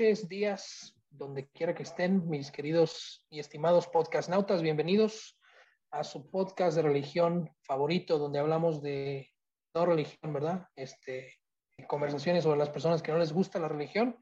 noches, 0.00 0.30
días, 0.30 0.94
donde 1.10 1.50
quiera 1.50 1.74
que 1.74 1.82
estén, 1.82 2.26
mis 2.26 2.50
queridos 2.50 3.26
y 3.28 3.38
estimados 3.38 3.86
podcast 3.86 4.30
nautas, 4.30 4.62
bienvenidos 4.62 5.38
a 5.90 6.04
su 6.04 6.30
podcast 6.30 6.74
de 6.74 6.80
religión 6.80 7.50
favorito, 7.60 8.18
donde 8.18 8.38
hablamos 8.38 8.80
de 8.80 9.30
no 9.74 9.84
religión, 9.84 10.32
¿verdad? 10.32 10.66
Este, 10.74 11.34
conversaciones 11.86 12.44
sobre 12.44 12.58
las 12.58 12.70
personas 12.70 13.02
que 13.02 13.12
no 13.12 13.18
les 13.18 13.30
gusta 13.30 13.58
la 13.58 13.68
religión. 13.68 14.16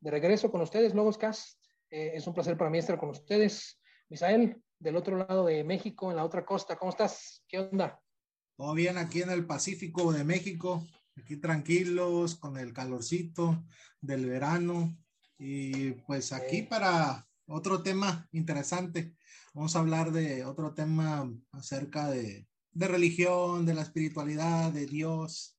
De 0.00 0.10
regreso 0.10 0.50
con 0.50 0.60
ustedes, 0.60 0.92
Logos 0.92 1.18
Cast. 1.18 1.56
Eh, 1.88 2.10
es 2.14 2.26
un 2.26 2.34
placer 2.34 2.56
para 2.58 2.70
mí 2.70 2.78
estar 2.78 2.98
con 2.98 3.10
ustedes. 3.10 3.80
Misael, 4.08 4.60
del 4.76 4.96
otro 4.96 5.18
lado 5.18 5.46
de 5.46 5.62
México, 5.62 6.10
en 6.10 6.16
la 6.16 6.24
otra 6.24 6.44
costa, 6.44 6.74
¿cómo 6.74 6.90
estás? 6.90 7.44
¿Qué 7.46 7.60
onda? 7.60 8.02
Todo 8.56 8.74
bien 8.74 8.98
aquí 8.98 9.22
en 9.22 9.30
el 9.30 9.46
Pacífico 9.46 10.12
de 10.12 10.24
México, 10.24 10.84
aquí 11.16 11.36
tranquilos, 11.36 12.34
con 12.34 12.56
el 12.56 12.72
calorcito 12.72 13.62
del 14.00 14.26
verano. 14.26 14.96
Y 15.44 15.90
pues 16.06 16.32
aquí 16.32 16.62
para 16.62 17.26
otro 17.46 17.82
tema 17.82 18.28
interesante. 18.30 19.16
Vamos 19.54 19.74
a 19.74 19.80
hablar 19.80 20.12
de 20.12 20.44
otro 20.44 20.72
tema 20.72 21.28
acerca 21.50 22.08
de, 22.08 22.46
de 22.70 22.86
religión, 22.86 23.66
de 23.66 23.74
la 23.74 23.82
espiritualidad, 23.82 24.70
de 24.70 24.86
Dios, 24.86 25.58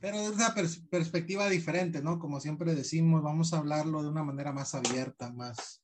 pero 0.00 0.20
desde 0.20 0.36
una 0.36 0.54
perspectiva 0.54 1.48
diferente, 1.48 2.02
¿no? 2.02 2.20
Como 2.20 2.38
siempre 2.38 2.76
decimos, 2.76 3.24
vamos 3.24 3.52
a 3.52 3.58
hablarlo 3.58 4.04
de 4.04 4.10
una 4.10 4.22
manera 4.22 4.52
más 4.52 4.76
abierta, 4.76 5.32
más... 5.32 5.82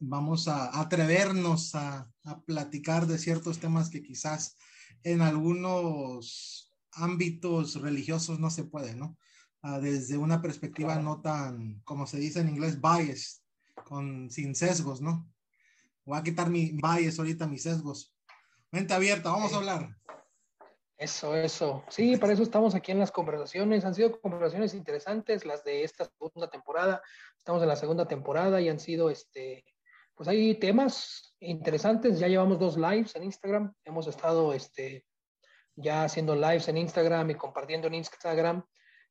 vamos 0.00 0.48
a 0.48 0.80
atrevernos 0.80 1.74
a, 1.74 2.10
a 2.24 2.40
platicar 2.46 3.06
de 3.06 3.18
ciertos 3.18 3.58
temas 3.58 3.90
que 3.90 4.02
quizás 4.02 4.56
en 5.02 5.20
algunos 5.20 6.72
ámbitos 6.92 7.74
religiosos 7.74 8.38
no 8.38 8.48
se 8.48 8.64
puede, 8.64 8.94
¿no? 8.94 9.18
Ah, 9.62 9.78
desde 9.78 10.18
una 10.18 10.42
perspectiva 10.42 10.96
no 10.96 11.20
tan, 11.20 11.80
como 11.84 12.04
se 12.06 12.18
dice 12.18 12.40
en 12.40 12.48
inglés, 12.48 12.80
bias, 12.80 13.44
con, 13.84 14.28
sin 14.28 14.56
sesgos, 14.56 15.00
¿no? 15.00 15.30
Voy 16.04 16.18
a 16.18 16.22
quitar 16.24 16.50
mi 16.50 16.72
bias 16.72 17.18
ahorita, 17.18 17.46
mis 17.46 17.62
sesgos. 17.62 18.12
Mente 18.72 18.92
abierta, 18.92 19.30
vamos 19.30 19.52
a 19.52 19.58
hablar. 19.58 19.96
Eso, 20.96 21.36
eso. 21.36 21.84
Sí, 21.88 22.16
para 22.16 22.32
eso 22.32 22.42
estamos 22.42 22.74
aquí 22.74 22.90
en 22.90 22.98
las 22.98 23.12
conversaciones. 23.12 23.84
Han 23.84 23.94
sido 23.94 24.20
conversaciones 24.20 24.74
interesantes 24.74 25.44
las 25.44 25.62
de 25.62 25.84
esta 25.84 26.06
segunda 26.06 26.50
temporada. 26.50 27.00
Estamos 27.38 27.62
en 27.62 27.68
la 27.68 27.76
segunda 27.76 28.08
temporada 28.08 28.60
y 28.60 28.68
han 28.68 28.80
sido, 28.80 29.10
este, 29.10 29.64
pues 30.14 30.28
hay 30.28 30.58
temas 30.58 31.36
interesantes. 31.38 32.18
Ya 32.18 32.26
llevamos 32.28 32.58
dos 32.58 32.76
lives 32.76 33.14
en 33.14 33.24
Instagram. 33.24 33.72
Hemos 33.84 34.08
estado, 34.08 34.52
este, 34.52 35.04
ya 35.76 36.04
haciendo 36.04 36.34
lives 36.34 36.66
en 36.68 36.78
Instagram 36.78 37.30
y 37.30 37.34
compartiendo 37.36 37.86
en 37.86 37.94
Instagram. 37.94 38.64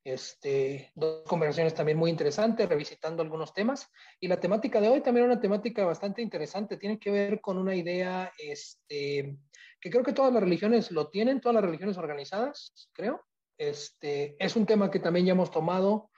Este, 0.03 0.91
dos 0.95 1.23
conversaciones 1.27 1.75
también 1.75 1.97
muy 1.97 2.09
interesantes, 2.09 2.67
revisitando 2.67 3.21
algunos 3.21 3.53
temas. 3.53 3.87
Y 4.19 4.27
la 4.27 4.39
temática 4.39 4.81
de 4.81 4.89
hoy 4.89 5.01
también 5.01 5.27
una 5.27 5.39
temática 5.39 5.85
bastante 5.85 6.21
interesante. 6.21 6.77
Tiene 6.77 6.99
que 6.99 7.11
ver 7.11 7.41
con 7.41 7.57
una 7.57 7.75
idea, 7.75 8.31
este, 8.37 9.37
que 9.79 9.89
creo 9.89 10.03
que 10.03 10.13
todas 10.13 10.33
las 10.33 10.41
religiones 10.41 10.91
lo 10.91 11.09
tienen, 11.09 11.39
todas 11.39 11.55
las 11.55 11.65
religiones 11.65 11.97
organizadas, 11.97 12.89
creo. 12.93 13.23
Este, 13.57 14.35
es 14.43 14.55
un 14.55 14.65
tema 14.65 14.89
que 14.89 14.99
también 14.99 15.27
ya 15.27 15.33
hemos 15.33 15.51
tomado 15.51 16.09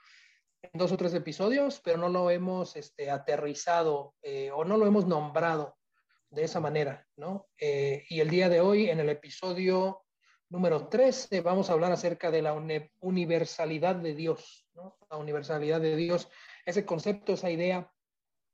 en 0.62 0.70
dos 0.78 0.92
o 0.92 0.96
tres 0.96 1.12
episodios, 1.12 1.80
pero 1.84 1.98
no 1.98 2.08
lo 2.08 2.30
hemos 2.30 2.76
este, 2.76 3.10
aterrizado 3.10 4.14
eh, 4.22 4.50
o 4.50 4.64
no 4.64 4.78
lo 4.78 4.86
hemos 4.86 5.06
nombrado 5.06 5.76
de 6.30 6.44
esa 6.44 6.58
manera, 6.58 7.06
¿no? 7.16 7.48
Eh, 7.58 8.04
y 8.08 8.20
el 8.20 8.30
día 8.30 8.48
de 8.48 8.60
hoy, 8.60 8.88
en 8.88 8.98
el 8.98 9.08
episodio 9.08 10.03
número 10.48 10.88
13, 10.88 11.40
vamos 11.40 11.68
a 11.68 11.72
hablar 11.72 11.92
acerca 11.92 12.30
de 12.30 12.42
la 12.42 12.54
universalidad 13.00 13.96
de 13.96 14.14
Dios, 14.14 14.66
¿no? 14.74 14.96
La 15.10 15.16
universalidad 15.16 15.80
de 15.80 15.96
Dios, 15.96 16.28
ese 16.64 16.84
concepto, 16.84 17.32
esa 17.32 17.50
idea 17.50 17.90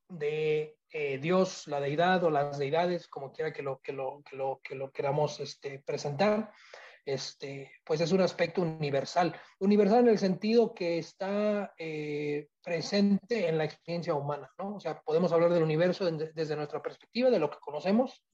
de 0.09 0.79
eh, 0.93 1.19
Dios, 1.19 1.67
la 1.67 1.81
deidad 1.81 2.25
o 2.25 2.31
las 2.31 2.59
deidades, 2.59 3.07
como 3.09 3.33
quiera 3.33 3.53
que 3.53 3.63
lo, 3.63 3.81
que 3.81 3.93
lo, 3.93 4.23
que 4.29 4.37
lo, 4.37 4.61
que 4.63 4.75
lo 4.75 4.91
queramos 4.91 5.39
este, 5.41 5.79
presentar, 5.81 6.53
este, 7.05 7.71
pues 7.85 8.01
es 8.01 8.13
un 8.13 8.21
aspecto 8.21 8.63
universal. 8.63 9.35
Universal 9.59 10.01
en 10.01 10.09
el 10.09 10.19
sentido 10.19 10.75
que 10.75 10.99
está 10.99 11.73
eh, 11.79 12.49
presente 12.63 13.49
en 13.49 13.59
la 13.59 13.65
experiencia 13.65 14.15
humana, 14.15 14.51
¿no? 14.59 14.77
O 14.77 14.81
sea, 14.81 15.01
podemos 15.01 15.33
hablar 15.33 15.53
del 15.53 15.63
universo 15.63 16.11
desde 16.11 16.57
nuestra 16.57 16.83
perspectiva, 16.83 17.31
de 17.31 17.39
lo 17.39 17.51
que 17.51 17.59
conocemos, 17.61 18.25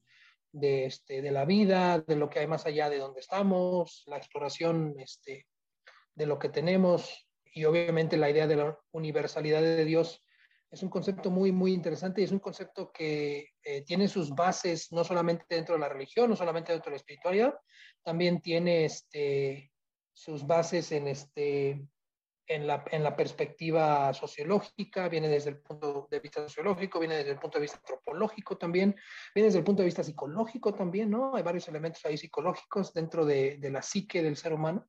de, 0.59 0.85
este, 0.85 1.21
de 1.21 1.31
la 1.31 1.45
vida, 1.45 1.99
de 1.99 2.15
lo 2.15 2.29
que 2.29 2.39
hay 2.39 2.47
más 2.47 2.65
allá 2.65 2.89
de 2.89 2.99
donde 2.99 3.19
estamos, 3.19 4.03
la 4.07 4.17
exploración 4.17 4.95
este, 4.99 5.47
de 6.15 6.25
lo 6.25 6.39
que 6.39 6.49
tenemos. 6.49 7.27
Y 7.43 7.65
obviamente 7.65 8.17
la 8.17 8.29
idea 8.29 8.47
de 8.47 8.55
la 8.55 8.77
universalidad 8.91 9.61
de 9.61 9.85
Dios 9.85 10.23
es 10.69 10.83
un 10.83 10.89
concepto 10.89 11.31
muy, 11.31 11.51
muy 11.51 11.73
interesante. 11.73 12.21
Y 12.21 12.25
es 12.25 12.31
un 12.31 12.39
concepto 12.39 12.91
que 12.91 13.49
eh, 13.63 13.83
tiene 13.83 14.07
sus 14.07 14.31
bases 14.31 14.91
no 14.91 15.03
solamente 15.03 15.45
dentro 15.49 15.75
de 15.75 15.81
la 15.81 15.89
religión, 15.89 16.29
no 16.29 16.35
solamente 16.35 16.71
dentro 16.71 16.89
de 16.89 16.95
la 16.95 16.97
espiritualidad, 16.97 17.53
también 18.03 18.41
tiene 18.41 18.85
este, 18.85 19.71
sus 20.13 20.45
bases 20.45 20.91
en, 20.91 21.07
este, 21.07 21.81
en, 22.47 22.67
la, 22.67 22.83
en 22.91 23.03
la 23.03 23.15
perspectiva 23.15 24.13
sociológica, 24.13 25.09
viene 25.09 25.27
desde 25.27 25.51
el 25.51 25.59
punto 25.59 26.07
de 26.09 26.19
vista 26.19 26.41
sociológico, 26.43 26.99
viene 26.99 27.17
desde 27.17 27.31
el 27.31 27.39
punto 27.39 27.57
de 27.57 27.63
vista 27.63 27.77
antropológico 27.77 28.57
también, 28.57 28.95
viene 29.35 29.47
desde 29.47 29.59
el 29.59 29.65
punto 29.65 29.81
de 29.81 29.87
vista 29.87 30.03
psicológico 30.03 30.73
también, 30.73 31.09
¿no? 31.09 31.35
Hay 31.35 31.43
varios 31.43 31.67
elementos 31.67 32.05
ahí 32.05 32.17
psicológicos 32.17 32.93
dentro 32.93 33.25
de, 33.25 33.57
de 33.57 33.69
la 33.69 33.81
psique 33.81 34.23
del 34.23 34.37
ser 34.37 34.53
humano. 34.53 34.87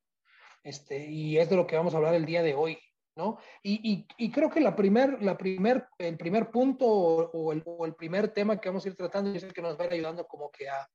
Este, 0.63 1.07
y 1.07 1.39
es 1.39 1.49
de 1.49 1.57
lo 1.57 1.67
que 1.67 1.77
vamos 1.77 1.95
a 1.95 1.97
hablar 1.97 2.15
el 2.15 2.27
día 2.27 2.43
de 2.43 2.55
hoy. 2.55 2.79
¿no? 3.19 3.39
Y, 3.63 4.07
creo 4.31 4.49
que 4.49 4.61
la 4.61 4.77
primer, 4.77 5.21
la 5.23 5.37
primer, 5.37 5.89
el 5.99 6.17
primer 6.17 6.51
punto 6.51 6.87
o, 6.87 7.53
el, 7.53 7.95
primer 7.97 8.29
tema 8.29 8.61
que 8.61 8.69
vamos 8.69 8.85
a 8.85 8.89
ir 8.89 8.95
tratando, 8.95 9.33
y 9.33 9.37
es 9.37 9.43
el 9.43 9.53
que 9.53 9.61
nos 9.61 9.77
va 9.77 9.83
a 9.83 9.87
ir 9.89 9.95
ayudando 9.95 10.27
como 10.27 10.51
que 10.51 10.69
a, 10.69 10.89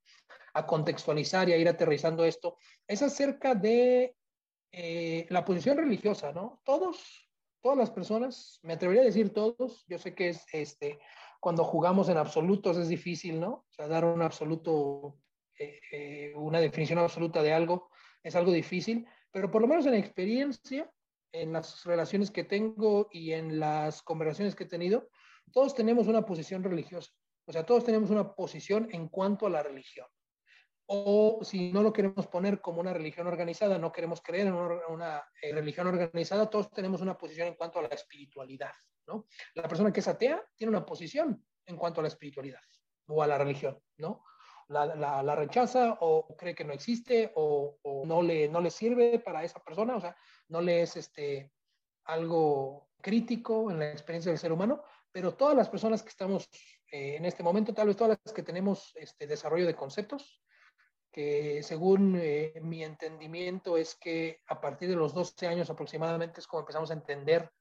contextualizar 0.66 1.48
y 1.48 1.52
a 1.52 1.56
ir 1.56 1.68
aterrizando 1.68 2.24
esto, 2.24 2.56
es 2.86 3.02
acerca 3.02 3.54
de 3.54 4.16
eh, 4.76 5.26
la 5.30 5.44
posición 5.44 5.76
religiosa, 5.76 6.32
¿no? 6.32 6.60
Todos, 6.64 7.30
todas 7.62 7.78
las 7.78 7.92
personas, 7.92 8.58
me 8.62 8.72
atrevería 8.72 9.02
a 9.02 9.06
decir 9.06 9.32
todos, 9.32 9.84
yo 9.86 9.98
sé 9.98 10.16
que 10.16 10.30
es 10.30 10.44
este, 10.52 10.98
cuando 11.38 11.62
jugamos 11.62 12.08
en 12.08 12.16
absolutos 12.16 12.76
es 12.78 12.88
difícil, 12.88 13.38
¿no? 13.38 13.52
O 13.52 13.66
sea, 13.70 13.86
dar 13.86 14.04
un 14.04 14.20
absoluto, 14.20 15.20
eh, 15.60 15.78
eh, 15.92 16.32
una 16.34 16.58
definición 16.58 16.98
absoluta 16.98 17.40
de 17.40 17.52
algo 17.52 17.88
es 18.24 18.34
algo 18.34 18.50
difícil, 18.50 19.06
pero 19.30 19.48
por 19.48 19.62
lo 19.62 19.68
menos 19.68 19.86
en 19.86 19.94
experiencia, 19.94 20.90
en 21.30 21.52
las 21.52 21.84
relaciones 21.84 22.32
que 22.32 22.42
tengo 22.42 23.06
y 23.12 23.30
en 23.30 23.60
las 23.60 24.02
conversaciones 24.02 24.56
que 24.56 24.64
he 24.64 24.68
tenido, 24.68 25.08
todos 25.52 25.76
tenemos 25.76 26.08
una 26.08 26.26
posición 26.26 26.64
religiosa. 26.64 27.12
O 27.46 27.52
sea, 27.52 27.64
todos 27.64 27.84
tenemos 27.84 28.10
una 28.10 28.34
posición 28.34 28.88
en 28.90 29.06
cuanto 29.06 29.46
a 29.46 29.50
la 29.50 29.62
religión. 29.62 30.08
O 30.86 31.40
si 31.42 31.72
no 31.72 31.82
lo 31.82 31.92
queremos 31.92 32.26
poner 32.26 32.60
como 32.60 32.80
una 32.80 32.92
religión 32.92 33.26
organizada, 33.26 33.78
no 33.78 33.92
queremos 33.92 34.20
creer 34.20 34.48
en 34.48 34.54
una, 34.54 35.22
eh, 35.40 35.52
religión 35.52 35.86
organizada, 35.86 36.50
todos 36.50 36.70
tenemos 36.70 37.00
una 37.00 37.16
posición 37.16 37.48
en 37.48 37.54
cuanto 37.54 37.78
a 37.78 37.82
la 37.82 37.88
espiritualidad. 37.88 38.72
¿no? 39.06 39.26
La 39.54 39.68
persona 39.68 39.92
que 39.92 40.00
es 40.00 40.08
atea 40.08 40.42
tiene 40.54 40.70
una 40.70 40.84
posición 40.84 41.44
en 41.66 41.76
cuanto 41.76 42.00
a 42.00 42.02
la 42.02 42.08
espiritualidad 42.08 42.60
o 43.06 43.22
a 43.22 43.26
la 43.26 43.38
religión, 43.38 43.78
¿no? 43.98 44.24
La, 44.68 44.86
la, 44.86 45.34
rechaza 45.34 45.98
o 46.00 46.34
cree 46.38 46.54
que 46.54 46.64
no 46.64 46.72
existe 46.72 47.32
o, 47.34 47.78
o, 47.82 48.06
no, 48.06 48.22
le, 48.22 48.48
no 48.48 48.62
le 48.62 48.70
sirve 48.70 49.18
para 49.18 49.44
esa 49.44 49.62
persona. 49.62 49.94
O 49.94 50.00
sea, 50.00 50.16
no 50.48 50.62
le 50.62 50.80
es 50.80 50.96
este, 50.96 51.52
algo 52.04 52.88
crítico 53.00 53.70
en 53.70 53.78
la 53.78 53.90
experiencia 53.90 54.32
del 54.32 54.38
ser 54.38 54.52
humano, 54.52 54.82
pero 55.12 55.34
todas 55.34 55.56
las 55.56 55.68
personas 55.68 56.02
que 56.02 56.08
estamos 56.08 56.48
eh, 56.90 57.16
en 57.16 57.24
este 57.24 57.42
momento, 57.42 57.74
tal 57.74 57.88
vez 57.88 57.96
todas 57.96 58.18
las 58.24 58.34
que 58.34 58.42
tenemos 58.42 58.92
este 58.96 59.26
desarrollo 59.26 59.66
de 59.66 59.76
conceptos, 59.76 60.42
que 61.14 61.62
según 61.62 62.18
eh, 62.20 62.54
mi 62.60 62.82
entendimiento 62.82 63.76
es 63.76 63.94
que 63.94 64.40
a 64.48 64.60
partir 64.60 64.88
de 64.88 64.96
los 64.96 65.14
12 65.14 65.46
años 65.46 65.70
aproximadamente 65.70 66.40
es 66.40 66.46
como 66.48 66.62
empezamos 66.62 66.90
a 66.90 66.94
entender 66.94 67.52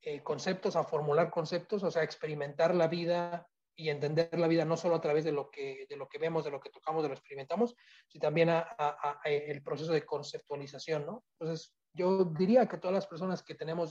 eh, 0.00 0.22
conceptos, 0.22 0.74
a 0.74 0.84
formular 0.84 1.30
conceptos, 1.30 1.82
o 1.82 1.90
sea, 1.90 2.02
experimentar 2.02 2.74
la 2.74 2.88
vida 2.88 3.46
y 3.76 3.90
entender 3.90 4.30
la 4.38 4.48
vida 4.48 4.64
no 4.64 4.78
solo 4.78 4.94
a 4.94 5.02
través 5.02 5.22
de 5.24 5.32
lo 5.32 5.50
que, 5.50 5.84
de 5.86 5.96
lo 5.96 6.08
que 6.08 6.18
vemos, 6.18 6.46
de 6.46 6.50
lo 6.50 6.60
que 6.60 6.70
tocamos, 6.70 7.02
de 7.02 7.10
lo 7.10 7.14
que 7.14 7.20
experimentamos, 7.20 7.76
sino 8.06 8.22
también 8.22 8.48
a, 8.48 8.66
a, 8.78 9.20
el 9.24 9.62
proceso 9.62 9.92
de 9.92 10.06
conceptualización, 10.06 11.04
¿no? 11.04 11.24
Entonces, 11.38 11.74
yo 11.92 12.24
diría 12.24 12.66
que 12.66 12.78
todas 12.78 12.94
las 12.94 13.06
personas 13.06 13.42
que 13.42 13.54
tenemos 13.54 13.90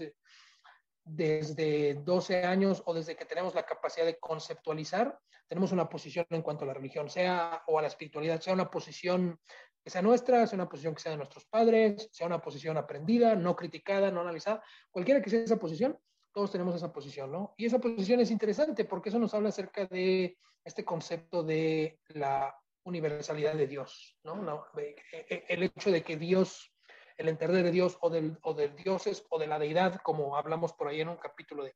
desde 1.07 1.95
12 1.95 2.43
años 2.43 2.83
o 2.85 2.93
desde 2.93 3.15
que 3.15 3.25
tenemos 3.25 3.55
la 3.55 3.65
capacidad 3.65 4.05
de 4.05 4.19
conceptualizar, 4.19 5.17
tenemos 5.47 5.71
una 5.71 5.87
posición 5.87 6.25
en 6.29 6.41
cuanto 6.41 6.65
a 6.65 6.67
la 6.67 6.73
religión, 6.73 7.09
sea 7.09 7.63
o 7.67 7.79
a 7.79 7.81
la 7.81 7.87
espiritualidad, 7.87 8.41
sea 8.41 8.53
una 8.53 8.69
posición 8.69 9.39
que 9.83 9.89
sea 9.89 10.01
nuestra, 10.01 10.45
sea 10.45 10.57
una 10.57 10.67
posición 10.67 10.93
que 10.93 11.01
sea 11.01 11.11
de 11.13 11.17
nuestros 11.17 11.45
padres, 11.45 12.09
sea 12.11 12.27
una 12.27 12.41
posición 12.41 12.75
aprendida, 12.77 13.35
no 13.35 13.55
criticada, 13.55 14.11
no 14.11 14.21
analizada, 14.21 14.61
cualquiera 14.91 15.21
que 15.21 15.29
sea 15.29 15.41
esa 15.41 15.57
posición, 15.57 15.97
todos 16.33 16.51
tenemos 16.51 16.75
esa 16.75 16.91
posición, 16.91 17.31
¿no? 17.31 17.53
Y 17.57 17.65
esa 17.65 17.79
posición 17.79 18.19
es 18.19 18.29
interesante 18.29 18.85
porque 18.85 19.09
eso 19.09 19.17
nos 19.17 19.33
habla 19.33 19.49
acerca 19.49 19.85
de 19.85 20.37
este 20.63 20.83
concepto 20.83 21.41
de 21.41 21.99
la 22.09 22.53
universalidad 22.83 23.55
de 23.55 23.67
Dios, 23.67 24.17
¿no? 24.23 24.65
E, 24.77 24.95
e, 25.11 25.45
el 25.47 25.63
hecho 25.63 25.89
de 25.89 26.03
que 26.03 26.17
Dios 26.17 26.73
el 27.17 27.29
entender 27.29 27.63
de 27.63 27.71
Dios 27.71 27.97
o 28.01 28.09
del, 28.09 28.37
o 28.43 28.53
del 28.53 28.75
dioses 28.75 29.25
o 29.29 29.39
de 29.39 29.47
la 29.47 29.59
deidad, 29.59 30.01
como 30.01 30.37
hablamos 30.37 30.73
por 30.73 30.87
ahí 30.87 31.01
en 31.01 31.09
un 31.09 31.17
capítulo 31.17 31.63
de, 31.63 31.75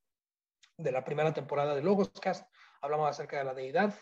de 0.77 0.91
la 0.91 1.03
primera 1.03 1.33
temporada 1.33 1.75
de 1.75 1.81
Logoscast, 1.81 2.47
hablamos 2.81 3.09
acerca 3.09 3.37
de 3.37 3.43
la 3.43 3.53
deidad, 3.53 3.93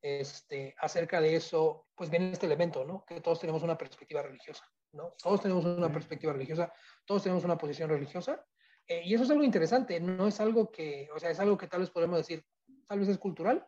este, 0.00 0.74
acerca 0.78 1.20
de 1.20 1.36
eso, 1.36 1.86
pues 1.94 2.10
viene 2.10 2.32
este 2.32 2.46
elemento, 2.46 2.84
¿no? 2.84 3.04
Que 3.04 3.20
todos 3.20 3.40
tenemos 3.40 3.62
una 3.62 3.76
perspectiva 3.76 4.22
religiosa, 4.22 4.64
¿no? 4.92 5.14
Todos 5.22 5.40
tenemos 5.42 5.64
una 5.64 5.90
perspectiva 5.90 6.32
religiosa, 6.32 6.72
todos 7.04 7.22
tenemos 7.22 7.44
una 7.44 7.58
posición 7.58 7.90
religiosa, 7.90 8.44
eh, 8.86 9.02
y 9.04 9.14
eso 9.14 9.24
es 9.24 9.30
algo 9.30 9.42
interesante, 9.42 9.98
no 10.00 10.28
es 10.28 10.40
algo 10.40 10.70
que, 10.70 11.08
o 11.14 11.18
sea, 11.18 11.30
es 11.30 11.40
algo 11.40 11.58
que 11.58 11.66
tal 11.66 11.80
vez 11.80 11.90
podemos 11.90 12.18
decir, 12.18 12.44
tal 12.86 13.00
vez 13.00 13.08
es 13.08 13.18
cultural, 13.18 13.66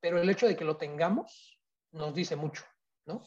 pero 0.00 0.20
el 0.20 0.28
hecho 0.28 0.46
de 0.46 0.56
que 0.56 0.64
lo 0.64 0.76
tengamos 0.76 1.60
nos 1.92 2.14
dice 2.14 2.36
mucho, 2.36 2.64
¿no? 3.06 3.22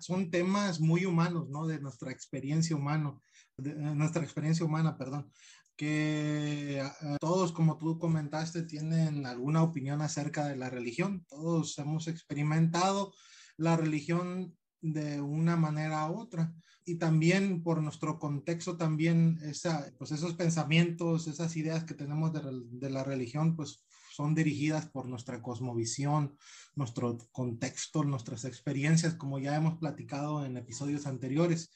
Son 0.00 0.30
temas 0.30 0.80
muy 0.80 1.04
humanos, 1.04 1.48
¿no? 1.48 1.66
De 1.66 1.80
nuestra 1.80 2.10
experiencia 2.10 2.76
humana, 2.76 3.18
de 3.56 3.74
nuestra 3.74 4.22
experiencia 4.22 4.64
humana, 4.64 4.96
perdón 4.96 5.30
que 5.76 6.82
todos, 7.20 7.52
como 7.52 7.76
tú 7.76 7.98
comentaste, 7.98 8.62
tienen 8.62 9.26
alguna 9.26 9.62
opinión 9.62 10.00
acerca 10.00 10.46
de 10.48 10.56
la 10.56 10.70
religión. 10.70 11.24
Todos 11.28 11.78
hemos 11.78 12.08
experimentado 12.08 13.14
la 13.58 13.76
religión 13.76 14.56
de 14.80 15.20
una 15.20 15.56
manera 15.56 16.10
u 16.10 16.18
otra. 16.18 16.52
Y 16.84 16.96
también 16.96 17.62
por 17.62 17.82
nuestro 17.82 18.18
contexto, 18.18 18.76
también 18.76 19.38
esa, 19.42 19.90
pues 19.98 20.12
esos 20.12 20.34
pensamientos, 20.34 21.26
esas 21.26 21.56
ideas 21.56 21.84
que 21.84 21.94
tenemos 21.94 22.32
de, 22.32 22.40
de 22.70 22.90
la 22.90 23.04
religión, 23.04 23.56
pues 23.56 23.84
son 24.16 24.34
dirigidas 24.34 24.88
por 24.88 25.06
nuestra 25.06 25.42
cosmovisión, 25.42 26.38
nuestro 26.74 27.18
contexto, 27.32 28.02
nuestras 28.02 28.46
experiencias, 28.46 29.14
como 29.14 29.38
ya 29.38 29.54
hemos 29.54 29.76
platicado 29.78 30.46
en 30.46 30.56
episodios 30.56 31.06
anteriores. 31.06 31.70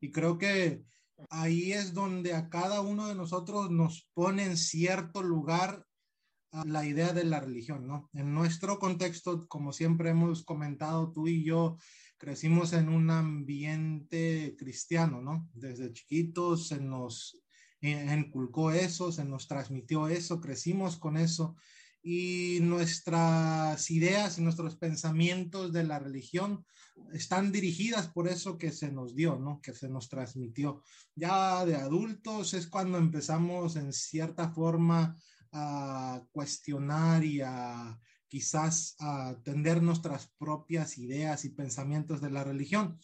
Y 0.00 0.10
creo 0.10 0.36
que 0.36 0.82
ahí 1.30 1.72
es 1.72 1.94
donde 1.94 2.34
a 2.34 2.48
cada 2.48 2.80
uno 2.80 3.06
de 3.06 3.14
nosotros 3.14 3.70
nos 3.70 4.10
pone 4.12 4.44
en 4.44 4.56
cierto 4.56 5.22
lugar 5.22 5.86
la 6.64 6.84
idea 6.84 7.12
de 7.12 7.24
la 7.24 7.38
religión, 7.38 7.86
¿no? 7.86 8.10
En 8.12 8.34
nuestro 8.34 8.80
contexto, 8.80 9.46
como 9.46 9.72
siempre 9.72 10.10
hemos 10.10 10.44
comentado 10.44 11.12
tú 11.12 11.28
y 11.28 11.44
yo, 11.44 11.78
crecimos 12.18 12.72
en 12.72 12.88
un 12.88 13.10
ambiente 13.10 14.56
cristiano, 14.58 15.22
¿no? 15.22 15.48
Desde 15.52 15.92
chiquitos 15.92 16.68
se 16.68 16.80
nos 16.80 17.40
inculcó 17.80 18.70
eso, 18.70 19.12
se 19.12 19.24
nos 19.24 19.46
transmitió 19.46 20.08
eso, 20.08 20.40
crecimos 20.40 20.96
con 20.96 21.16
eso 21.16 21.56
y 22.06 22.58
nuestras 22.60 23.90
ideas 23.90 24.38
y 24.38 24.42
nuestros 24.42 24.76
pensamientos 24.76 25.72
de 25.72 25.84
la 25.84 25.98
religión 25.98 26.66
están 27.14 27.50
dirigidas 27.50 28.08
por 28.08 28.28
eso 28.28 28.58
que 28.58 28.72
se 28.72 28.92
nos 28.92 29.16
dio, 29.16 29.36
¿no? 29.36 29.60
Que 29.62 29.72
se 29.72 29.88
nos 29.88 30.10
transmitió. 30.10 30.82
Ya 31.16 31.64
de 31.64 31.76
adultos 31.76 32.52
es 32.52 32.66
cuando 32.66 32.98
empezamos 32.98 33.76
en 33.76 33.90
cierta 33.94 34.50
forma 34.50 35.16
a 35.50 36.22
cuestionar 36.30 37.24
y 37.24 37.40
a 37.40 37.98
quizás 38.28 38.96
a 38.98 39.36
tender 39.42 39.82
nuestras 39.82 40.28
propias 40.38 40.98
ideas 40.98 41.46
y 41.46 41.50
pensamientos 41.50 42.20
de 42.20 42.30
la 42.30 42.44
religión. 42.44 42.98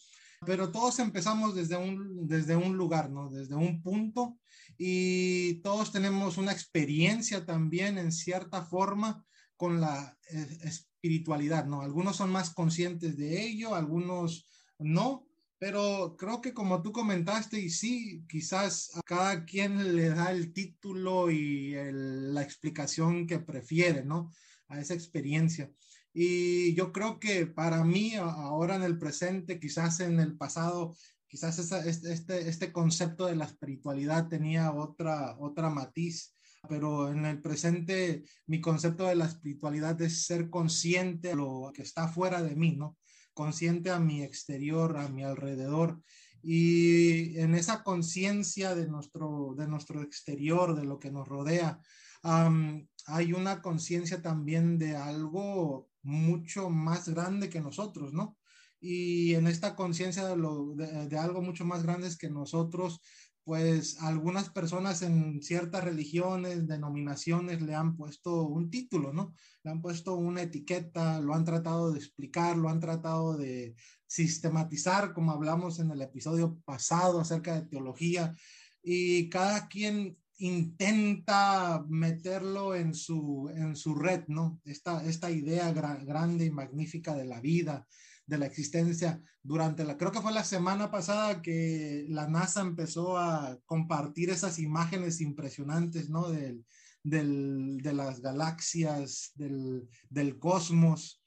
Pero 0.45 0.71
todos 0.71 0.97
empezamos 0.99 1.55
desde 1.55 1.77
un, 1.77 2.27
desde 2.27 2.55
un 2.55 2.75
lugar, 2.75 3.11
¿no? 3.11 3.29
Desde 3.29 3.55
un 3.55 3.81
punto 3.81 4.39
y 4.77 5.61
todos 5.61 5.91
tenemos 5.91 6.37
una 6.37 6.51
experiencia 6.51 7.45
también 7.45 7.99
en 7.99 8.11
cierta 8.11 8.63
forma 8.63 9.23
con 9.55 9.79
la 9.79 10.17
eh, 10.31 10.57
espiritualidad, 10.63 11.65
¿no? 11.65 11.81
Algunos 11.81 12.15
son 12.15 12.31
más 12.31 12.51
conscientes 12.51 13.17
de 13.17 13.43
ello, 13.43 13.75
algunos 13.75 14.47
no, 14.79 15.27
pero 15.59 16.15
creo 16.17 16.41
que 16.41 16.55
como 16.55 16.81
tú 16.81 16.91
comentaste, 16.91 17.59
y 17.59 17.69
sí, 17.69 18.25
quizás 18.27 18.89
a 18.95 19.01
cada 19.05 19.45
quien 19.45 19.95
le 19.95 20.09
da 20.09 20.31
el 20.31 20.53
título 20.53 21.29
y 21.29 21.75
la 21.91 22.41
explicación 22.41 23.27
que 23.27 23.37
prefiere, 23.37 24.03
¿no? 24.03 24.31
A 24.69 24.79
esa 24.79 24.95
experiencia. 24.95 25.71
Y 26.13 26.73
yo 26.73 26.91
creo 26.91 27.19
que 27.19 27.47
para 27.47 27.83
mí, 27.83 28.15
ahora 28.15 28.75
en 28.75 28.83
el 28.83 28.99
presente, 28.99 29.59
quizás 29.59 29.99
en 30.01 30.19
el 30.19 30.37
pasado, 30.37 30.95
quizás 31.27 31.57
este, 31.59 32.11
este, 32.11 32.49
este, 32.49 32.71
concepto 32.71 33.27
de 33.27 33.37
la 33.37 33.45
espiritualidad 33.45 34.27
tenía 34.27 34.73
otra, 34.73 35.37
otra 35.39 35.69
matiz, 35.69 36.35
pero 36.67 37.09
en 37.09 37.25
el 37.25 37.41
presente 37.41 38.25
mi 38.45 38.59
concepto 38.59 39.05
de 39.05 39.15
la 39.15 39.25
espiritualidad 39.25 39.99
es 40.01 40.25
ser 40.25 40.49
consciente 40.49 41.29
de 41.29 41.35
lo 41.35 41.71
que 41.73 41.81
está 41.81 42.07
fuera 42.09 42.41
de 42.43 42.55
mí, 42.55 42.75
¿no? 42.75 42.97
Consciente 43.33 43.89
a 43.89 43.99
mi 43.99 44.21
exterior, 44.21 44.97
a 44.97 45.07
mi 45.07 45.23
alrededor. 45.23 46.01
Y 46.43 47.39
en 47.39 47.55
esa 47.55 47.83
conciencia 47.83 48.75
de 48.75 48.87
nuestro, 48.87 49.55
de 49.57 49.67
nuestro 49.67 50.01
exterior, 50.01 50.75
de 50.75 50.83
lo 50.83 50.99
que 50.99 51.11
nos 51.11 51.27
rodea, 51.27 51.79
hay 52.23 53.33
una 53.33 53.61
conciencia 53.61 54.21
también 54.21 54.77
de 54.77 54.95
algo 54.95 55.90
mucho 56.03 56.69
más 56.69 57.09
grande 57.09 57.49
que 57.49 57.61
nosotros, 57.61 58.13
¿no? 58.13 58.37
y 58.81 59.35
en 59.35 59.45
esta 59.45 59.75
conciencia 59.75 60.27
de, 60.27 61.07
de, 61.07 61.17
algo 61.17 61.41
mucho 61.41 61.63
más 61.63 61.83
grande 61.83 62.09
que 62.19 62.31
nosotros, 62.31 62.99
pues 63.43 64.01
algunas 64.01 64.49
personas 64.49 65.03
en 65.03 65.41
ciertas 65.43 65.83
religiones, 65.83 66.67
denominaciones 66.67 67.61
le 67.61 67.75
han 67.75 67.95
puesto 67.95 68.43
un 68.43 68.71
título, 68.71 69.13
¿no? 69.13 69.33
Le 69.63 69.71
han 69.71 69.81
puesto 69.81 70.15
una 70.15 70.41
etiqueta, 70.41 71.21
lo 71.21 71.35
han 71.35 71.45
tratado 71.45 71.91
de 71.91 71.99
explicar, 71.99 72.57
lo 72.57 72.69
han 72.69 72.79
tratado 72.79 73.37
de 73.37 73.75
sistematizar, 74.07 75.13
como 75.13 75.31
hablamos 75.31 75.79
en 75.79 75.91
el 75.91 76.01
episodio 76.01 76.59
pasado 76.65 77.19
acerca 77.19 77.55
de 77.55 77.67
teología, 77.67 78.35
y 78.83 79.29
cada 79.29 79.67
quien 79.67 80.17
intenta 80.41 81.85
meterlo 81.87 82.75
en 82.75 82.93
su, 82.93 83.51
en 83.55 83.75
su 83.75 83.93
red, 83.95 84.23
¿no? 84.27 84.59
Esta, 84.65 85.05
esta 85.05 85.29
idea 85.29 85.71
grande 85.71 86.45
y 86.45 86.51
magnífica 86.51 87.15
de 87.15 87.25
la 87.25 87.39
vida, 87.39 87.85
de 88.25 88.37
la 88.37 88.47
existencia 88.47 89.21
durante 89.43 89.83
la, 89.83 89.97
creo 89.97 90.11
que 90.11 90.21
fue 90.21 90.31
la 90.31 90.43
semana 90.43 90.89
pasada 90.89 91.41
que 91.41 92.05
la 92.09 92.27
NASA 92.27 92.61
empezó 92.61 93.17
a 93.17 93.59
compartir 93.65 94.29
esas 94.31 94.57
imágenes 94.57 95.21
impresionantes, 95.21 96.09
¿no? 96.09 96.29
Del, 96.29 96.65
del, 97.03 97.77
de 97.81 97.93
las 97.93 98.21
galaxias, 98.21 99.31
del, 99.35 99.87
del 100.09 100.39
cosmos. 100.39 101.21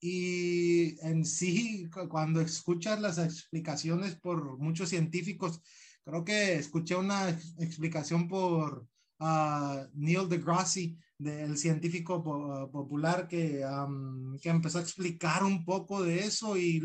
Y 0.00 0.98
en 1.06 1.24
sí, 1.24 1.88
cuando 2.08 2.40
escuchas 2.40 3.00
las 3.00 3.18
explicaciones 3.18 4.14
por 4.14 4.58
muchos 4.58 4.88
científicos, 4.88 5.60
creo 6.04 6.24
que 6.24 6.54
escuché 6.54 6.96
una 6.96 7.28
explicación 7.58 8.28
por 8.28 8.86
uh, 9.20 9.88
Neil 9.94 10.28
deGrasse 10.28 10.96
del 11.18 11.58
científico 11.58 12.22
popular 12.72 13.28
que, 13.28 13.62
que, 14.40 14.48
empezó 14.48 14.78
a 14.78 14.82
explicar 14.82 15.44
un 15.44 15.64
poco 15.64 16.02
de 16.02 16.20
eso 16.20 16.56
y, 16.56 16.82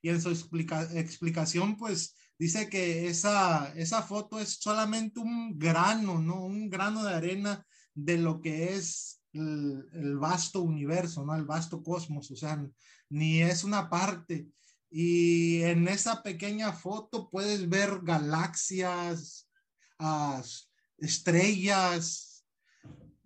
y 0.00 0.08
en 0.08 0.20
su 0.20 0.30
explicación 0.30 1.76
pues 1.76 2.16
dice 2.38 2.68
que 2.68 3.08
esa, 3.08 3.72
esa 3.76 4.02
foto 4.02 4.40
es 4.40 4.58
solamente 4.60 5.20
un 5.20 5.58
grano, 5.58 6.20
¿no? 6.20 6.44
Un 6.44 6.68
grano 6.68 7.04
de 7.04 7.14
arena 7.14 7.66
de 7.94 8.18
lo 8.18 8.40
que 8.40 8.74
es 8.74 9.20
el, 9.32 9.86
el, 9.92 10.16
vasto 10.16 10.62
universo, 10.62 11.24
¿no? 11.24 11.34
El 11.34 11.44
vasto 11.44 11.82
cosmos, 11.82 12.30
o 12.30 12.36
sea, 12.36 12.66
ni 13.08 13.42
es 13.42 13.64
una 13.64 13.88
parte. 13.88 14.48
Y 14.90 15.62
en 15.62 15.88
esa 15.88 16.22
pequeña 16.22 16.72
foto 16.72 17.28
puedes 17.30 17.68
ver 17.68 18.00
galaxias, 18.02 19.48
uh, 19.98 20.40
estrellas, 20.98 22.36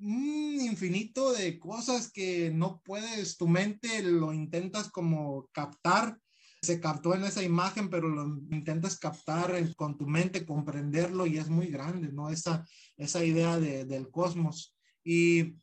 un 0.00 0.60
infinito 0.60 1.32
de 1.32 1.58
cosas 1.58 2.10
que 2.10 2.50
no 2.50 2.80
puedes, 2.84 3.36
tu 3.36 3.46
mente 3.46 4.02
lo 4.02 4.32
intentas 4.32 4.90
como 4.90 5.48
captar. 5.52 6.18
Se 6.62 6.80
captó 6.80 7.14
en 7.14 7.24
esa 7.24 7.42
imagen, 7.42 7.88
pero 7.88 8.08
lo 8.08 8.26
intentas 8.50 8.98
captar 8.98 9.54
con 9.76 9.96
tu 9.96 10.06
mente, 10.06 10.44
comprenderlo 10.44 11.26
y 11.26 11.38
es 11.38 11.48
muy 11.48 11.68
grande, 11.68 12.12
¿no? 12.12 12.28
Esa, 12.28 12.66
esa 12.96 13.24
idea 13.24 13.58
de, 13.58 13.86
del 13.86 14.10
cosmos. 14.10 14.76
Y 15.02 15.54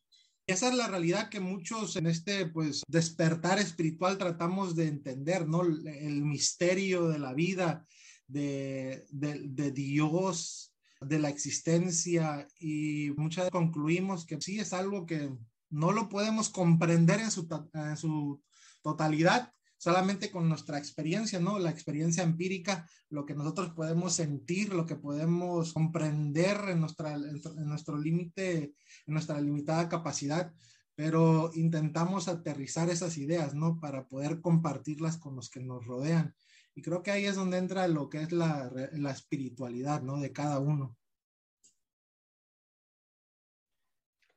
esa 0.47 0.69
es 0.69 0.75
la 0.75 0.87
realidad 0.87 1.29
que 1.29 1.39
muchos 1.39 1.95
en 1.97 2.07
este, 2.07 2.47
pues, 2.47 2.81
despertar 2.87 3.59
espiritual 3.59 4.17
tratamos 4.17 4.75
de 4.75 4.87
entender, 4.87 5.47
¿no? 5.47 5.61
El 5.63 6.23
misterio 6.23 7.09
de 7.09 7.19
la 7.19 7.33
vida, 7.33 7.85
de, 8.27 9.05
de, 9.09 9.41
de 9.47 9.71
Dios, 9.71 10.73
de 11.01 11.19
la 11.19 11.29
existencia 11.29 12.47
y 12.59 13.11
muchas 13.17 13.49
concluimos 13.51 14.25
que 14.25 14.41
sí 14.41 14.59
es 14.59 14.73
algo 14.73 15.05
que 15.05 15.29
no 15.69 15.91
lo 15.91 16.09
podemos 16.09 16.49
comprender 16.49 17.19
en 17.19 17.31
su, 17.31 17.47
en 17.73 17.97
su 17.97 18.41
totalidad, 18.81 19.53
solamente 19.77 20.31
con 20.31 20.49
nuestra 20.49 20.77
experiencia, 20.77 21.39
¿no? 21.39 21.59
La 21.59 21.69
experiencia 21.69 22.23
empírica, 22.23 22.89
lo 23.09 23.25
que 23.25 23.35
nosotros 23.35 23.71
podemos 23.73 24.13
sentir, 24.13 24.73
lo 24.73 24.85
que 24.85 24.95
podemos 24.95 25.73
comprender 25.73 26.57
en, 26.69 26.81
nuestra, 26.81 27.13
en 27.13 27.67
nuestro 27.67 27.97
límite, 27.97 28.73
en 29.05 29.13
nuestra 29.13 29.39
limitada 29.39 29.87
capacidad, 29.87 30.51
pero 30.95 31.51
intentamos 31.53 32.27
aterrizar 32.27 32.89
esas 32.89 33.17
ideas, 33.17 33.53
¿no? 33.53 33.79
Para 33.79 34.07
poder 34.07 34.41
compartirlas 34.41 35.17
con 35.17 35.35
los 35.35 35.49
que 35.49 35.59
nos 35.59 35.85
rodean. 35.85 36.33
Y 36.73 36.81
creo 36.81 37.03
que 37.03 37.11
ahí 37.11 37.25
es 37.25 37.35
donde 37.35 37.57
entra 37.57 37.87
lo 37.87 38.09
que 38.09 38.21
es 38.21 38.31
la, 38.31 38.71
la 38.93 39.11
espiritualidad, 39.11 40.01
¿no? 40.01 40.19
De 40.19 40.33
cada 40.33 40.59
uno. 40.59 40.97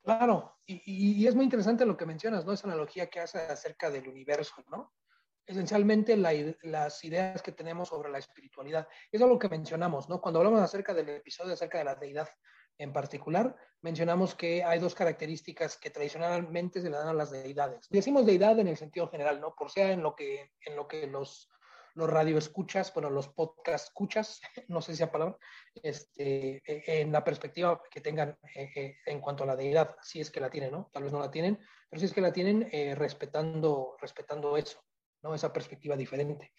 Claro, 0.03 0.57
y, 0.67 0.83
y, 1.23 1.27
es 1.27 1.35
muy 1.35 1.45
interesante 1.45 1.85
lo 1.85 1.97
que 1.97 2.07
mencionas, 2.07 2.45
¿no? 2.45 2.53
Esa 2.53 2.67
analogía 2.67 3.09
que 3.09 3.21
hace 3.21 3.39
acerca 3.39 3.91
del 3.91 4.09
universo, 4.09 4.55
¿no? 4.71 4.93
Esencialmente 5.51 6.17
la, 6.17 6.33
las 6.63 7.05
ideas 7.05 7.43
que 7.43 7.51
tenemos 7.51 7.89
sobre 7.89 8.09
la 8.09 8.19
espiritualidad. 8.19 8.87
Es 9.11 9.21
lo 9.21 9.37
que 9.37 9.49
mencionamos, 9.49 10.09
¿no? 10.09 10.21
Cuando 10.21 10.39
hablamos 10.39 10.61
acerca 10.61 10.95
del 10.95 11.09
episodio 11.09 11.55
acerca 11.55 11.79
de 11.79 11.85
la 11.85 11.97
deidad 11.97 12.29
en 12.79 12.93
particular, 12.93 13.57
mencionamos 13.83 14.37
que 14.37 14.63
hay 14.63 14.79
dos 14.79 14.95
características 14.95 15.77
que 15.77 15.91
tradicionalmente 15.91 16.81
se 16.81 16.89
le 16.89 16.97
dan 16.97 17.09
a 17.09 17.15
las 17.15 17.33
deidades. 17.33 17.89
Decimos 17.91 18.25
deidad 18.27 18.61
en 18.61 18.69
el 18.69 18.77
sentido 18.77 19.09
general, 19.09 19.41
¿no? 19.41 19.55
Por 19.57 19.71
sea 19.71 19.91
en 19.91 20.03
lo 20.03 20.15
que, 20.15 20.53
en 20.65 20.77
lo 20.77 20.87
que 20.87 21.09
los 21.09 21.51
los 21.95 22.09
radioescuchas, 22.09 22.93
bueno, 22.95 23.11
los 23.11 23.29
podcast 23.29 23.89
escuchas, 23.89 24.41
no 24.69 24.81
sé 24.81 24.95
si 24.95 25.03
a 25.03 25.11
palabra, 25.11 25.37
este, 25.83 26.63
e, 26.65 27.01
en 27.01 27.13
la 27.13 27.25
perspectiva 27.25 27.83
que 27.91 28.01
tengan 28.01 28.39
eh, 28.55 28.71
eh, 28.75 28.97
en 29.07 29.21
cuanto 29.21 29.45
a 29.45 29.47
la 29.47 29.57
deidad, 29.57 29.97
si 30.03 30.21
es 30.21 30.31
que 30.31 30.41
la 30.41 30.51
tienen, 30.51 30.73
¿no? 30.73 30.91
Tal 30.93 31.03
vez 31.03 31.13
no 31.13 31.21
la 31.21 31.31
tienen, 31.31 31.59
pero 31.89 32.01
si 32.01 32.07
es 32.07 32.13
que 32.13 32.21
la 32.21 32.33
tienen, 32.33 32.69
eh, 32.73 32.95
respetando, 32.95 33.97
respetando 34.01 34.57
eso, 34.57 34.81
¿no? 35.23 35.35
Esa 35.35 35.53
perspectiva 35.53 35.97
diferente. 35.97 36.53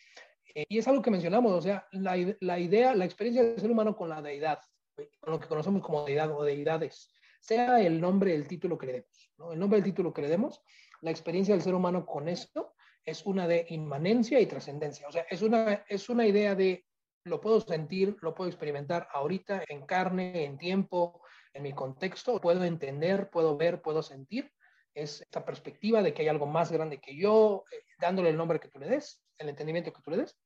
y 0.53 0.77
es 0.77 0.87
algo 0.87 1.01
que 1.01 1.11
mencionamos, 1.11 1.51
o 1.53 1.61
sea, 1.61 1.87
la, 1.91 2.15
la, 2.39 2.59
idea, 2.59 2.93
la 2.95 3.05
experiencia 3.05 3.43
del 3.43 3.59
ser 3.59 3.71
humano 3.71 3.95
con 3.95 4.09
la 4.09 4.21
deidad, 4.21 4.59
con 5.19 5.33
lo 5.33 5.39
que 5.39 5.47
conocemos 5.47 5.81
como 5.81 6.05
deidad 6.05 6.31
o 6.31 6.43
deidades, 6.43 7.09
sea 7.39 7.81
el 7.81 7.99
nombre, 7.99 8.35
el 8.35 8.47
título 8.47 8.77
que 8.77 8.85
le 8.85 8.93
demos, 8.93 9.31
¿no? 9.37 9.53
El 9.53 9.59
nombre, 9.59 9.79
el 9.79 9.85
título 9.85 10.13
que 10.13 10.21
le 10.21 10.29
demos, 10.29 10.61
la 11.01 11.11
experiencia 11.11 11.55
del 11.55 11.63
ser 11.63 11.73
humano 11.73 12.05
con 12.05 12.27
esto 12.27 12.73
es 13.03 13.25
una 13.25 13.47
de 13.47 13.65
inmanencia 13.69 14.39
y 14.39 14.45
trascendencia. 14.45 15.07
O 15.07 15.11
sea, 15.11 15.25
es 15.29 15.41
una, 15.41 15.83
es 15.87 16.09
una 16.09 16.27
idea 16.27 16.53
de 16.53 16.85
lo 17.23 17.41
puedo 17.41 17.59
sentir, 17.61 18.17
lo 18.21 18.33
puedo 18.33 18.49
experimentar 18.49 19.07
ahorita 19.11 19.63
en 19.67 19.85
carne, 19.85 20.45
en 20.45 20.57
tiempo, 20.57 21.21
en 21.53 21.63
mi 21.63 21.73
contexto, 21.73 22.39
puedo 22.39 22.63
entender, 22.63 23.29
puedo 23.29 23.57
ver, 23.57 23.81
puedo 23.81 24.01
sentir. 24.01 24.51
Es 24.93 25.21
esta 25.21 25.45
perspectiva 25.45 26.01
de 26.01 26.13
que 26.13 26.23
hay 26.23 26.27
algo 26.27 26.45
más 26.45 26.71
grande 26.71 26.99
que 26.99 27.15
yo, 27.15 27.63
eh, 27.71 27.83
dándole 27.99 28.29
el 28.29 28.37
nombre 28.37 28.59
que 28.59 28.67
tú 28.67 28.79
le 28.79 28.89
des, 28.89 29.23
el 29.37 29.49
entendimiento 29.49 29.93
que 29.93 30.01
tú 30.01 30.11
le 30.11 30.17
des, 30.17 30.37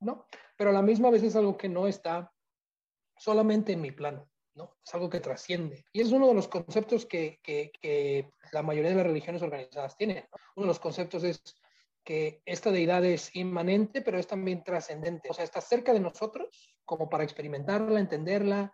¿no? 0.00 0.26
Pero 0.56 0.70
a 0.70 0.72
la 0.72 0.82
misma 0.82 1.10
vez 1.10 1.22
es 1.22 1.36
algo 1.36 1.56
que 1.56 1.68
no 1.68 1.86
está 1.88 2.32
solamente 3.16 3.72
en 3.72 3.80
mi 3.80 3.90
plano, 3.90 4.30
¿no? 4.54 4.76
Es 4.84 4.94
algo 4.94 5.10
que 5.10 5.20
trasciende. 5.20 5.84
Y 5.92 6.00
es 6.00 6.12
uno 6.12 6.28
de 6.28 6.34
los 6.34 6.48
conceptos 6.48 7.06
que, 7.06 7.40
que, 7.42 7.72
que 7.80 8.30
la 8.52 8.62
mayoría 8.62 8.90
de 8.90 8.96
las 8.96 9.06
religiones 9.06 9.42
organizadas 9.42 9.96
tienen. 9.96 10.26
Uno 10.56 10.66
de 10.66 10.68
los 10.68 10.80
conceptos 10.80 11.24
es 11.24 11.42
que 12.04 12.42
esta 12.46 12.70
deidad 12.70 13.04
es 13.04 13.34
inmanente, 13.36 14.02
pero 14.02 14.18
es 14.18 14.26
también 14.26 14.64
trascendente. 14.64 15.28
O 15.30 15.34
sea, 15.34 15.44
está 15.44 15.60
cerca 15.60 15.92
de 15.92 16.00
nosotros 16.00 16.74
como 16.84 17.08
para 17.08 17.24
experimentarla, 17.24 18.00
entenderla, 18.00 18.72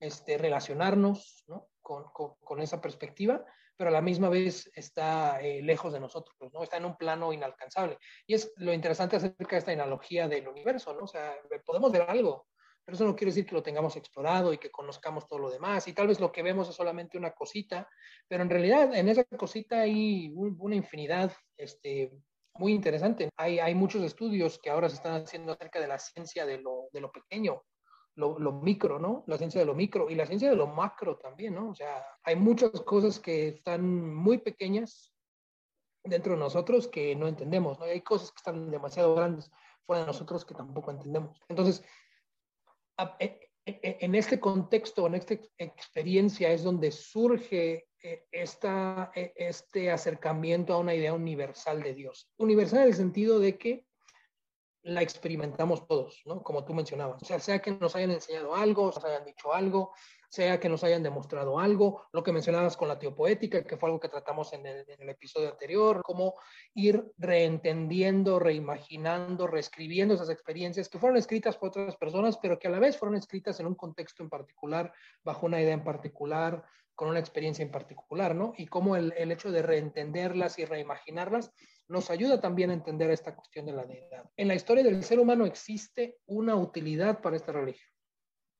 este, 0.00 0.38
relacionarnos 0.38 1.44
¿no? 1.48 1.68
con, 1.82 2.04
con, 2.12 2.60
esa 2.60 2.80
perspectiva, 2.80 3.44
pero 3.78 3.90
a 3.90 3.92
la 3.92 4.02
misma 4.02 4.28
vez 4.28 4.68
está 4.74 5.40
eh, 5.40 5.62
lejos 5.62 5.92
de 5.92 6.00
nosotros, 6.00 6.36
¿no? 6.52 6.64
Está 6.64 6.78
en 6.78 6.84
un 6.84 6.96
plano 6.96 7.32
inalcanzable. 7.32 7.96
Y 8.26 8.34
es 8.34 8.52
lo 8.56 8.72
interesante 8.72 9.16
acerca 9.16 9.52
de 9.52 9.58
esta 9.58 9.72
analogía 9.72 10.26
del 10.26 10.48
universo, 10.48 10.92
¿no? 10.94 11.04
O 11.04 11.06
sea, 11.06 11.36
podemos 11.64 11.92
ver 11.92 12.02
algo, 12.02 12.48
pero 12.84 12.96
eso 12.96 13.04
no 13.04 13.14
quiere 13.14 13.30
decir 13.30 13.46
que 13.46 13.54
lo 13.54 13.62
tengamos 13.62 13.94
explorado 13.96 14.52
y 14.52 14.58
que 14.58 14.72
conozcamos 14.72 15.28
todo 15.28 15.38
lo 15.38 15.50
demás. 15.50 15.86
Y 15.86 15.92
tal 15.92 16.08
vez 16.08 16.18
lo 16.18 16.32
que 16.32 16.42
vemos 16.42 16.68
es 16.68 16.74
solamente 16.74 17.16
una 17.16 17.30
cosita, 17.30 17.88
pero 18.26 18.42
en 18.42 18.50
realidad 18.50 18.92
en 18.96 19.08
esa 19.08 19.22
cosita 19.24 19.82
hay 19.82 20.32
una 20.34 20.74
infinidad 20.74 21.32
este, 21.56 22.10
muy 22.54 22.72
interesante. 22.72 23.30
Hay, 23.36 23.60
hay 23.60 23.76
muchos 23.76 24.02
estudios 24.02 24.58
que 24.58 24.70
ahora 24.70 24.88
se 24.88 24.96
están 24.96 25.22
haciendo 25.22 25.52
acerca 25.52 25.80
de 25.80 25.86
la 25.86 26.00
ciencia 26.00 26.44
de 26.44 26.58
lo, 26.58 26.88
de 26.92 27.00
lo 27.00 27.12
pequeño, 27.12 27.62
lo, 28.18 28.38
lo, 28.38 28.52
micro, 28.52 28.98
¿no? 28.98 29.24
La 29.26 29.38
ciencia 29.38 29.60
de 29.60 29.66
lo 29.66 29.74
micro 29.74 30.10
y 30.10 30.14
la 30.16 30.26
ciencia 30.26 30.50
de 30.50 30.56
lo 30.56 30.66
macro 30.66 31.16
también, 31.16 31.54
¿no? 31.54 31.70
O 31.70 31.74
sea, 31.74 32.04
hay 32.24 32.36
muchas 32.36 32.80
cosas 32.80 33.20
que 33.20 33.48
están 33.48 34.14
muy 34.14 34.38
pequeñas 34.38 35.14
dentro 36.02 36.32
de 36.32 36.38
nosotros 36.38 36.88
que 36.88 37.14
no 37.14 37.28
entendemos, 37.28 37.78
¿no? 37.78 37.84
hay 37.84 38.00
cosas 38.00 38.30
que 38.32 38.38
están 38.38 38.70
demasiado 38.70 39.14
grandes 39.14 39.50
fuera 39.84 40.02
de 40.02 40.06
nosotros 40.08 40.44
que 40.44 40.54
tampoco 40.54 40.90
entendemos. 40.90 41.40
Entonces, 41.48 41.84
e, 43.20 43.50
e, 43.64 43.80
e, 43.82 43.98
en 44.00 44.14
este 44.14 44.40
contexto, 44.40 45.06
en 45.06 45.14
esta 45.14 45.34
experiencia 45.56 46.50
es 46.50 46.62
donde 46.62 46.90
surge 46.90 47.88
eh, 48.02 48.26
esta, 48.30 49.12
este 49.14 49.90
acercamiento 49.90 50.74
a 50.74 50.78
una 50.78 50.94
idea 50.94 51.14
universal 51.14 51.82
de 51.82 51.94
Dios. 51.94 52.28
Universal 52.36 52.80
en 52.80 52.88
el 52.88 52.94
sentido 52.94 53.38
de 53.38 53.56
que 53.56 53.87
la 54.88 55.02
experimentamos 55.02 55.86
todos, 55.86 56.22
¿no? 56.24 56.42
Como 56.42 56.64
tú 56.64 56.72
mencionabas. 56.72 57.22
O 57.22 57.26
sea, 57.26 57.38
sea 57.38 57.58
que 57.60 57.72
nos 57.72 57.94
hayan 57.94 58.10
enseñado 58.10 58.54
algo, 58.54 58.86
nos 58.86 59.04
hayan 59.04 59.24
dicho 59.24 59.52
algo, 59.52 59.92
sea 60.28 60.60
que 60.60 60.68
nos 60.68 60.84
hayan 60.84 61.02
demostrado 61.02 61.58
algo, 61.58 62.06
lo 62.12 62.22
que 62.22 62.32
mencionabas 62.32 62.76
con 62.76 62.88
la 62.88 62.98
teopoética, 62.98 63.64
que 63.64 63.76
fue 63.76 63.88
algo 63.88 64.00
que 64.00 64.08
tratamos 64.08 64.52
en 64.52 64.66
el, 64.66 65.08
episodio 65.08 65.50
anterior, 65.50 66.02
cómo 66.02 66.34
ir 66.74 67.12
reentendiendo, 67.16 68.38
reimaginando, 68.38 69.46
reescribiendo 69.46 70.14
esas 70.14 70.30
experiencias 70.30 70.88
que 70.88 70.98
fueron 70.98 71.16
escritas 71.16 71.56
por 71.56 71.70
otras 71.70 71.96
personas, 71.96 72.38
pero 72.38 72.58
que 72.58 72.68
a 72.68 72.70
la 72.70 72.78
vez 72.78 72.96
fueron 72.96 73.16
escritas 73.16 73.58
en 73.60 73.66
un 73.66 73.74
contexto 73.74 74.22
en 74.22 74.28
particular, 74.28 74.92
bajo 75.22 75.46
una 75.46 75.60
idea 75.60 75.74
en 75.74 75.84
particular, 75.84 76.62
con 76.94 77.08
una 77.08 77.20
experiencia 77.20 77.62
en 77.62 77.70
particular, 77.70 78.34
¿no? 78.34 78.52
Y 78.56 78.66
cómo 78.66 78.96
el, 78.96 79.12
hecho 79.30 79.52
de 79.52 79.62
reentenderlas 79.62 80.58
y 80.58 80.64
reimaginarlas 80.64 81.52
nos 81.88 82.10
ayuda 82.10 82.40
también 82.40 82.70
a 82.70 82.74
entender 82.74 83.10
esta 83.10 83.34
cuestión 83.34 83.66
de 83.66 83.72
la 83.72 83.84
deidad. 83.84 84.30
En 84.36 84.48
la 84.48 84.54
historia 84.54 84.84
del 84.84 85.02
ser 85.02 85.18
humano 85.18 85.46
existe 85.46 86.18
una 86.26 86.54
utilidad 86.54 87.20
para 87.20 87.36
esta 87.36 87.52
religión. 87.52 87.90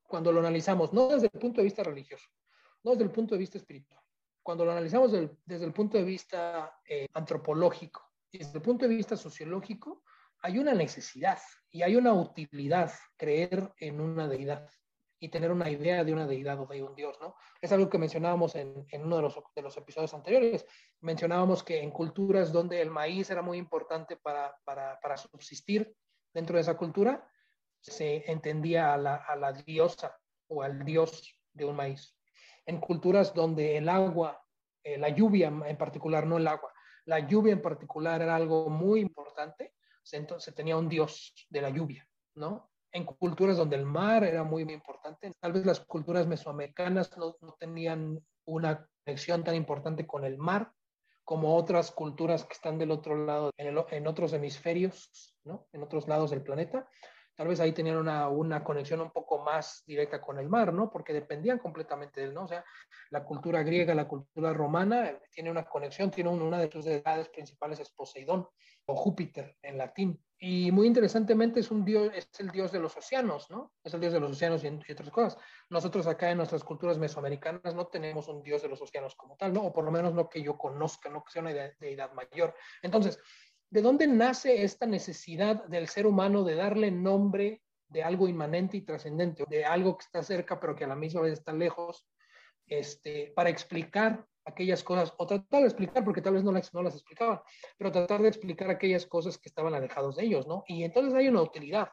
Cuando 0.03 0.33
lo 0.33 0.41
analizamos, 0.41 0.93
no 0.93 1.09
desde 1.09 1.31
el 1.33 1.39
punto 1.39 1.61
de 1.61 1.65
vista 1.65 1.83
religioso, 1.83 2.27
no 2.83 2.93
desde 2.93 3.05
el 3.05 3.11
punto 3.11 3.35
de 3.35 3.39
vista 3.39 3.59
espiritual, 3.59 4.03
cuando 4.43 4.65
lo 4.65 4.73
analizamos 4.73 5.13
desde 5.45 5.65
el 5.67 5.73
punto 5.75 5.99
de 5.99 6.05
vista 6.05 6.81
eh, 6.89 7.07
antropológico 7.13 8.03
y 8.31 8.39
desde 8.39 8.57
el 8.57 8.63
punto 8.63 8.89
de 8.89 8.95
vista 8.95 9.17
sociológico, 9.17 10.03
hay 10.41 10.59
una 10.59 10.73
necesidad 10.73 11.39
y 11.71 11.83
hay 11.83 11.97
una 11.97 12.15
utilidad 12.15 12.91
creer 13.17 13.73
en 13.79 14.01
una 14.01 14.27
deidad 14.27 14.71
y 15.21 15.29
tener 15.29 15.51
una 15.51 15.71
idea 15.71 16.05
de 16.05 16.13
una 16.13 16.27
deidad 16.27 16.61
o 16.61 16.67
de 16.67 16.83
un 16.83 16.95
dios, 16.95 17.19
¿no? 17.21 17.35
Es 17.61 17.73
algo 17.73 17.89
que 17.89 17.99
mencionábamos 17.99 18.55
en, 18.55 18.87
en 18.91 19.05
uno 19.05 19.17
de 19.17 19.23
los, 19.23 19.41
de 19.55 19.63
los, 19.63 19.77
episodios 19.77 20.15
anteriores. 20.15 20.67
Mencionábamos 21.01 21.63
que 21.63 21.83
en 21.83 21.91
culturas 21.91 22.53
donde 22.53 22.81
el 22.81 22.91
maíz 22.91 23.31
era 23.31 23.43
muy 23.43 23.59
importante 23.59 24.17
para, 24.17 24.57
para, 24.65 25.01
para 25.01 25.17
subsistir 25.17 25.95
dentro 26.33 26.57
de 26.57 26.63
esa 26.63 26.77
cultura, 26.77 27.29
se 27.81 28.31
entendía 28.31 28.95
a 28.95 28.97
la, 28.97 29.17
a 29.17 29.37
la, 29.37 29.53
diosa 29.53 30.17
o 30.49 30.63
al 30.63 30.85
dios 30.85 31.37
de 31.53 31.65
un 31.65 31.77
maíz. 31.77 32.17
En 32.67 32.79
culturas 32.79 33.35
donde 33.35 33.77
el 33.77 33.89
agua, 33.89 34.41
eh, 34.85 34.99
la 34.99 35.09
lluvia 35.09 35.49
en 35.49 35.77
particular, 35.77 36.27
no 36.27 36.37
el 36.37 36.47
agua, 36.47 36.73
la 37.07 37.21
lluvia 37.21 37.53
en 37.53 37.63
particular 37.63 38.21
era 38.21 38.37
algo 38.37 38.69
muy 38.69 39.01
importante, 39.01 39.73
entonces 40.13 40.55
tenía 40.55 40.77
un 40.77 40.89
dios 40.89 41.35
de 41.51 41.63
la 41.63 41.71
lluvia, 41.71 42.09
¿no? 42.35 42.68
En 42.93 43.05
culturas 43.05 43.57
donde 43.57 43.77
el 43.77 43.85
mar 43.85 44.25
era 44.25 44.45
muy, 44.45 44.65
muy 44.65 44.75
importante. 44.75 45.33
Tal 45.41 45.53
vez 45.53 45.67
las 45.67 45.81
culturas 45.81 46.27
mesoamericanas 46.27 47.17
no, 47.17 47.37
no, 47.41 47.55
tenían 47.59 48.21
una 48.45 48.89
conexión 49.05 49.45
tan 49.45 49.55
importante 49.55 50.07
con 50.07 50.25
el 50.25 50.39
mar 50.39 50.73
como 51.29 51.57
otras 51.57 51.91
culturas 51.91 52.45
que 52.45 52.55
están 52.55 52.79
del 52.79 52.91
otro 52.91 53.15
lado, 53.27 53.53
en, 53.59 54.07
otros 54.07 54.33
hemisferios, 54.33 55.37
¿no? 55.45 55.69
en 55.73 55.83
otros 55.83 56.09
lados 56.09 56.31
del 56.31 56.43
planeta. 56.43 56.89
Tal 57.39 57.47
vez 57.47 57.61
ahí 57.61 57.71
tenían 57.71 57.99
una, 57.99 58.29
una, 58.29 58.65
conexión 58.65 59.01
un 59.01 59.13
poco 59.13 59.39
más 59.39 59.85
directa 59.87 60.21
con 60.21 60.41
el 60.41 60.49
mar, 60.49 60.75
¿no? 60.75 60.91
Porque 60.91 61.13
dependían 61.13 61.61
completamente 61.61 62.21
de 62.21 62.27
él, 62.27 62.35
¿no? 62.35 62.43
O 62.43 62.49
sea, 62.49 62.65
la 63.11 63.23
cultura 63.23 63.63
griega, 63.63 63.95
la 63.95 64.09
cultura 64.09 64.53
romana 64.53 65.09
eh, 65.09 65.21
tiene 65.31 65.49
una 65.49 65.63
conexión, 65.63 66.11
tiene 66.11 66.31
una 66.31 66.59
de 66.59 66.69
sus 66.69 66.85
deidades 66.85 67.29
principales 67.29 67.79
es 67.79 67.91
Poseidón 67.91 68.49
o 68.87 68.97
Júpiter 68.97 69.57
en 69.63 69.79
latín. 69.79 70.21
Y 70.37 70.73
muy 70.73 70.89
interesantemente 70.89 71.61
es 71.61 71.71
un 71.71 71.85
dios, 71.85 72.11
es 72.13 72.29
el 72.41 72.51
dios 72.51 72.73
de 72.73 72.81
los 72.81 72.97
océanos, 72.97 73.49
¿no? 73.51 73.73
Es 73.85 73.95
el 73.95 74.01
dios 74.01 74.13
de 74.13 74.19
los 74.19 74.33
océanos 74.33 74.65
y, 74.65 74.67
y, 74.67 74.93
otras 74.93 75.11
cosas. 75.11 75.39
Nosotros 75.71 76.09
acá 76.09 76.33
en 76.33 76.39
nuestras 76.39 76.65
culturas 76.65 76.99
mesoamericanas 76.99 77.73
no 77.73 77.87
tenemos 77.87 78.27
un 78.27 78.43
dios 78.43 78.63
de 78.63 78.69
los 78.69 78.83
océanos 78.83 79.15
como 79.15 79.37
tal, 79.37 79.53
¿no? 79.53 79.63
O 79.63 79.73
por 79.73 79.85
lo 79.85 79.93
menos 79.93 80.13
no 80.13 80.29
que 80.29 80.43
yo 80.43 80.59
conozca, 80.59 81.09
no 81.09 81.23
que 81.23 81.31
sea 81.31 81.43
una 81.43 81.53
deidad 81.79 82.13
mayor. 82.15 82.57
Entonces, 82.83 83.21
¿de 83.71 83.83
dónde 83.83 84.07
nace 84.07 84.63
esta 84.63 84.87
necesidad 84.87 85.65
del 85.67 85.89
ser 85.89 86.07
humano 86.07 86.45
de 86.45 86.55
darle 86.55 86.91
nombre 86.91 87.63
de 87.89 88.03
algo 88.03 88.29
inmanente 88.29 88.77
y 88.77 88.83
trascendente, 88.83 89.45
de 89.49 89.65
algo 89.65 89.97
que 89.97 90.05
está 90.05 90.23
cerca 90.23 90.61
pero 90.61 90.75
que 90.75 90.85
a 90.85 90.89
la 90.89 90.97
misma 90.97 91.23
vez 91.23 91.35
está 91.35 91.53
lejos, 91.53 92.07
este, 92.67 93.33
para 93.35 93.51
explicar 93.51 94.27
aquellas 94.45 94.83
cosas, 94.83 95.13
o 95.19 95.27
tratar 95.27 95.61
de 95.61 95.69
explicar, 95.69 96.05
porque 96.05 96.23
tal 96.23 96.35
vez 96.35 96.45
no 96.45 96.53
las, 96.53 96.73
no 96.73 96.83
las 96.83 96.95
explicaban, 96.95 97.41
pero 97.77 97.93
tratar 97.93 98.23
de 98.23 98.29
explicar 98.29 98.71
aquellas 98.71 99.07
cosas 99.07 99.37
que 99.39 99.49
estaban 99.49 99.75
alejados 99.75 100.17
de 100.17 100.25
ellos, 100.25 100.47
¿no? 100.47 100.65
Y 100.67 100.85
entonces 100.85 101.15
hay 101.15 101.29
una 101.29 101.43
utilidad. 101.43 101.89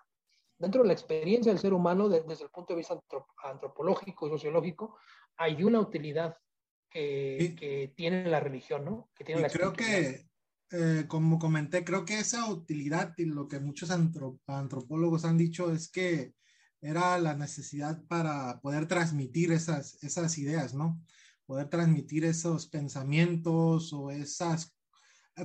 Dentro 0.58 0.82
de 0.82 0.88
la 0.88 0.94
experiencia 0.94 1.52
del 1.52 1.60
ser 1.60 1.74
humano, 1.74 2.08
de, 2.08 2.22
desde 2.22 2.46
el 2.46 2.50
punto 2.50 2.74
de 2.74 2.78
vista 2.78 2.98
antropológico 3.44 4.28
y 4.28 4.30
sociológico, 4.30 4.98
hay 5.36 5.64
una 5.64 5.82
utilidad 5.82 6.38
que, 6.90 7.56
que 7.60 7.94
tiene 7.94 8.30
la 8.30 8.40
religión, 8.40 8.86
¿no? 8.86 9.10
Que 9.14 9.26
tiene 9.26 9.42
y 9.42 9.46
creo 9.52 9.74
que 9.74 10.26
eh, 10.72 11.06
como 11.08 11.40
comenté, 11.40 11.84
creo 11.84 12.06
que 12.06 12.20
esa 12.20 12.50
utilidad 12.50 13.14
y 13.18 13.26
lo 13.26 13.48
que 13.48 13.60
muchos 13.60 13.92
antropólogos 13.92 15.26
han 15.26 15.38
dicho 15.38 15.72
es 15.72 15.90
que 15.90 16.34
era 16.82 17.18
la 17.20 17.36
necesidad 17.36 18.04
para 18.08 18.60
poder 18.62 18.88
transmitir 18.88 19.52
esas, 19.52 20.02
esas 20.04 20.38
ideas, 20.38 20.74
¿no? 20.74 21.02
Poder 21.46 21.70
transmitir 21.70 22.26
esos 22.26 22.68
pensamientos 22.68 23.94
o 23.94 24.12
esas 24.12 24.76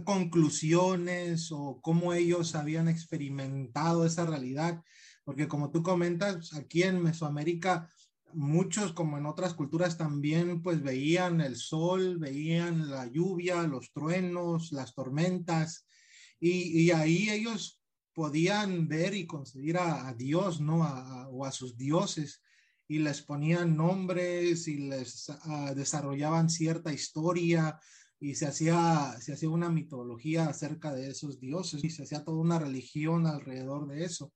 conclusiones 0.05 1.51
o 1.51 1.81
cómo 1.83 2.13
ellos 2.13 2.55
habían 2.55 2.89
experimentado 2.89 4.07
esa 4.07 4.27
realidad. 4.27 4.83
Porque 5.25 5.49
como 5.49 5.71
tú 5.71 5.83
comentas, 5.83 6.55
aquí 6.55 6.83
en 6.83 7.03
Mesoamérica 7.03 7.91
muchos, 8.35 8.93
como 8.93 9.19
en 9.19 9.27
otras 9.27 9.55
culturas 9.55 9.97
también, 9.97 10.63
pues 10.63 10.83
veían 10.83 11.41
el 11.41 11.57
sol, 11.57 12.19
veían 12.19 12.91
la 12.91 13.07
lluvia, 13.07 13.63
los 13.63 13.93
truenos, 13.93 14.73
las 14.73 14.95
tormentas, 14.95 15.87
y, 16.39 16.91
ahí 16.91 17.29
ellos 17.29 17.81
podían 18.15 18.89
ver 18.89 19.15
y 19.15 19.27
concebir 19.27 19.77
a, 19.77 20.15
Dios, 20.15 20.61
¿no? 20.61 20.81
o 21.31 21.45
a 21.45 21.53
sus 21.53 21.77
dioses, 21.77 22.43
y 22.89 22.99
les 22.99 23.23
ponían 23.23 23.77
nombres 23.77 24.67
y 24.67 24.79
les 24.79 25.31
ah, 25.31 25.75
desarrollaban 25.75 26.49
cierta 26.49 26.93
historia, 26.93 27.79
y 28.19 28.35
se 28.35 28.47
hacía, 28.47 29.17
se 29.21 29.33
hacía 29.33 29.49
una 29.49 29.71
mitología 29.71 30.47
acerca 30.47 30.93
de 30.93 31.11
esos 31.11 31.41
dioses, 31.41 31.85
y 31.85 31.91
se 31.91 32.05
hacía 32.05 32.25
toda 32.25 32.39
una 32.39 32.59
religión 32.59 33.27
alrededor 33.27 33.87
de 33.89 34.05
eso. 34.05 34.33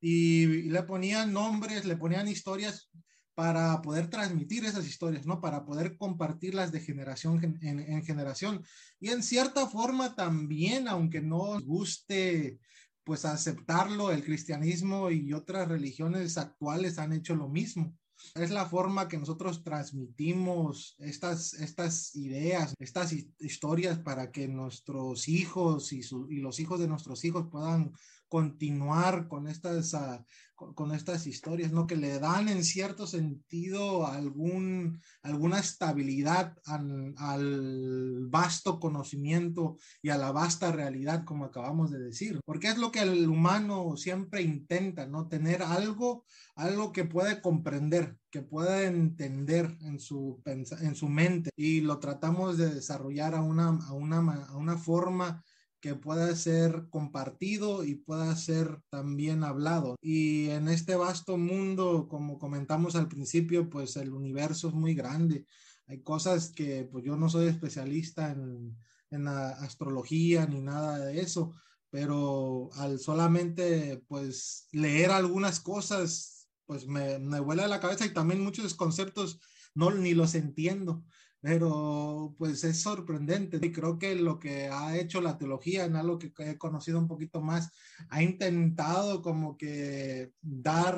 y 0.00 0.46
le 0.70 0.82
ponían 0.82 1.32
nombres, 1.32 1.84
le 1.84 1.96
ponían 1.96 2.26
historias 2.28 2.90
para 3.34 3.80
poder 3.80 4.08
transmitir 4.08 4.64
esas 4.64 4.86
historias, 4.86 5.26
¿no? 5.26 5.40
Para 5.40 5.64
poder 5.64 5.96
compartirlas 5.96 6.70
de 6.72 6.80
generación 6.80 7.58
en, 7.62 8.04
generación. 8.04 8.64
Y 9.00 9.08
en 9.08 9.22
cierta 9.22 9.66
forma 9.66 10.14
también, 10.14 10.88
aunque 10.88 11.20
no 11.22 11.54
nos 11.54 11.64
guste 11.64 12.58
pues 13.04 13.24
aceptarlo, 13.24 14.12
el 14.12 14.24
cristianismo 14.24 15.10
y 15.10 15.32
otras 15.32 15.66
religiones 15.66 16.38
actuales 16.38 16.98
han 16.98 17.12
hecho 17.12 17.34
lo 17.34 17.48
mismo. 17.48 17.96
Es 18.34 18.50
la 18.50 18.66
forma 18.66 19.08
que 19.08 19.18
nosotros 19.18 19.64
transmitimos 19.64 20.94
estas, 20.98 21.54
estas 21.54 22.14
ideas, 22.14 22.74
estas 22.78 23.12
historias 23.40 23.98
para 23.98 24.30
que 24.30 24.46
nuestros 24.46 25.26
hijos 25.26 25.92
y, 25.92 26.02
y 26.30 26.36
los 26.36 26.60
hijos 26.60 26.78
de 26.78 26.86
nuestros 26.86 27.24
hijos 27.24 27.48
puedan 27.50 27.92
continuar 28.32 29.28
con 29.28 29.46
estas, 29.46 29.92
uh, 29.92 30.24
con, 30.54 30.94
estas 30.94 31.26
historias, 31.26 31.70
¿no? 31.70 31.86
Que 31.86 31.96
le 31.96 32.18
dan 32.18 32.48
en 32.48 32.64
cierto 32.64 33.06
sentido 33.06 34.06
algún, 34.06 35.02
alguna 35.22 35.58
estabilidad 35.58 36.56
al, 36.64 37.12
al, 37.18 38.26
vasto 38.30 38.80
conocimiento 38.80 39.76
y 40.00 40.08
a 40.08 40.16
la 40.16 40.32
vasta 40.32 40.72
realidad, 40.72 41.26
como 41.26 41.44
acabamos 41.44 41.90
de 41.90 41.98
decir. 41.98 42.40
Porque 42.46 42.68
es 42.68 42.78
lo 42.78 42.90
que 42.90 43.00
el 43.00 43.28
humano 43.28 43.98
siempre 43.98 44.40
intenta, 44.40 45.06
¿no? 45.06 45.28
Tener 45.28 45.62
algo, 45.62 46.24
algo 46.54 46.90
que 46.90 47.04
puede 47.04 47.42
comprender, 47.42 48.16
que 48.30 48.40
pueda 48.40 48.84
entender 48.84 49.76
en 49.82 50.00
su, 50.00 50.40
en 50.46 50.94
su 50.94 51.08
mente 51.10 51.50
y 51.54 51.82
lo 51.82 51.98
tratamos 51.98 52.56
de 52.56 52.72
desarrollar 52.72 53.34
a 53.34 53.42
una, 53.42 53.78
a 53.86 53.92
una, 53.92 54.46
a 54.46 54.56
una 54.56 54.78
forma 54.78 55.44
que 55.82 55.96
pueda 55.96 56.34
ser 56.36 56.86
compartido 56.90 57.84
y 57.84 57.96
pueda 57.96 58.34
ser 58.36 58.80
también 58.88 59.42
hablado. 59.42 59.96
Y 60.00 60.48
en 60.50 60.68
este 60.68 60.94
vasto 60.94 61.36
mundo, 61.36 62.06
como 62.08 62.38
comentamos 62.38 62.94
al 62.94 63.08
principio, 63.08 63.68
pues 63.68 63.96
el 63.96 64.12
universo 64.12 64.68
es 64.68 64.74
muy 64.74 64.94
grande. 64.94 65.44
Hay 65.88 66.00
cosas 66.00 66.50
que 66.52 66.84
pues 66.84 67.04
yo 67.04 67.16
no 67.16 67.28
soy 67.28 67.48
especialista 67.48 68.30
en, 68.30 68.78
en 69.10 69.26
astrología 69.26 70.46
ni 70.46 70.60
nada 70.60 71.00
de 71.00 71.20
eso, 71.20 71.52
pero 71.90 72.70
al 72.74 73.00
solamente 73.00 74.04
pues 74.06 74.68
leer 74.70 75.10
algunas 75.10 75.58
cosas, 75.58 76.48
pues 76.64 76.86
me, 76.86 77.18
me 77.18 77.40
vuela 77.40 77.66
la 77.66 77.80
cabeza 77.80 78.06
y 78.06 78.14
también 78.14 78.40
muchos 78.40 78.74
conceptos 78.74 79.40
no 79.74 79.90
ni 79.90 80.14
los 80.14 80.36
entiendo 80.36 81.02
pero 81.42 82.36
pues 82.38 82.62
es 82.62 82.80
sorprendente 82.80 83.58
y 83.60 83.72
creo 83.72 83.98
que 83.98 84.14
lo 84.14 84.38
que 84.38 84.68
ha 84.68 84.96
hecho 84.96 85.20
la 85.20 85.36
teología 85.36 85.84
en 85.84 85.96
algo 85.96 86.16
que 86.16 86.32
he 86.38 86.56
conocido 86.56 87.00
un 87.00 87.08
poquito 87.08 87.40
más 87.40 87.68
ha 88.10 88.22
intentado 88.22 89.20
como 89.22 89.56
que 89.56 90.30
dar 90.40 90.96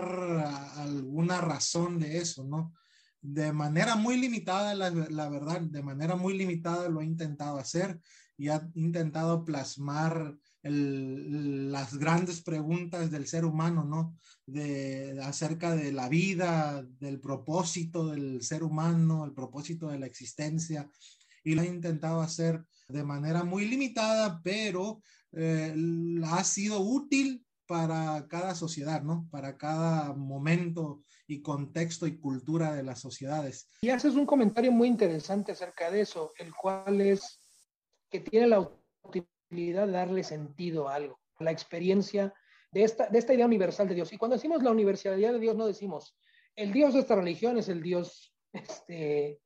alguna 0.76 1.40
razón 1.40 1.98
de 1.98 2.18
eso, 2.18 2.44
¿no? 2.44 2.74
De 3.22 3.54
manera 3.54 3.96
muy 3.96 4.18
limitada, 4.18 4.74
la, 4.74 4.90
la 4.90 5.30
verdad, 5.30 5.62
de 5.62 5.83
manera 5.83 6.14
muy 6.14 6.37
limitada 6.37 6.90
lo 6.90 7.00
ha 7.00 7.04
intentado 7.04 7.57
hacer 7.57 7.98
y 8.37 8.48
ha 8.48 8.68
intentado 8.74 9.46
plasmar 9.46 10.37
las 10.64 11.96
grandes 11.98 12.42
preguntas 12.42 13.11
del 13.11 13.27
ser 13.27 13.44
humano, 13.44 13.85
¿no? 13.85 14.16
De, 14.46 15.18
acerca 15.22 15.74
de 15.77 15.92
la 15.92 16.09
vida, 16.09 16.83
del 16.98 17.20
propósito 17.20 18.09
del 18.09 18.42
ser 18.42 18.62
humano, 18.62 19.24
el 19.24 19.33
propósito 19.33 19.88
de 19.88 19.98
la 19.98 20.07
existencia, 20.07 20.88
y 21.44 21.55
lo 21.55 21.62
ha 21.62 21.66
intentado 21.66 22.22
hacer 22.22 22.64
de 22.88 23.05
manera 23.05 23.44
muy 23.44 23.66
limitada, 23.66 24.40
pero 24.42 25.03
eh, 25.33 25.74
ha 26.24 26.44
sido 26.44 26.81
útil 26.81 27.44
para 27.66 28.27
cada 28.29 28.55
sociedad, 28.55 29.03
¿no? 29.03 29.29
Para 29.31 29.57
cada 29.57 30.14
momento 30.14 31.03
y 31.27 31.40
contexto 31.42 32.07
y 32.07 32.18
cultura 32.18 32.72
de 32.72 32.83
las 32.83 33.00
sociedades. 33.00 33.68
Y 33.83 33.90
haces 33.90 34.14
un 34.14 34.27
comentario 34.27 34.72
muy 34.72 34.88
interesante 34.88 35.53
acerca 35.53 35.90
de 35.90 36.03
eso, 36.03 36.33
el 36.38 36.55
cual 36.55 37.00
es 37.00 37.40
que 38.11 38.20
tiene 38.20 38.48
la 38.48 38.70
de 39.55 39.93
darle 39.93 40.25
sentido 40.25 40.88
a 40.88 40.97
algo, 40.97 41.21
la 41.38 41.51
experiencia 41.51 42.35
de 42.73 42.85
esta, 42.85 43.09
de 43.09 43.19
esta 43.19 43.35
idea 43.35 43.47
universal 43.47 43.88
de 43.88 43.95
Dios. 43.95 44.12
Y 44.12 44.19
cuando 44.19 44.37
decimos 44.37 44.62
la 44.62 44.71
universalidad 44.71 45.33
de 45.33 45.38
Dios, 45.38 45.57
no 45.57 45.67
decimos 45.67 46.17
el 46.57 46.73
Dios 46.73 46.95
de 46.95 47.01
esta 47.01 47.17
religión 47.17 47.59
es 47.59 47.69
el 47.69 47.83
Dios 47.83 48.33
este, 48.53 49.40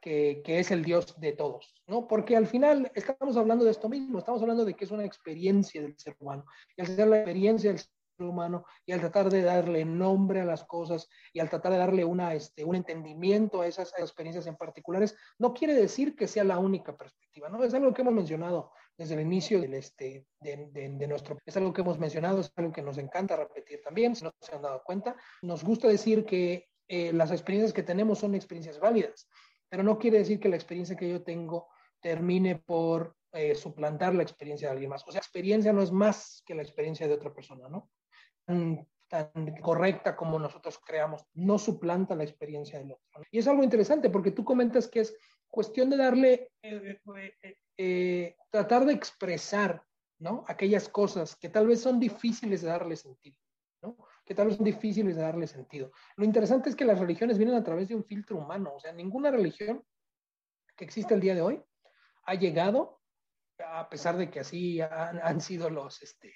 que, 0.00 0.42
que, 0.44 0.58
es 0.58 0.70
el 0.70 0.84
Dios 0.84 1.18
de 1.20 1.32
todos, 1.32 1.74
¿no? 1.86 2.08
Porque 2.08 2.36
al 2.36 2.46
final 2.46 2.90
estamos 2.94 3.36
hablando 3.36 3.64
de 3.64 3.70
esto 3.70 3.88
mismo, 3.88 4.18
estamos 4.18 4.42
hablando 4.42 4.64
de 4.64 4.74
que 4.74 4.84
es 4.84 4.90
una 4.90 5.04
experiencia 5.04 5.80
del 5.80 5.96
ser 5.96 6.16
humano. 6.18 6.44
Y 6.76 6.80
al 6.80 6.88
ser 6.88 7.06
la 7.06 7.18
experiencia 7.18 7.70
del 7.70 7.78
ser 7.78 7.90
humano 8.18 8.64
y 8.84 8.92
al 8.92 9.00
tratar 9.00 9.30
de 9.30 9.42
darle 9.42 9.84
nombre 9.84 10.40
a 10.40 10.44
las 10.44 10.64
cosas 10.64 11.08
y 11.32 11.40
al 11.40 11.48
tratar 11.48 11.72
de 11.72 11.78
darle 11.78 12.04
una, 12.04 12.34
este, 12.34 12.64
un 12.64 12.74
entendimiento 12.74 13.60
a 13.60 13.66
esas 13.66 13.92
experiencias 13.98 14.46
en 14.46 14.56
particulares, 14.56 15.16
no 15.38 15.54
quiere 15.54 15.74
decir 15.74 16.16
que 16.16 16.26
sea 16.26 16.44
la 16.44 16.58
única 16.58 16.96
perspectiva, 16.96 17.48
¿no? 17.48 17.62
Es 17.62 17.74
algo 17.74 17.94
que 17.94 18.02
hemos 18.02 18.14
mencionado 18.14 18.72
desde 19.00 19.14
el 19.14 19.22
inicio 19.22 19.62
del 19.62 19.72
este, 19.72 20.26
de, 20.40 20.68
de, 20.72 21.06
nuestro... 21.06 21.38
Es 21.46 21.56
algo 21.56 21.72
que 21.72 21.80
hemos 21.80 21.98
mencionado, 21.98 22.40
es 22.40 22.52
algo 22.54 22.70
que 22.70 22.82
nos 22.82 22.98
encanta 22.98 23.34
repetir 23.34 23.80
también, 23.80 24.14
si 24.14 24.24
no 24.24 24.30
se 24.38 24.54
han 24.54 24.60
dado 24.60 24.82
cuenta. 24.84 25.16
Nos 25.40 25.64
gusta 25.64 25.88
decir 25.88 26.26
que 26.26 26.68
eh, 26.86 27.10
las 27.14 27.30
experiencias 27.30 27.72
que 27.72 27.82
tenemos 27.82 28.18
son 28.18 28.34
experiencias 28.34 28.78
válidas, 28.78 29.26
pero 29.70 29.82
no 29.82 29.98
quiere 29.98 30.18
decir 30.18 30.38
que 30.38 30.50
la 30.50 30.56
experiencia 30.56 30.96
que 30.96 31.08
yo 31.08 31.22
tengo 31.22 31.68
termine 31.98 32.56
por 32.56 33.16
eh, 33.32 33.54
suplantar 33.54 34.14
la 34.14 34.22
experiencia 34.22 34.68
de 34.68 34.72
alguien 34.72 34.90
más. 34.90 35.02
O 35.08 35.12
sea, 35.12 35.20
experiencia 35.20 35.72
no 35.72 35.80
es 35.80 35.92
más 35.92 36.42
que 36.44 36.54
la 36.54 36.62
experiencia 36.62 37.08
de 37.08 37.14
otra 37.14 37.32
persona, 37.32 37.70
¿no? 37.70 37.90
tan 39.08 39.56
correcta 39.62 40.14
como 40.14 40.38
nosotros 40.38 40.78
creamos, 40.84 41.24
no 41.34 41.58
suplanta 41.58 42.14
la 42.14 42.24
experiencia 42.24 42.78
del 42.78 42.92
otro. 42.92 43.22
Y 43.30 43.38
es 43.38 43.48
algo 43.48 43.62
interesante 43.62 44.10
porque 44.10 44.30
tú 44.30 44.44
comentas 44.44 44.88
que 44.88 45.00
es 45.00 45.16
cuestión 45.50 45.90
de 45.90 45.96
darle, 45.96 46.52
eh, 46.62 47.00
eh, 47.42 47.56
eh, 47.76 48.36
tratar 48.50 48.84
de 48.84 48.92
expresar, 48.92 49.82
¿no? 50.18 50.44
Aquellas 50.48 50.88
cosas 50.88 51.36
que 51.36 51.48
tal 51.48 51.66
vez 51.66 51.80
son 51.80 51.98
difíciles 51.98 52.62
de 52.62 52.68
darle 52.68 52.96
sentido, 52.96 53.36
¿no? 53.82 53.96
Que 54.24 54.34
tal 54.34 54.46
vez 54.46 54.56
son 54.56 54.64
difíciles 54.64 55.16
de 55.16 55.22
darle 55.22 55.46
sentido. 55.46 55.90
Lo 56.16 56.24
interesante 56.24 56.70
es 56.70 56.76
que 56.76 56.84
las 56.84 56.98
religiones 56.98 57.38
vienen 57.38 57.56
a 57.56 57.64
través 57.64 57.88
de 57.88 57.96
un 57.96 58.04
filtro 58.04 58.38
humano, 58.38 58.74
o 58.74 58.80
sea, 58.80 58.92
ninguna 58.92 59.30
religión 59.30 59.84
que 60.76 60.84
existe 60.84 61.14
el 61.14 61.20
día 61.20 61.34
de 61.34 61.42
hoy 61.42 61.62
ha 62.24 62.34
llegado, 62.34 63.00
a 63.58 63.88
pesar 63.88 64.16
de 64.16 64.30
que 64.30 64.40
así 64.40 64.80
han, 64.80 65.20
han 65.22 65.40
sido 65.40 65.68
los, 65.68 66.02
este, 66.02 66.32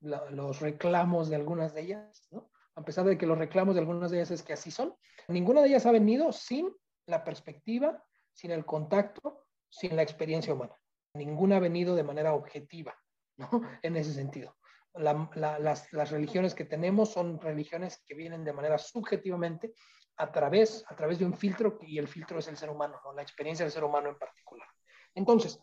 los 0.00 0.60
reclamos 0.60 1.28
de 1.28 1.36
algunas 1.36 1.74
de 1.74 1.82
ellas, 1.82 2.28
¿no? 2.30 2.50
A 2.76 2.84
pesar 2.84 3.04
de 3.04 3.16
que 3.16 3.26
los 3.26 3.38
reclamos 3.38 3.74
de 3.74 3.80
algunas 3.80 4.10
de 4.10 4.18
ellas 4.18 4.32
es 4.32 4.42
que 4.42 4.52
así 4.52 4.70
son, 4.70 4.94
ninguna 5.28 5.62
de 5.62 5.68
ellas 5.68 5.86
ha 5.86 5.92
venido 5.92 6.32
sin 6.32 6.74
la 7.06 7.24
perspectiva, 7.24 8.04
sin 8.34 8.50
el 8.50 8.66
contacto, 8.66 9.46
sin 9.70 9.96
la 9.96 10.02
experiencia 10.02 10.52
humana. 10.52 10.76
Ninguna 11.14 11.56
ha 11.56 11.60
venido 11.60 11.94
de 11.94 12.02
manera 12.02 12.34
objetiva, 12.34 12.94
¿no? 13.36 13.48
En 13.82 13.96
ese 13.96 14.12
sentido. 14.12 14.56
las, 14.94 16.10
religiones 16.10 16.54
que 16.54 16.64
tenemos 16.64 17.10
son 17.10 17.40
religiones 17.40 18.02
que 18.06 18.14
vienen 18.14 18.44
de 18.44 18.52
manera 18.52 18.78
subjetivamente 18.78 19.74
a 20.16 20.30
través, 20.30 20.84
a 20.88 20.94
través 20.94 21.18
de 21.18 21.24
un 21.24 21.34
filtro 21.34 21.78
y 21.80 21.98
el 21.98 22.06
filtro 22.06 22.38
es 22.38 22.46
el 22.48 22.56
ser 22.56 22.70
humano, 22.70 23.00
¿no? 23.04 23.12
la 23.12 23.22
experiencia 23.22 23.64
del 23.64 23.72
ser 23.72 23.82
humano 23.82 24.08
en 24.08 24.18
particular. 24.18 24.68
Entonces, 25.14 25.58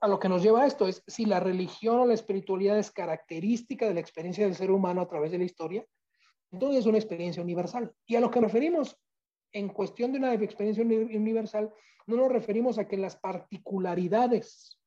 a 0.00 0.08
lo 0.08 0.18
que 0.18 0.28
nos 0.28 0.42
lleva 0.42 0.66
esto 0.66 0.86
es 0.86 1.02
si 1.06 1.24
la 1.24 1.40
religión 1.40 2.00
o 2.00 2.06
la 2.06 2.14
espiritualidad 2.14 2.78
es 2.78 2.90
característica 2.90 3.86
de 3.86 3.94
la 3.94 4.00
experiencia 4.00 4.44
del 4.44 4.54
ser 4.54 4.70
humano 4.70 5.00
a 5.00 5.08
través 5.08 5.32
de 5.32 5.38
la 5.38 5.44
historia, 5.44 5.86
entonces 6.50 6.80
es 6.80 6.86
una 6.86 6.98
experiencia 6.98 7.42
universal. 7.42 7.92
Y 8.06 8.16
a 8.16 8.20
lo 8.20 8.30
que 8.30 8.40
referimos 8.40 8.98
en 9.56 9.68
cuestión 9.70 10.12
de 10.12 10.18
una 10.18 10.34
experiencia 10.34 10.84
universal, 10.84 11.72
no 12.06 12.16
nos 12.16 12.30
referimos 12.30 12.78
a 12.78 12.86
que 12.86 12.98
las 12.98 13.16
particularidades 13.16 14.78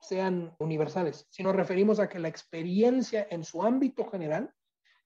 sean 0.00 0.54
universales, 0.58 1.28
sino 1.30 1.52
referimos 1.52 2.00
a 2.00 2.08
que 2.08 2.18
la 2.18 2.26
experiencia 2.26 3.28
en 3.30 3.44
su 3.44 3.62
ámbito 3.62 4.10
general, 4.10 4.52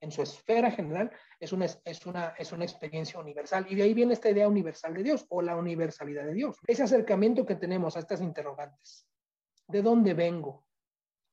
en 0.01 0.11
su 0.11 0.22
esfera 0.22 0.70
general, 0.70 1.11
es 1.38 1.53
una, 1.53 1.66
es, 1.66 2.07
una, 2.07 2.29
es 2.38 2.51
una 2.51 2.64
experiencia 2.64 3.20
universal. 3.20 3.66
Y 3.68 3.74
de 3.74 3.83
ahí 3.83 3.92
viene 3.92 4.14
esta 4.14 4.31
idea 4.31 4.48
universal 4.48 4.94
de 4.94 5.03
Dios 5.03 5.27
o 5.29 5.42
la 5.42 5.55
universalidad 5.55 6.24
de 6.24 6.33
Dios. 6.33 6.57
Ese 6.66 6.83
acercamiento 6.83 7.44
que 7.44 7.57
tenemos 7.57 7.94
a 7.94 8.01
estas 8.01 8.22
interrogantes. 8.22 9.07
¿De 9.66 9.83
dónde 9.83 10.14
vengo? 10.14 10.64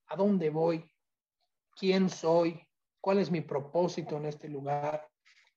¿A 0.08 0.18
dónde 0.18 0.50
voy? 0.50 0.92
¿Quién 1.74 2.10
soy? 2.10 2.60
¿Cuál 3.00 3.20
es 3.20 3.32
mi 3.32 3.40
propósito 3.40 4.18
en 4.18 4.26
este 4.26 4.50
lugar? 4.50 5.08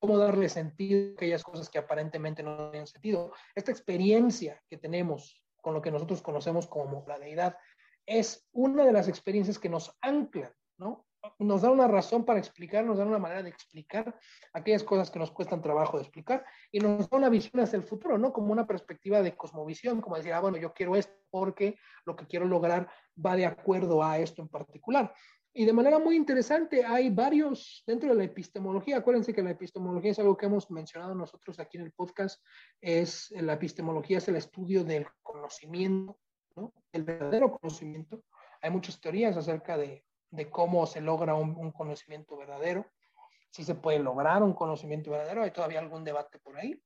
¿Cómo 0.01 0.17
darle 0.17 0.49
sentido 0.49 1.11
a 1.11 1.13
aquellas 1.15 1.43
cosas 1.43 1.69
que 1.69 1.79
aparentemente 1.79 2.43
no 2.43 2.71
tienen 2.71 2.87
sentido? 2.87 3.33
Esta 3.55 3.73
experiencia 3.73 4.63
que 4.69 4.77
tenemos 4.77 5.43
con 5.61 5.75
lo 5.75 5.83
que 5.83 5.91
nosotros 5.91 6.23
conocemos 6.23 6.67
como 6.67 7.05
la 7.09 7.19
deidad 7.19 7.57
es 8.07 8.49
una 8.53 8.85
de 8.85 8.93
las 8.93 9.09
experiencias 9.09 9.59
que 9.59 9.69
nos 9.69 9.97
anclan, 10.01 10.53
¿no? 10.79 11.07
Nos 11.41 11.63
da 11.63 11.71
una 11.71 11.89
razón 11.89 12.25
para 12.25 12.39
explicar, 12.39 12.85
nos 12.85 12.97
da 12.97 13.05
una 13.05 13.19
manera 13.19 13.43
de 13.43 13.51
explicar 13.51 14.17
aquellas 14.53 14.85
cosas 14.85 15.11
que 15.11 15.19
nos 15.19 15.33
cuestan 15.33 15.61
trabajo 15.61 15.99
de 15.99 16.05
explicar 16.05 16.45
y 16.71 16.79
nos 16.79 17.11
da 17.11 17.17
una 17.17 17.29
visión 17.29 17.61
hacia 17.61 17.77
el 17.77 17.83
futuro, 17.83 18.17
¿no? 18.17 18.33
Como 18.33 18.53
una 18.53 18.67
perspectiva 18.67 19.21
de 19.21 19.37
cosmovisión, 19.37 20.01
como 20.01 20.17
decir, 20.17 20.33
ah, 20.33 20.41
bueno, 20.41 20.57
yo 20.59 20.73
quiero 20.73 20.97
esto 20.97 21.13
porque 21.31 21.77
lo 22.07 22.17
que 22.17 22.27
quiero 22.27 22.47
lograr 22.47 22.89
va 23.25 23.37
de 23.37 23.47
acuerdo 23.47 24.03
a 24.03 24.19
esto 24.19 24.43
en 24.43 24.49
particular. 24.49 25.13
Y 25.59 25.65
de 25.65 25.73
manera 25.73 25.99
muy 25.99 26.15
interesante, 26.15 26.85
hay 26.85 27.11
varios 27.11 27.83
dentro 27.85 28.11
de 28.11 28.15
la 28.15 28.23
epistemología. 28.23 28.99
Acuérdense 28.99 29.35
que 29.35 29.43
la 29.43 29.51
epistemología 29.51 30.13
es 30.13 30.19
algo 30.21 30.37
que 30.37 30.47
hemos 30.47 30.71
mencionado 30.71 31.17
nosotros 31.17 31.59
aquí 31.59 31.79
en 31.79 31.83
el 31.83 31.91
podcast. 31.91 32.41
Es 32.81 33.33
la 33.33 33.55
epistemología 33.55 34.19
es 34.19 34.29
el 34.29 34.37
estudio 34.37 34.85
del 34.85 35.09
conocimiento, 35.21 36.17
¿no? 36.55 36.73
El 36.93 37.03
verdadero 37.03 37.59
conocimiento. 37.59 38.23
Hay 38.63 38.71
muchas 38.71 39.01
teorías 39.01 39.37
acerca 39.37 39.77
de, 39.77 40.05
de 40.31 40.49
cómo 40.49 40.87
se 40.87 41.01
logra 41.01 41.35
un, 41.35 41.57
un, 41.57 41.73
conocimiento 41.73 42.37
verdadero. 42.37 42.87
Si 43.51 43.65
se 43.65 43.75
puede 43.75 43.99
lograr 43.99 44.45
un 44.45 44.55
conocimiento 44.55 45.11
verdadero, 45.11 45.43
hay 45.43 45.51
todavía 45.51 45.81
algún 45.81 46.05
debate 46.05 46.39
por 46.39 46.57
ahí. 46.57 46.81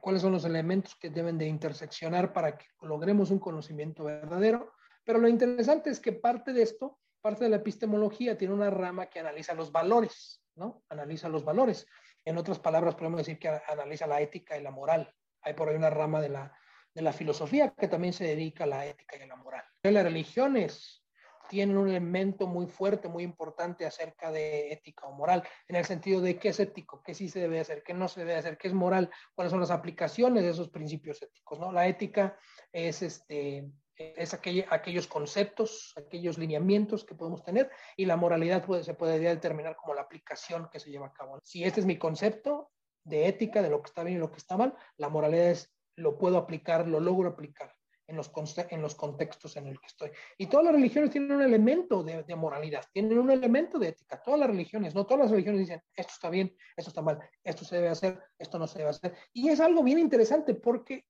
¿Cuáles 0.00 0.22
son 0.22 0.32
los 0.32 0.46
elementos 0.46 0.94
que 0.94 1.10
deben 1.10 1.36
de 1.36 1.46
interseccionar 1.46 2.32
para 2.32 2.56
que 2.56 2.64
logremos 2.80 3.30
un 3.30 3.38
conocimiento 3.38 4.04
verdadero? 4.04 4.72
Pero 5.04 5.18
lo 5.18 5.28
interesante 5.28 5.90
es 5.90 6.00
que 6.00 6.12
parte 6.12 6.54
de 6.54 6.62
esto 6.62 7.01
parte 7.22 7.44
de 7.44 7.50
la 7.50 7.56
epistemología 7.56 8.36
tiene 8.36 8.52
una 8.52 8.68
rama 8.68 9.06
que 9.06 9.20
analiza 9.20 9.54
los 9.54 9.72
valores, 9.72 10.42
¿no? 10.56 10.82
Analiza 10.88 11.28
los 11.28 11.44
valores. 11.44 11.86
En 12.24 12.36
otras 12.36 12.58
palabras, 12.58 12.94
podemos 12.96 13.18
decir 13.18 13.38
que 13.38 13.48
analiza 13.48 14.06
la 14.06 14.20
ética 14.20 14.58
y 14.58 14.62
la 14.62 14.70
moral. 14.70 15.14
Hay 15.40 15.54
por 15.54 15.68
ahí 15.68 15.76
una 15.76 15.90
rama 15.90 16.20
de 16.20 16.28
la, 16.28 16.52
de 16.94 17.02
la 17.02 17.12
filosofía 17.12 17.70
que 17.70 17.88
también 17.88 18.12
se 18.12 18.24
dedica 18.24 18.64
a 18.64 18.66
la 18.66 18.86
ética 18.86 19.16
y 19.16 19.22
a 19.22 19.26
la 19.26 19.36
moral. 19.36 19.64
Las 19.82 20.04
religiones 20.04 21.02
tienen 21.48 21.76
un 21.76 21.88
elemento 21.88 22.46
muy 22.46 22.66
fuerte, 22.66 23.08
muy 23.08 23.24
importante 23.24 23.84
acerca 23.84 24.30
de 24.30 24.72
ética 24.72 25.06
o 25.06 25.12
moral, 25.12 25.42
en 25.68 25.76
el 25.76 25.84
sentido 25.84 26.20
de 26.20 26.38
qué 26.38 26.48
es 26.48 26.60
ético, 26.60 27.02
qué 27.02 27.14
sí 27.14 27.28
se 27.28 27.40
debe 27.40 27.60
hacer, 27.60 27.82
qué 27.82 27.92
no 27.94 28.08
se 28.08 28.20
debe 28.20 28.36
hacer, 28.36 28.56
qué 28.56 28.68
es 28.68 28.74
moral, 28.74 29.10
cuáles 29.34 29.50
son 29.50 29.60
las 29.60 29.70
aplicaciones 29.70 30.42
de 30.42 30.50
esos 30.50 30.70
principios 30.70 31.20
éticos, 31.20 31.58
¿no? 31.58 31.70
La 31.70 31.86
ética 31.86 32.38
es 32.72 33.02
este, 33.02 33.70
es 33.96 34.34
aquellos 34.34 35.06
conceptos, 35.06 35.92
aquellos 35.96 36.38
lineamientos 36.38 37.04
que 37.04 37.14
podemos 37.14 37.42
tener 37.42 37.70
y 37.96 38.06
la 38.06 38.16
moralidad 38.16 38.64
puede, 38.64 38.84
se 38.84 38.94
podría 38.94 39.30
determinar 39.30 39.76
como 39.76 39.94
la 39.94 40.02
aplicación 40.02 40.68
que 40.72 40.80
se 40.80 40.90
lleva 40.90 41.08
a 41.08 41.12
cabo. 41.12 41.40
Si 41.44 41.64
este 41.64 41.80
es 41.80 41.86
mi 41.86 41.98
concepto 41.98 42.70
de 43.04 43.28
ética, 43.28 43.62
de 43.62 43.70
lo 43.70 43.82
que 43.82 43.88
está 43.88 44.04
bien 44.04 44.16
y 44.16 44.20
lo 44.20 44.30
que 44.30 44.38
está 44.38 44.56
mal, 44.56 44.74
la 44.96 45.08
moralidad 45.08 45.50
es 45.50 45.74
lo 45.96 46.18
puedo 46.18 46.38
aplicar, 46.38 46.88
lo 46.88 47.00
logro 47.00 47.28
aplicar 47.28 47.74
en 48.06 48.16
los, 48.16 48.30
en 48.70 48.82
los 48.82 48.94
contextos 48.94 49.56
en 49.56 49.66
el 49.66 49.80
que 49.80 49.86
estoy. 49.86 50.10
Y 50.38 50.46
todas 50.46 50.64
las 50.64 50.74
religiones 50.74 51.10
tienen 51.10 51.32
un 51.32 51.42
elemento 51.42 52.02
de, 52.02 52.22
de, 52.22 52.36
moralidad, 52.36 52.84
tienen 52.92 53.18
un 53.18 53.30
elemento 53.30 53.78
de 53.78 53.88
ética. 53.88 54.22
Todas 54.22 54.40
las 54.40 54.48
religiones, 54.48 54.94
no 54.94 55.04
todas 55.04 55.20
las 55.24 55.30
religiones 55.30 55.60
dicen, 55.60 55.82
esto 55.94 56.12
está 56.12 56.30
bien, 56.30 56.54
esto 56.76 56.90
está 56.90 57.02
mal, 57.02 57.18
esto 57.44 57.64
se 57.64 57.76
debe 57.76 57.88
hacer, 57.88 58.22
esto 58.38 58.58
no 58.58 58.66
se 58.66 58.78
debe 58.78 58.90
hacer. 58.90 59.14
Y 59.32 59.48
es 59.48 59.60
algo 59.60 59.82
bien 59.82 59.98
interesante 59.98 60.54
porque 60.54 61.06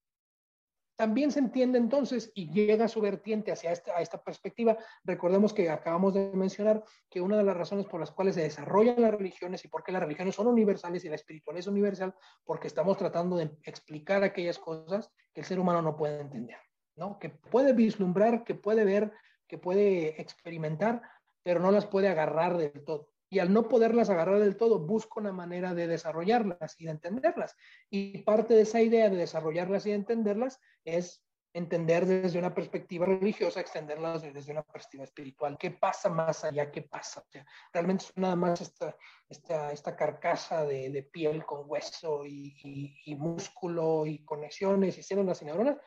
también 0.97 1.33
se 1.33 1.41
entiende 1.41 1.79
entonces 1.79 2.31
y 2.35 2.51
llega 2.53 2.89
su 2.89 3.01
vertiente 3.01 3.53
hacia 3.53 3.73
esta, 3.73 3.97
a 3.97 4.03
esta 4.03 4.23
perspectiva. 4.23 4.77
Recordemos 5.05 5.53
que 5.53 5.71
acabamos 5.71 6.15
de 6.15 6.31
mencionar 6.35 6.85
que 7.11 7.21
una 7.21 7.37
de 7.37 7.45
las 7.45 7.57
razones 7.57 7.87
por 7.87 8.01
las 8.01 8.11
cuales 8.11 8.35
se 8.35 8.43
desarrollan 8.43 9.01
las 9.01 9.13
religiones 9.13 9.65
y 9.65 9.69
por 9.69 9.83
qué 9.83 9.93
las 9.93 10.03
religiones 10.03 10.35
son 10.35 10.47
universales 10.47 11.05
y 11.05 11.09
la 11.09 11.17
espiritualidad 11.17 11.61
es 11.61 11.67
universal, 11.67 12.15
porque 12.45 12.67
estamos 12.67 12.97
tratando 12.97 13.37
de 13.37 13.51
explicar 13.65 14.23
aquellas 14.23 14.59
cosas 14.59 15.11
que 15.33 15.41
el 15.41 15.47
ser 15.47 15.59
humano 15.59 15.83
no 15.83 15.97
puede 15.97 16.21
entender, 16.21 16.59
¿no? 16.97 17.19
Que 17.19 17.31
puede 17.31 17.73
vislumbrar, 17.73 18.45
que 18.45 18.55
puede 18.55 18.85
ver, 18.85 19.13
que 19.47 19.59
puede 19.59 20.21
experimentar, 20.21 21.03
pero 21.43 21.61
no 21.61 21.71
las 21.71 21.87
puede 21.87 22.09
agarrar 22.09 22.57
del 22.57 22.85
todo 22.85 23.12
y 23.33 23.39
al 23.39 23.51
no 23.51 23.67
poderlas 23.67 24.11
agarrar 24.11 24.41
del 24.41 24.59
todo, 24.59 24.79
busco 24.79 25.19
una 25.19 25.33
manera 25.33 25.73
de 25.73 25.87
desarrollarlas 25.87 26.79
y 26.79 26.85
de 26.85 26.91
entenderlas. 26.91 27.57
Y 27.89 28.19
parte 28.19 28.53
de 28.53 28.61
esa 28.61 28.83
idea 28.83 29.09
de 29.09 29.17
desarrollarlas 29.17 29.87
y 29.87 29.89
de 29.89 29.97
entenderlas 29.97 30.61
es 30.85 31.25
entender 31.55 32.05
desde 32.05 32.39
una 32.39 32.55
perspectiva 32.55 33.07
religiosa, 33.07 33.61
extenderlas 33.61 34.21
desde 34.21 34.53
una 34.53 34.63
perspectiva 34.63 35.05
espiritual. 35.05 35.57
¿Qué 35.59 35.71
pasa 35.71 36.11
más 36.11 36.45
allá? 36.45 36.71
¿Qué 36.71 36.83
pasa? 36.83 37.25
realmente 37.73 38.05
es 38.05 38.13
nada 38.17 38.37
más 38.37 38.61
esta, 38.61 38.95
esta, 39.31 39.73
esta 39.73 39.97
carcasa 39.97 40.67
de, 40.67 40.91
de, 40.91 41.03
piel 41.03 41.47
con 41.47 41.63
hueso 41.65 42.27
y, 42.27 42.55
y, 42.63 43.01
y, 43.07 43.17
músculo 43.17 44.05
y 44.05 44.23
conexiones 44.27 44.99
y 44.99 45.03
células 45.03 45.41
y 45.41 45.47
neuronas, 45.47 45.79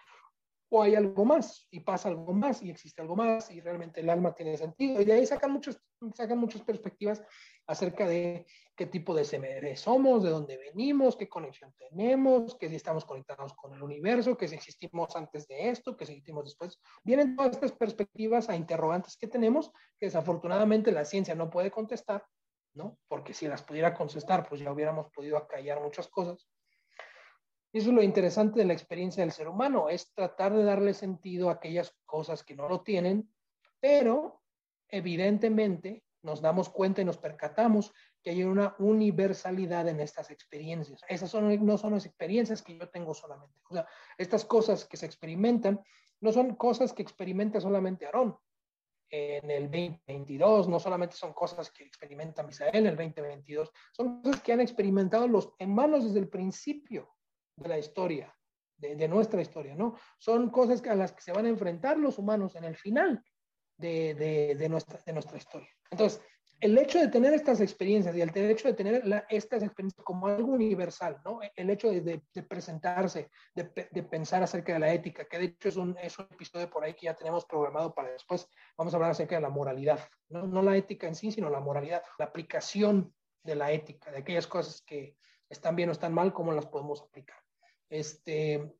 o 0.69 0.81
hay 0.81 0.95
algo 0.95 1.25
más 1.25 1.67
y 1.69 1.81
pasa 1.81 2.09
algo 2.09 2.33
más 2.33 2.61
y 2.61 2.69
existe 2.69 3.01
algo 3.01 3.15
más 3.15 3.51
y 3.51 3.61
realmente 3.61 4.01
el 4.01 4.09
alma 4.09 4.33
tiene 4.33 4.57
sentido. 4.57 5.01
Y 5.01 5.05
de 5.05 5.13
ahí 5.13 5.25
sacan, 5.25 5.51
muchos, 5.51 5.79
sacan 6.15 6.37
muchas 6.37 6.61
perspectivas 6.63 7.21
acerca 7.67 8.07
de 8.07 8.45
qué 8.75 8.85
tipo 8.85 9.13
de 9.15 9.25
seres 9.25 9.79
somos, 9.79 10.23
de 10.23 10.29
dónde 10.29 10.57
venimos, 10.57 11.15
qué 11.15 11.29
conexión 11.29 11.73
tenemos, 11.77 12.55
que 12.55 12.69
si 12.69 12.75
estamos 12.75 13.05
conectados 13.05 13.53
con 13.53 13.73
el 13.73 13.83
universo, 13.83 14.37
que 14.37 14.47
si 14.47 14.55
existimos 14.55 15.15
antes 15.15 15.47
de 15.47 15.69
esto, 15.69 15.95
que 15.95 16.05
si 16.05 16.13
existimos 16.13 16.45
después. 16.45 16.79
Vienen 17.03 17.35
todas 17.35 17.53
estas 17.53 17.71
perspectivas 17.71 18.49
a 18.49 18.55
interrogantes 18.55 19.17
que 19.17 19.27
tenemos 19.27 19.71
que 19.97 20.07
desafortunadamente 20.07 20.91
la 20.91 21.05
ciencia 21.05 21.35
no 21.35 21.49
puede 21.49 21.71
contestar, 21.71 22.25
¿no? 22.73 22.97
Porque 23.07 23.33
si 23.33 23.47
las 23.47 23.63
pudiera 23.63 23.93
contestar, 23.93 24.47
pues 24.47 24.61
ya 24.61 24.71
hubiéramos 24.71 25.09
podido 25.11 25.37
acallar 25.37 25.81
muchas 25.81 26.07
cosas. 26.07 26.47
Eso 27.75 27.89
es 27.89 27.95
lo 27.95 28.01
interesante 28.01 28.59
de 28.59 28.65
la 28.65 28.71
experiencia 28.71 29.21
del 29.21 29.33
ser 29.33 29.49
humano, 29.49 29.89
es 29.89 30.13
tratar 30.13 30.53
de 30.55 30.63
darle 30.63 30.93
sentido 30.93 31.49
a 31.49 31.55
aquellas 31.55 31.93
cosas 32.05 32.41
que 32.41 32.55
no 32.55 32.69
lo 32.69 32.83
tienen, 32.83 33.29
pero 33.81 34.41
evidentemente 34.87 36.05
nos 36.21 36.39
damos 36.39 36.69
cuenta 36.69 37.01
y 37.01 37.05
nos 37.05 37.17
percatamos 37.17 37.93
que 38.23 38.29
hay 38.29 38.45
una 38.45 38.77
universalidad 38.79 39.89
en 39.89 39.99
estas 39.99 40.31
experiencias. 40.31 41.01
Esas 41.09 41.33
no 41.35 41.77
son 41.77 41.91
las 41.91 42.05
experiencias 42.05 42.61
que 42.61 42.77
yo 42.77 42.87
tengo 42.87 43.13
solamente. 43.13 43.59
O 43.69 43.73
sea, 43.73 43.85
estas 44.17 44.45
cosas 44.45 44.85
que 44.85 44.95
se 44.95 45.05
experimentan 45.05 45.83
no 46.21 46.31
son 46.31 46.55
cosas 46.55 46.93
que 46.93 47.01
experimenta 47.01 47.59
solamente 47.59 48.05
Aarón 48.05 48.37
en 49.09 49.51
el 49.51 49.63
2022, 49.63 50.69
no 50.69 50.79
solamente 50.79 51.17
son 51.17 51.33
cosas 51.33 51.69
que 51.71 51.83
experimenta 51.83 52.41
Misael 52.41 52.73
en 52.73 52.87
el 52.87 52.95
2022, 52.95 53.69
son 53.91 54.21
cosas 54.21 54.41
que 54.41 54.53
han 54.53 54.61
experimentado 54.61 55.27
los 55.27 55.53
hermanos 55.59 56.05
desde 56.05 56.19
el 56.19 56.29
principio 56.29 57.14
de 57.55 57.69
la 57.69 57.77
historia, 57.77 58.35
de, 58.77 58.95
de, 58.95 59.07
nuestra 59.07 59.41
historia, 59.41 59.75
¿no? 59.75 59.95
Son 60.17 60.49
cosas 60.49 60.83
a 60.85 60.95
las 60.95 61.13
que 61.13 61.21
se 61.21 61.31
van 61.31 61.45
a 61.45 61.49
enfrentar 61.49 61.97
los 61.97 62.17
humanos 62.17 62.55
en 62.55 62.65
el 62.65 62.75
final 62.75 63.23
de, 63.77 64.13
de, 64.15 64.55
de 64.55 64.69
nuestra, 64.69 64.99
de 65.05 65.13
nuestra 65.13 65.37
historia. 65.37 65.69
Entonces, 65.89 66.21
el 66.59 66.77
hecho 66.77 66.99
de 66.99 67.09
tener 67.09 67.33
estas 67.33 67.59
experiencias 67.59 68.15
y 68.15 68.21
el 68.21 68.35
hecho 68.35 68.67
de 68.67 68.73
tener 68.73 69.05
la, 69.05 69.25
estas 69.29 69.61
experiencias 69.61 70.03
como 70.03 70.27
algo 70.27 70.53
universal, 70.53 71.21
¿no? 71.25 71.39
El 71.55 71.69
hecho 71.69 71.89
de, 71.89 72.01
de, 72.01 72.23
de 72.33 72.43
presentarse, 72.43 73.29
de, 73.53 73.89
de, 73.91 74.03
pensar 74.03 74.41
acerca 74.41 74.73
de 74.73 74.79
la 74.79 74.93
ética, 74.93 75.25
que 75.25 75.37
de 75.37 75.45
hecho 75.45 75.69
es 75.69 75.75
un, 75.75 75.97
es 76.01 76.17
un 76.17 76.27
episodio 76.31 76.69
por 76.69 76.83
ahí 76.83 76.93
que 76.93 77.05
ya 77.05 77.13
tenemos 77.13 77.45
programado 77.45 77.93
para 77.93 78.11
después, 78.11 78.47
vamos 78.77 78.93
a 78.93 78.97
hablar 78.97 79.11
acerca 79.11 79.35
de 79.35 79.41
la 79.41 79.49
moralidad, 79.49 79.99
¿no? 80.29 80.47
No 80.47 80.61
la 80.61 80.77
ética 80.77 81.07
en 81.07 81.15
sí, 81.15 81.31
sino 81.31 81.49
la 81.49 81.59
moralidad, 81.59 82.03
la 82.17 82.25
aplicación 82.25 83.13
de 83.43 83.55
la 83.55 83.71
ética, 83.71 84.11
de 84.11 84.19
aquellas 84.19 84.47
cosas 84.47 84.81
que 84.81 85.17
están 85.49 85.75
bien 85.75 85.89
o 85.89 85.91
están 85.91 86.13
mal, 86.13 86.33
cómo 86.33 86.51
las 86.51 86.65
podemos 86.65 87.01
aplicar. 87.01 87.37
Este, 87.89 88.73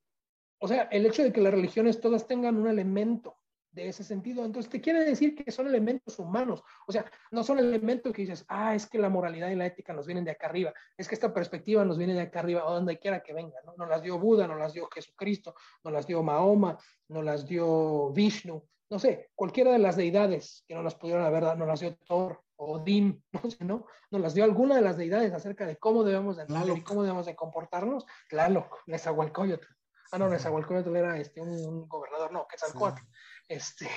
o 0.60 0.68
sea, 0.68 0.84
el 0.92 1.06
hecho 1.06 1.24
de 1.24 1.32
que 1.32 1.42
las 1.42 1.54
religiones 1.54 2.00
todas 2.00 2.28
tengan 2.28 2.58
un 2.58 2.68
elemento 2.68 3.38
de 3.76 3.90
ese 3.90 4.06
sentido, 4.06 4.46
entonces 4.46 4.72
te 4.72 4.80
quiere 4.80 5.04
decir 5.04 5.36
que 5.36 5.52
son 5.52 5.68
elementos 5.68 6.18
humanos, 6.18 6.64
o 6.88 6.92
sea, 6.94 7.06
no 7.32 7.44
son 7.44 7.60
elementos 7.60 8.14
que 8.14 8.22
dices, 8.22 8.46
ah, 8.48 8.74
es 8.74 8.88
que 8.88 8.98
la 8.98 9.10
moralidad 9.10 9.50
y 9.50 9.56
la 9.56 9.66
ética 9.66 9.92
nos 9.92 10.06
vienen 10.06 10.24
de 10.24 10.32
acá 10.32 10.48
arriba, 10.48 10.74
es 10.98 11.10
que 11.10 11.16
esta 11.16 11.34
perspectiva 11.34 11.84
nos 11.84 11.98
viene 11.98 12.14
de 12.14 12.22
acá 12.22 12.40
arriba, 12.40 12.66
o 12.66 12.74
donde 12.74 12.98
quiera 12.98 13.22
que 13.22 13.34
venga, 13.34 13.58
¿no? 13.78 13.86
Las 13.86 14.02
dio 14.02 14.18
Buda, 14.18 14.48
nos 14.48 14.58
las 14.58 14.72
dio 14.74 14.88
Jesucristo, 14.88 15.56
nos 15.84 15.94
las 15.94 16.08
dio 16.08 16.24
Mahoma, 16.24 16.78
nos 17.10 17.26
las 17.26 17.46
dio 17.46 18.12
Vishnu, 18.14 18.66
no 18.90 19.00
sé, 19.00 19.32
cualquiera 19.36 19.74
de 19.74 19.80
las 19.80 19.98
deidades 19.98 20.64
que 20.66 20.74
no 20.74 20.82
las 20.82 20.96
pudieron 20.96 21.26
haber 21.26 21.44
dado, 21.44 21.58
nos 21.58 21.68
las 21.68 21.82
dio 21.82 21.98
Thor, 21.98 22.45
Odín, 22.58 23.24
no 23.32 23.50
sé, 23.50 23.64
¿no? 23.64 23.86
Nos 24.12 24.22
las 24.22 24.34
dio 24.34 24.44
alguna 24.44 24.76
de 24.76 24.82
las 24.82 24.98
deidades 24.98 25.34
acerca 25.34 25.66
de 25.66 25.78
cómo 25.78 26.04
debemos 26.04 26.38
de 26.38 26.44
entender 26.44 26.78
y 26.78 26.84
cómo 26.84 27.04
debemos 27.04 27.26
de 27.26 27.36
comportarnos. 27.36 28.06
Tlaloc, 28.30 28.84
Nezahualcóyotl. 28.88 29.68
Ah, 30.12 30.18
no, 30.18 30.30
Nezahualcóyotl 30.30 30.96
era 30.96 31.18
este, 31.18 31.42
un, 31.42 31.50
un 31.50 31.88
gobernador, 31.88 32.32
no, 32.32 32.48
Quetzalcóatl. 32.48 33.02
Sí. 33.02 33.08
Este, 33.48 33.90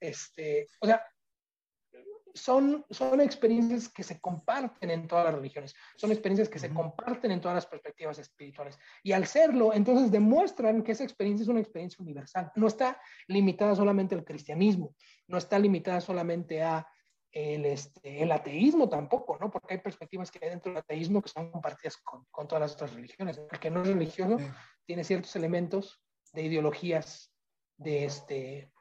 este, 0.00 0.68
o 0.80 0.86
sea, 0.86 1.04
son, 2.34 2.84
son 2.90 3.20
experiencias 3.20 3.88
que 3.88 4.02
se 4.02 4.20
comparten 4.20 4.90
en 4.90 5.06
todas 5.06 5.26
las 5.26 5.34
religiones, 5.34 5.74
son 5.96 6.12
experiencias 6.12 6.48
que 6.48 6.58
se 6.58 6.72
comparten 6.72 7.30
en 7.30 7.40
todas 7.40 7.54
las 7.54 7.66
perspectivas 7.66 8.18
espirituales. 8.18 8.78
Y 9.02 9.12
al 9.12 9.26
serlo, 9.26 9.72
entonces 9.72 10.10
demuestran 10.10 10.82
que 10.82 10.92
esa 10.92 11.04
experiencia 11.04 11.42
es 11.42 11.48
una 11.48 11.60
experiencia 11.60 12.02
universal. 12.02 12.50
No 12.56 12.66
está 12.66 13.00
limitada 13.28 13.74
solamente 13.74 14.14
al 14.14 14.24
cristianismo, 14.24 14.94
no 15.26 15.38
está 15.38 15.58
limitada 15.58 16.00
solamente 16.00 16.62
a 16.62 16.86
el, 17.32 17.64
este, 17.64 18.22
el 18.22 18.30
ateísmo 18.30 18.88
tampoco, 18.88 19.38
¿no? 19.40 19.50
Porque 19.50 19.74
hay 19.74 19.80
perspectivas 19.80 20.30
que 20.30 20.38
hay 20.42 20.50
dentro 20.50 20.70
del 20.70 20.80
ateísmo 20.80 21.22
que 21.22 21.30
son 21.30 21.50
compartidas 21.50 21.96
con, 21.96 22.26
con 22.30 22.46
todas 22.46 22.60
las 22.60 22.72
otras 22.74 22.92
religiones. 22.92 23.40
El 23.50 23.58
que 23.58 23.70
no 23.70 23.82
es 23.82 23.88
religioso 23.88 24.36
tiene 24.84 25.02
ciertos 25.02 25.34
elementos 25.36 26.00
de 26.32 26.42
ideologías 26.42 27.32
de 27.78 28.04
este, 28.04 28.72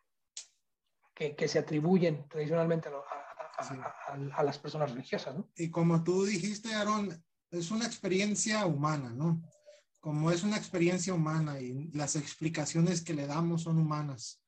que, 1.15 1.35
que 1.35 1.47
se 1.47 1.59
atribuyen 1.59 2.27
tradicionalmente 2.27 2.89
a, 2.89 4.35
a, 4.35 4.43
las 4.43 4.59
personas 4.59 4.91
religiosas. 4.91 5.35
¿no? 5.35 5.49
Y 5.55 5.69
como 5.69 6.03
tú 6.03 6.25
dijiste, 6.25 6.73
Aaron, 6.73 7.23
es 7.51 7.71
una 7.71 7.85
experiencia 7.85 8.65
humana, 8.65 9.11
¿no? 9.13 9.41
Como 9.99 10.31
es 10.31 10.43
una 10.43 10.57
experiencia 10.57 11.13
humana 11.13 11.59
y 11.59 11.89
las 11.91 12.15
explicaciones 12.15 13.03
que 13.03 13.13
le 13.13 13.27
damos 13.27 13.63
son 13.63 13.77
humanas. 13.77 14.41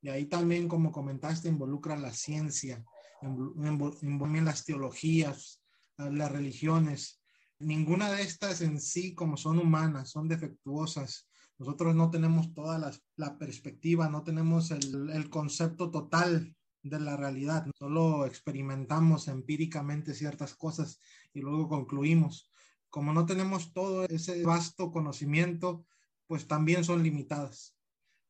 Y 0.00 0.10
ahí 0.10 0.26
también, 0.26 0.68
como 0.68 0.92
comentaste, 0.92 1.48
involucra 1.48 1.96
la 1.96 2.12
ciencia, 2.12 2.84
involucra 3.22 4.42
las 4.42 4.64
teologías, 4.64 5.62
las 5.96 6.30
religiones. 6.30 7.20
Ninguna 7.58 8.10
de 8.10 8.22
estas 8.22 8.60
en 8.60 8.80
sí, 8.80 9.14
como 9.14 9.36
son 9.36 9.58
humanas, 9.58 10.10
son 10.10 10.28
defectuosas. 10.28 11.28
Nosotros 11.58 11.94
no 11.94 12.10
tenemos 12.10 12.54
toda 12.54 12.78
la, 13.16 13.38
perspectiva, 13.38 14.08
no 14.08 14.22
tenemos 14.22 14.70
el 14.70 15.28
concepto 15.28 15.90
total 15.90 16.54
de 16.82 17.00
la 17.00 17.16
realidad. 17.16 17.66
Solo 17.78 18.26
experimentamos 18.26 19.28
empíricamente 19.28 20.14
ciertas 20.14 20.54
cosas 20.54 21.00
y 21.34 21.40
luego 21.40 21.68
concluimos. 21.68 22.50
Como 22.90 23.12
no 23.12 23.26
tenemos 23.26 23.72
todo 23.72 24.04
ese 24.04 24.42
vasto 24.44 24.90
conocimiento, 24.90 25.84
pues 26.26 26.46
también 26.46 26.84
son 26.84 27.02
limitadas. 27.02 27.76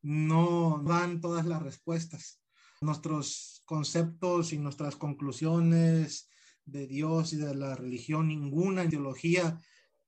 No 0.02 0.82
dan 0.86 1.20
todas 1.20 1.46
las 1.46 1.62
respuestas. 1.62 2.40
Nuestros 2.80 3.62
conceptos 3.64 4.52
y 4.52 4.58
nuestras 4.58 4.96
conclusiones 4.96 6.28
de 6.64 6.86
Dios 6.86 7.32
y 7.32 7.36
de 7.36 7.54
la 7.54 7.74
religión, 7.74 8.28
ninguna 8.28 8.84
ideología 8.84 9.60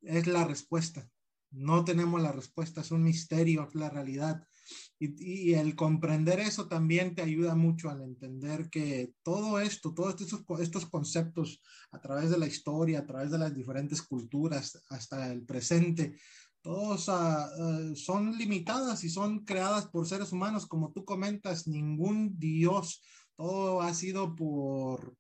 es 0.02 0.26
la 0.26 0.44
respuesta. 0.44 1.08
No 1.50 1.84
tenemos 1.84 2.22
la 2.22 2.32
respuesta, 2.32 2.80
es 2.80 2.90
un 2.90 3.02
misterio, 3.02 3.66
es 3.68 3.74
la 3.74 3.90
realidad. 3.90 4.46
Y, 5.00 5.54
el 5.54 5.74
comprender 5.74 6.38
eso 6.38 6.68
también 6.68 7.14
te 7.14 7.22
ayuda 7.22 7.56
mucho 7.56 7.90
al 7.90 8.02
entender 8.02 8.70
que 8.70 9.14
todo 9.22 9.58
esto, 9.58 9.92
todos 9.92 10.20
estos, 10.20 10.44
estos 10.60 10.86
conceptos 10.86 11.60
a 11.90 12.00
través 12.00 12.30
de 12.30 12.38
la 12.38 12.46
historia, 12.46 13.00
a 13.00 13.06
través 13.06 13.32
de 13.32 13.38
las 13.38 13.54
diferentes 13.54 14.02
culturas 14.02 14.80
hasta 14.90 15.32
el 15.32 15.42
presente, 15.44 16.16
todos 16.62 17.08
ah, 17.08 17.48
ah, 17.58 17.90
son 17.94 18.36
limitadas 18.36 19.04
y 19.04 19.10
son 19.10 19.44
creadas 19.44 19.86
por 19.86 20.06
seres 20.06 20.32
humanos, 20.32 20.66
como 20.66 20.92
tú 20.92 21.04
comentas, 21.04 21.66
ningún 21.66 22.38
Dios, 22.38 23.02
todo 23.36 23.80
ha 23.80 23.94
sido 23.94 24.34
por 24.34 25.16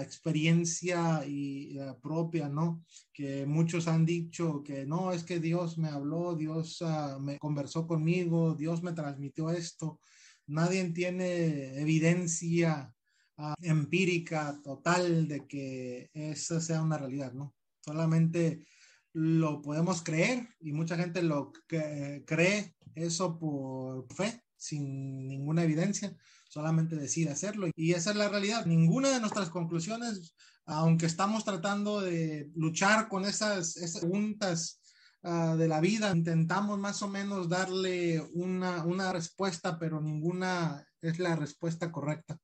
experiencia 0.00 1.24
y, 1.26 1.78
eh, 1.78 1.94
propia, 2.02 2.48
¿no? 2.48 2.84
Que 3.12 3.46
muchos 3.46 3.86
han 3.86 4.04
dicho 4.04 4.62
que 4.62 4.86
no, 4.86 5.12
es 5.12 5.24
que 5.24 5.40
Dios 5.40 5.78
me 5.78 5.88
habló, 5.88 6.34
Dios 6.34 6.78
ah, 6.82 7.18
me 7.20 7.38
conversó 7.38 7.86
conmigo, 7.86 8.54
Dios 8.54 8.82
me 8.82 8.92
transmitió 8.92 9.50
esto. 9.50 10.00
Nadie 10.46 10.84
tiene 10.90 11.78
evidencia 11.80 12.92
ah, 13.36 13.54
empírica 13.60 14.58
total 14.62 15.28
de 15.28 15.46
que 15.46 16.10
esa 16.14 16.60
sea 16.60 16.82
una 16.82 16.98
realidad, 16.98 17.32
¿no? 17.32 17.54
Solamente 17.80 18.64
lo 19.12 19.62
podemos 19.62 20.02
creer 20.02 20.48
y 20.60 20.72
mucha 20.72 20.96
gente 20.96 21.22
lo 21.22 21.52
cree 21.66 22.74
eso 22.94 23.38
por 23.38 24.06
fe, 24.14 24.42
sin 24.56 25.26
ninguna 25.26 25.64
evidencia 25.64 26.16
solamente 26.52 26.96
decide 26.96 27.30
hacerlo. 27.30 27.68
Y 27.74 27.92
esa 27.92 28.10
es 28.10 28.16
la 28.16 28.28
realidad. 28.28 28.66
Ninguna 28.66 29.08
de 29.08 29.20
nuestras 29.20 29.48
conclusiones, 29.48 30.34
aunque 30.66 31.06
estamos 31.06 31.44
tratando 31.44 32.02
de 32.02 32.50
luchar 32.54 33.08
con 33.08 33.24
esas, 33.24 33.74
preguntas 33.98 34.80
ah, 35.22 35.56
de 35.56 35.66
la 35.66 35.80
vida, 35.80 36.14
intentamos 36.14 36.78
más 36.78 37.00
o 37.02 37.08
menos 37.08 37.48
darle 37.48 38.20
una, 38.34 38.84
una 38.84 39.12
respuesta, 39.14 39.78
pero 39.78 40.02
ninguna 40.02 40.86
es 41.00 41.18
la 41.18 41.36
respuesta 41.36 41.90
correcta. 41.90 42.36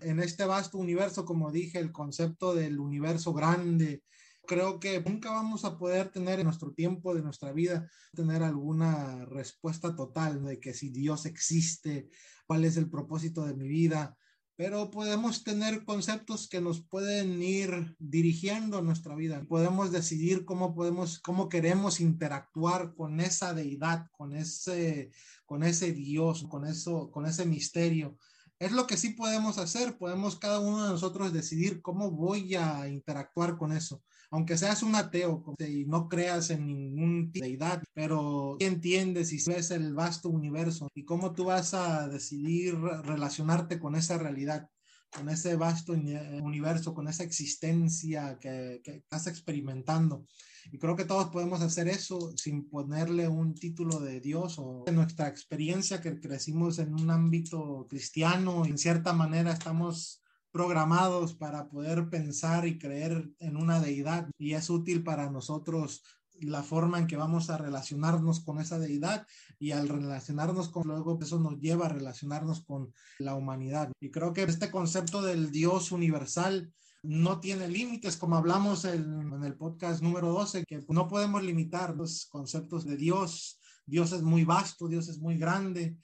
En 0.00 0.18
este 0.18 0.44
vasto 0.44 0.76
universo, 0.78 1.24
como 1.24 1.52
dije, 1.52 1.78
el 1.78 1.92
concepto 1.92 2.56
del 2.56 2.80
universo 2.80 3.32
grande, 3.32 4.02
creo 4.46 4.80
que 4.80 5.00
nunca 5.00 5.30
vamos 5.30 5.64
a 5.64 5.78
poder 5.78 6.10
tener 6.10 6.40
en 6.40 6.46
nuestro 6.46 6.72
tiempo 6.72 7.14
de 7.14 7.22
nuestra 7.22 7.52
vida, 7.52 7.88
tener 8.14 8.42
alguna 8.42 9.24
respuesta 9.26 9.94
total 9.94 10.44
de 10.44 10.60
que 10.60 10.74
si 10.74 10.90
Dios 10.90 11.26
existe, 11.26 12.08
cuál 12.46 12.64
es 12.64 12.76
el 12.76 12.90
propósito 12.90 13.44
de 13.46 13.54
mi 13.54 13.68
vida, 13.68 14.16
pero 14.56 14.90
podemos 14.90 15.42
tener 15.42 15.84
conceptos 15.84 16.48
que 16.48 16.60
nos 16.60 16.80
pueden 16.80 17.42
ir 17.42 17.96
dirigiendo 17.98 18.82
nuestra 18.82 19.16
vida. 19.16 19.44
Podemos 19.48 19.90
decidir 19.90 20.44
cómo 20.44 20.76
podemos, 20.76 21.18
cómo 21.18 21.48
queremos 21.48 21.98
interactuar 21.98 22.94
con 22.94 23.20
esa 23.20 23.52
deidad, 23.52 24.06
con 24.12 24.36
ese, 24.36 25.10
con 25.44 25.64
ese 25.64 25.92
Dios, 25.92 26.46
con 26.48 26.66
eso, 26.66 27.10
con 27.10 27.26
ese 27.26 27.46
misterio. 27.46 28.16
Es 28.60 28.70
lo 28.70 28.86
que 28.86 28.96
sí 28.96 29.10
podemos 29.10 29.58
hacer. 29.58 29.98
Podemos 29.98 30.38
cada 30.38 30.60
uno 30.60 30.84
de 30.84 30.90
nosotros 30.90 31.32
decidir 31.32 31.82
cómo 31.82 32.12
voy 32.12 32.54
a 32.54 32.88
interactuar 32.88 33.56
con 33.56 33.72
eso 33.72 34.04
aunque 34.30 34.58
seas 34.58 34.82
un 34.82 34.94
ateo 34.94 35.44
y 35.58 35.84
no 35.86 36.08
creas 36.08 36.50
en 36.50 36.66
ningún 36.66 37.30
deidad, 37.32 37.82
pero 37.92 38.56
entiendes 38.60 39.32
y 39.32 39.50
ves 39.50 39.70
el 39.70 39.94
vasto 39.94 40.28
universo 40.28 40.88
y 40.94 41.04
cómo 41.04 41.34
tú 41.34 41.46
vas 41.46 41.74
a 41.74 42.08
decidir 42.08 42.76
relacionarte 42.78 43.78
con 43.78 43.94
esa 43.94 44.18
realidad 44.18 44.68
con 45.14 45.28
ese 45.28 45.54
vasto 45.56 45.92
universo, 45.92 46.92
con 46.92 47.08
esa 47.08 47.22
existencia 47.22 48.38
que, 48.40 48.82
estás 48.84 49.28
experimentando. 49.28 50.26
Y 50.72 50.78
creo 50.78 50.96
que 50.96 51.04
todos 51.04 51.28
podemos 51.28 51.60
hacer 51.60 51.88
eso 51.88 52.32
sin 52.36 52.68
ponerle 52.68 53.28
un 53.28 53.54
título 53.54 54.00
de 54.00 54.20
Dios 54.20 54.56
o 54.58 54.84
en 54.86 54.96
nuestra 54.96 55.28
experiencia 55.28 56.00
que 56.00 56.18
crecimos 56.18 56.78
en 56.78 56.94
un 56.94 57.10
ámbito 57.10 57.86
cristiano, 57.88 58.64
en 58.64 58.78
cierta 58.78 59.12
manera 59.12 59.52
estamos 59.52 60.23
programados 60.54 61.34
para 61.34 61.68
poder 61.68 62.08
pensar 62.08 62.64
y 62.64 62.78
creer 62.78 63.28
en 63.40 63.56
una 63.56 63.80
deidad 63.80 64.30
y 64.38 64.52
es 64.52 64.70
útil 64.70 65.02
para 65.02 65.28
nosotros 65.28 66.04
la 66.42 66.62
forma 66.62 67.00
en 67.00 67.08
que 67.08 67.16
vamos 67.16 67.50
a 67.50 67.58
relacionarnos 67.58 68.38
con 68.38 68.60
esa 68.60 68.78
deidad 68.78 69.26
y 69.58 69.72
al 69.72 69.88
relacionarnos 69.88 70.68
con 70.68 70.86
luego 70.86 71.18
eso 71.20 71.40
nos 71.40 71.58
lleva 71.58 71.86
a 71.86 71.88
relacionarnos 71.88 72.64
con 72.64 72.92
la 73.18 73.34
humanidad. 73.34 73.90
Y 74.00 74.12
creo 74.12 74.32
que 74.32 74.44
este 74.44 74.70
concepto 74.70 75.22
del 75.22 75.50
Dios 75.50 75.90
universal 75.90 76.72
no 77.02 77.40
tiene 77.40 77.66
límites, 77.66 78.16
como 78.16 78.36
hablamos 78.36 78.84
en, 78.84 79.32
en 79.32 79.42
el 79.42 79.56
podcast 79.56 80.02
número 80.02 80.32
12, 80.32 80.62
que 80.68 80.84
no 80.88 81.08
podemos 81.08 81.42
limitar 81.42 81.96
los 81.96 82.26
conceptos 82.26 82.84
de 82.84 82.96
Dios. 82.96 83.58
Dios 83.86 84.12
es 84.12 84.22
muy 84.22 84.44
vasto, 84.44 84.86
Dios 84.86 85.08
es 85.08 85.18
muy 85.18 85.36
grande, 85.36 85.96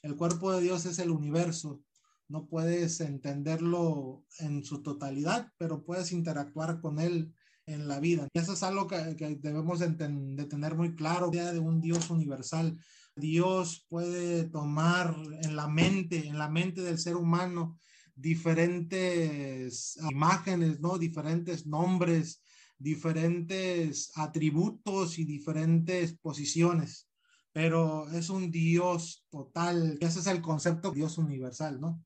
el 0.00 0.16
cuerpo 0.16 0.50
de 0.52 0.62
Dios 0.62 0.86
es 0.86 0.98
el 0.98 1.10
universo 1.10 1.82
no 2.28 2.46
puedes 2.46 3.00
entenderlo 3.00 4.24
en 4.38 4.62
su 4.62 4.82
totalidad, 4.82 5.50
pero 5.56 5.84
puedes 5.84 6.12
interactuar 6.12 6.80
con 6.80 7.00
él 7.00 7.32
en 7.66 7.88
la 7.88 8.00
vida. 8.00 8.28
Y 8.32 8.38
eso 8.38 8.52
es 8.52 8.62
algo 8.62 8.86
que, 8.86 8.96
debemos 9.40 9.78
de, 9.78 9.88
tener 9.88 10.74
muy 10.74 10.94
claro, 10.94 11.30
idea 11.32 11.52
de 11.52 11.58
un 11.58 11.80
Dios 11.80 12.10
universal. 12.10 12.78
Dios 13.16 13.86
puede 13.88 14.44
tomar 14.44 15.14
en 15.42 15.56
la 15.56 15.68
mente, 15.68 16.26
en 16.28 16.38
la 16.38 16.48
mente 16.48 16.82
del 16.82 16.98
ser 16.98 17.16
humano, 17.16 17.78
diferentes 18.14 19.98
imágenes, 20.10 20.80
¿no? 20.80 20.98
Diferentes 20.98 21.66
nombres, 21.66 22.42
diferentes 22.78 24.12
atributos 24.16 25.18
y 25.18 25.24
diferentes 25.24 26.16
posiciones. 26.18 27.08
Pero 27.52 28.08
es 28.10 28.28
un 28.28 28.50
Dios 28.50 29.26
total. 29.30 29.98
Ese 30.00 30.20
es 30.20 30.26
el 30.26 30.42
concepto 30.42 30.90
de 30.90 30.96
Dios 30.96 31.18
universal, 31.18 31.80
¿no? 31.80 32.04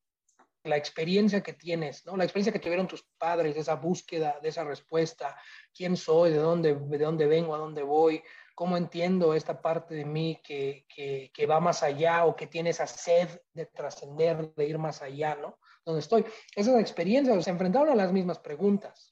La 0.65 0.77
experiencia 0.77 1.43
que 1.43 1.53
tienes, 1.53 2.07
¿no? 2.07 2.17
La 2.17 2.25
experiencia 2.25 2.53
que 2.53 2.59
tuvieron 2.59 2.87
tus 2.87 3.03
padres, 3.19 3.57
esa 3.57 3.75
búsqueda, 3.75 4.39
de 4.41 4.49
esa 4.49 4.65
respuesta, 4.65 5.37
quién 5.75 5.97
soy, 5.97 6.31
de 6.31 6.39
dónde, 6.39 6.75
de 6.75 6.99
dónde 6.99 7.27
vengo, 7.27 7.55
a 7.55 7.59
dónde 7.59 7.83
voy, 7.83 8.23
cómo 8.55 8.77
entiendo 8.77 9.35
esta 9.35 9.61
parte 9.61 9.95
de 9.95 10.05
mí 10.05 10.41
que, 10.43 10.87
que, 10.89 11.47
va 11.47 11.59
más 11.61 11.83
allá 11.83 12.25
o 12.27 12.37
que 12.37 12.47
tiene 12.47 12.71
esa 12.71 12.87
sed 12.87 13.29
de 13.53 13.67
trascender, 13.67 14.55
de 14.55 14.67
ir 14.67 14.79
más 14.79 15.03
allá, 15.03 15.35
¿no? 15.35 15.59
Donde 15.85 16.01
estoy. 16.01 16.25
Esas 16.55 16.81
experiencias 16.81 17.45
se 17.45 17.51
enfrentaron 17.51 17.91
a 17.91 17.97
las 17.97 18.13
mismas 18.13 18.39
preguntas. 18.39 19.12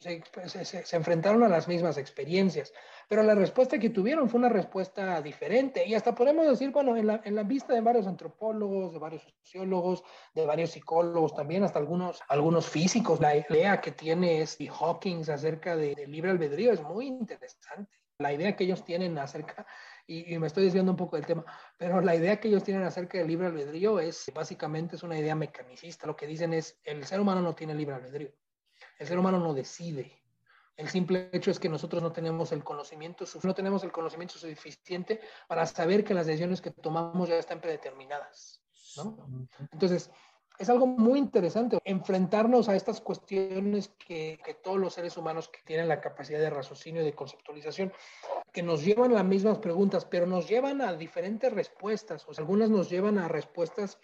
Se, 0.00 0.96
enfrentaron 0.96 1.42
a 1.42 1.48
las 1.48 1.68
mismas 1.68 1.98
experiencias, 1.98 2.72
pero 3.06 3.22
la 3.22 3.34
respuesta 3.34 3.78
que 3.78 3.90
tuvieron 3.90 4.30
fue 4.30 4.38
una 4.38 4.48
respuesta 4.48 5.20
diferente. 5.20 5.86
Y 5.86 5.94
hasta 5.94 6.14
podemos 6.14 6.48
decir, 6.48 6.70
bueno, 6.70 6.96
en 6.96 7.06
la, 7.06 7.20
en 7.24 7.34
la 7.34 7.42
vista 7.42 7.74
de 7.74 7.82
varios 7.82 8.06
antropólogos, 8.06 8.92
de 8.92 8.98
varios 8.98 9.22
sociólogos, 9.22 10.02
de 10.34 10.46
varios 10.46 10.70
psicólogos, 10.70 11.34
también 11.34 11.64
hasta 11.64 11.78
algunos, 11.78 12.22
algunos 12.28 12.66
físicos, 12.66 13.20
la 13.20 13.36
idea 13.36 13.80
que 13.80 13.92
tiene 13.92 14.46
Steve 14.46 14.72
Hawking 14.72 15.22
acerca 15.30 15.76
del 15.76 15.94
de 15.94 16.06
libre 16.06 16.30
albedrío 16.30 16.72
es 16.72 16.82
muy 16.82 17.06
interesante. 17.06 17.98
La 18.18 18.32
idea 18.32 18.56
que 18.56 18.64
ellos 18.64 18.84
tienen 18.84 19.18
acerca 19.18 19.66
y, 20.06 20.38
me 20.38 20.46
estoy 20.46 20.64
desviando 20.64 20.92
un 20.92 20.98
poco 20.98 21.16
del 21.16 21.26
tema, 21.26 21.44
pero 21.76 22.00
la 22.00 22.16
idea 22.16 22.40
que 22.40 22.48
ellos 22.48 22.64
tienen 22.64 22.82
acerca 22.82 23.18
del 23.18 23.28
libre 23.28 23.46
albedrío 23.46 24.00
es 24.00 24.30
básicamente 24.34 24.96
es 24.96 25.02
una 25.02 25.18
idea 25.18 25.34
mecanicista. 25.34 26.06
Lo 26.06 26.16
que 26.16 26.26
dicen 26.26 26.52
es, 26.52 26.80
el 26.84 27.04
ser 27.04 27.20
humano 27.20 27.42
no 27.42 27.54
tiene 27.54 27.74
libre 27.74 27.94
albedrío. 27.94 28.32
El 29.00 29.06
ser 29.06 29.18
humano 29.18 29.40
no 29.40 29.54
decide. 29.54 30.12
El 30.76 30.88
simple 30.88 31.30
hecho 31.32 31.50
es 31.50 31.58
que 31.58 31.70
nosotros 31.70 32.02
no 32.02 32.12
tenemos 32.12 32.52
el 32.52 32.62
conocimiento, 32.62 33.24
suficiente 33.26 35.20
para 35.48 35.64
saber 35.64 36.04
que 36.04 36.12
las 36.14 36.26
decisiones 36.26 36.60
que 36.60 36.70
tomamos 36.70 37.28
ya 37.30 37.36
están 37.36 37.62
predeterminadas. 37.62 38.62
Entonces, 39.72 40.10
es 40.58 40.68
algo 40.68 40.86
muy 40.86 41.18
interesante 41.18 41.78
enfrentarnos 41.84 42.68
a 42.68 42.76
estas 42.76 43.00
cuestiones 43.00 43.88
que, 44.06 44.38
todos 44.62 44.78
los 44.78 44.92
seres 44.92 45.16
humanos 45.16 45.48
que 45.48 45.60
tienen 45.64 45.88
la 45.88 46.02
capacidad 46.02 46.38
de 46.38 46.50
raciocinio 46.50 47.00
y 47.00 47.06
de 47.06 47.14
conceptualización, 47.14 47.94
que 48.52 48.62
nos 48.62 48.84
llevan 48.84 49.12
a 49.12 49.14
las 49.14 49.24
mismas 49.24 49.58
preguntas, 49.60 50.04
pero 50.04 50.26
nos 50.26 50.46
llevan 50.46 50.82
a 50.82 50.92
diferentes 50.92 51.50
respuestas. 51.50 52.26
Algunas 52.36 52.68
nos 52.68 52.90
llevan 52.90 53.16
a 53.18 53.28
respuestas 53.28 53.98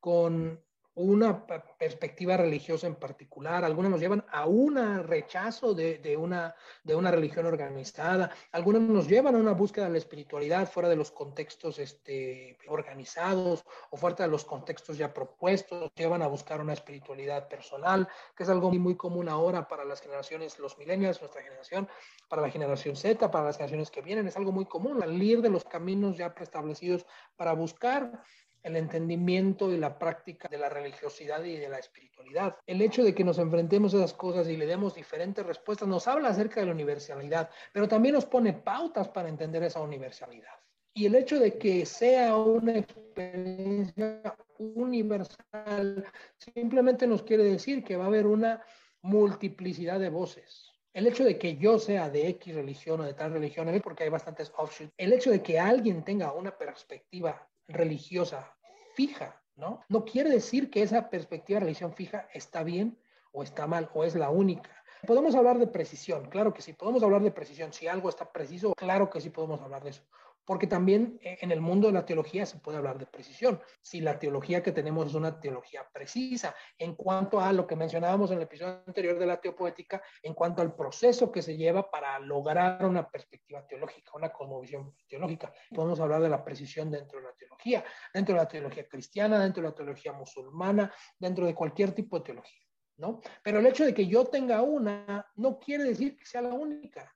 con 0.00 0.64
una 1.02 1.46
perspectiva 1.46 2.36
religiosa 2.36 2.86
en 2.86 2.94
particular, 2.94 3.64
algunas 3.64 3.90
nos 3.90 4.00
llevan 4.00 4.24
a 4.30 4.46
un 4.46 4.76
rechazo 5.04 5.74
de, 5.74 6.16
una, 6.16 6.54
de 6.82 6.94
una 6.94 7.10
religión 7.10 7.46
organizada, 7.46 8.30
algunas 8.52 8.82
nos 8.82 9.06
llevan 9.06 9.34
a 9.34 9.38
una 9.38 9.52
búsqueda 9.52 9.86
de 9.86 9.92
la 9.92 9.98
espiritualidad 9.98 10.70
fuera 10.70 10.88
de 10.88 10.96
los 10.96 11.10
contextos 11.10 11.78
este, 11.78 12.58
organizados 12.68 13.64
o 13.90 13.96
fuera 13.96 14.24
de 14.24 14.28
los 14.28 14.44
contextos 14.44 14.96
ya 14.96 15.12
propuestos, 15.12 15.92
llevan 15.94 16.22
a 16.22 16.26
buscar 16.26 16.60
una 16.60 16.72
espiritualidad 16.72 17.48
personal, 17.48 18.08
que 18.36 18.44
es 18.44 18.48
algo 18.48 18.70
muy, 18.70 18.78
muy 18.78 18.96
común 18.96 19.28
ahora 19.28 19.68
para 19.68 19.84
las 19.84 20.00
generaciones, 20.00 20.58
los 20.58 20.78
millennials, 20.78 21.20
nuestra 21.20 21.42
generación, 21.42 21.88
para 22.28 22.42
la 22.42 22.50
generación 22.50 22.96
Z, 22.96 23.30
para 23.30 23.44
las 23.44 23.56
generaciones 23.56 23.90
que 23.90 24.02
vienen, 24.02 24.26
es 24.26 24.36
algo 24.36 24.52
muy 24.52 24.64
común, 24.64 25.00
salir 25.10 25.42
de 25.42 25.50
los 25.50 25.64
caminos 25.64 26.16
ya 26.16 26.34
preestablecidos 26.34 27.04
para 27.36 27.52
buscar 27.52 28.22
el 28.62 28.76
entendimiento 28.76 29.72
y 29.72 29.76
la 29.76 29.98
práctica 29.98 30.48
de 30.48 30.58
la 30.58 30.68
religiosidad 30.68 31.42
y 31.44 31.56
de 31.56 31.68
la 31.68 31.78
espiritualidad. 31.78 32.56
El 32.66 32.82
hecho 32.82 33.02
de 33.02 33.14
que 33.14 33.24
nos 33.24 33.38
enfrentemos 33.38 33.94
a 33.94 33.98
esas 33.98 34.14
cosas 34.14 34.48
y 34.48 34.56
le 34.56 34.66
demos 34.66 34.94
diferentes 34.94 35.44
respuestas 35.44 35.88
nos 35.88 36.06
habla 36.08 36.28
acerca 36.28 36.60
de 36.60 36.66
la 36.66 36.72
universalidad, 36.72 37.50
pero 37.72 37.88
también 37.88 38.14
nos 38.14 38.26
pone 38.26 38.52
pautas 38.52 39.08
para 39.08 39.28
entender 39.28 39.62
esa 39.62 39.80
universalidad. 39.80 40.52
Y 40.92 41.06
el 41.06 41.14
hecho 41.14 41.38
de 41.38 41.56
que 41.56 41.86
sea 41.86 42.36
una 42.36 42.78
experiencia 42.78 44.36
universal 44.58 46.04
simplemente 46.36 47.06
nos 47.06 47.22
quiere 47.22 47.44
decir 47.44 47.84
que 47.84 47.96
va 47.96 48.04
a 48.04 48.08
haber 48.08 48.26
una 48.26 48.62
multiplicidad 49.02 50.00
de 50.00 50.10
voces. 50.10 50.70
El 50.92 51.06
hecho 51.06 51.24
de 51.24 51.38
que 51.38 51.56
yo 51.56 51.78
sea 51.78 52.10
de 52.10 52.28
X 52.28 52.54
religión 52.54 53.00
o 53.00 53.04
de 53.04 53.14
tal 53.14 53.32
religión, 53.32 53.68
porque 53.82 54.02
hay 54.02 54.10
bastantes 54.10 54.52
offshoots, 54.56 54.92
el 54.96 55.12
hecho 55.12 55.30
de 55.30 55.40
que 55.40 55.60
alguien 55.60 56.04
tenga 56.04 56.32
una 56.32 56.56
perspectiva 56.58 57.48
religiosa 57.70 58.54
fija, 58.94 59.42
¿no? 59.56 59.80
No 59.88 60.04
quiere 60.04 60.30
decir 60.30 60.70
que 60.70 60.82
esa 60.82 61.10
perspectiva 61.10 61.58
de 61.58 61.66
religión 61.66 61.92
fija 61.92 62.28
está 62.34 62.62
bien 62.62 62.98
o 63.32 63.42
está 63.42 63.66
mal 63.66 63.90
o 63.94 64.04
es 64.04 64.14
la 64.14 64.30
única. 64.30 64.70
Podemos 65.06 65.34
hablar 65.34 65.58
de 65.58 65.66
precisión, 65.66 66.28
claro 66.28 66.52
que 66.52 66.62
sí, 66.62 66.74
podemos 66.74 67.02
hablar 67.02 67.22
de 67.22 67.30
precisión. 67.30 67.72
Si 67.72 67.86
algo 67.88 68.08
está 68.08 68.30
preciso, 68.30 68.74
claro 68.74 69.08
que 69.08 69.20
sí 69.20 69.30
podemos 69.30 69.60
hablar 69.60 69.82
de 69.82 69.90
eso 69.90 70.02
porque 70.44 70.66
también 70.66 71.18
eh, 71.22 71.38
en 71.40 71.52
el 71.52 71.60
mundo 71.60 71.86
de 71.86 71.92
la 71.92 72.04
teología 72.04 72.46
se 72.46 72.58
puede 72.58 72.78
hablar 72.78 72.98
de 72.98 73.06
precisión. 73.06 73.60
Si 73.80 74.00
la 74.00 74.18
teología 74.18 74.62
que 74.62 74.72
tenemos 74.72 75.06
es 75.06 75.14
una 75.14 75.38
teología 75.38 75.88
precisa, 75.92 76.54
en 76.78 76.94
cuanto 76.94 77.40
a 77.40 77.52
lo 77.52 77.66
que 77.66 77.76
mencionábamos 77.76 78.30
en 78.30 78.38
el 78.38 78.42
episodio 78.44 78.82
anterior 78.86 79.18
de 79.18 79.26
la 79.26 79.40
teopoética, 79.40 80.02
en 80.22 80.34
cuanto 80.34 80.62
al 80.62 80.74
proceso 80.74 81.30
que 81.30 81.42
se 81.42 81.56
lleva 81.56 81.90
para 81.90 82.18
lograr 82.18 82.84
una 82.84 83.08
perspectiva 83.08 83.66
teológica, 83.66 84.12
una 84.14 84.30
cosmovisión 84.30 84.94
teológica, 85.08 85.52
podemos 85.74 86.00
hablar 86.00 86.20
de 86.22 86.28
la 86.28 86.44
precisión 86.44 86.90
dentro 86.90 87.18
de 87.20 87.26
la 87.26 87.34
teología, 87.34 87.84
dentro 88.12 88.34
de 88.34 88.40
la 88.40 88.48
teología 88.48 88.88
cristiana, 88.88 89.40
dentro 89.40 89.62
de 89.62 89.68
la 89.68 89.74
teología 89.74 90.12
musulmana, 90.12 90.92
dentro 91.18 91.46
de 91.46 91.54
cualquier 91.54 91.92
tipo 91.92 92.18
de 92.18 92.24
teología. 92.24 92.60
¿No? 92.96 93.22
Pero 93.42 93.60
el 93.60 93.66
hecho 93.66 93.86
de 93.86 93.94
que 93.94 94.06
yo 94.06 94.26
tenga 94.26 94.60
una 94.60 95.26
no 95.36 95.58
quiere 95.58 95.84
decir 95.84 96.18
que 96.18 96.26
sea 96.26 96.42
la 96.42 96.52
única. 96.52 97.10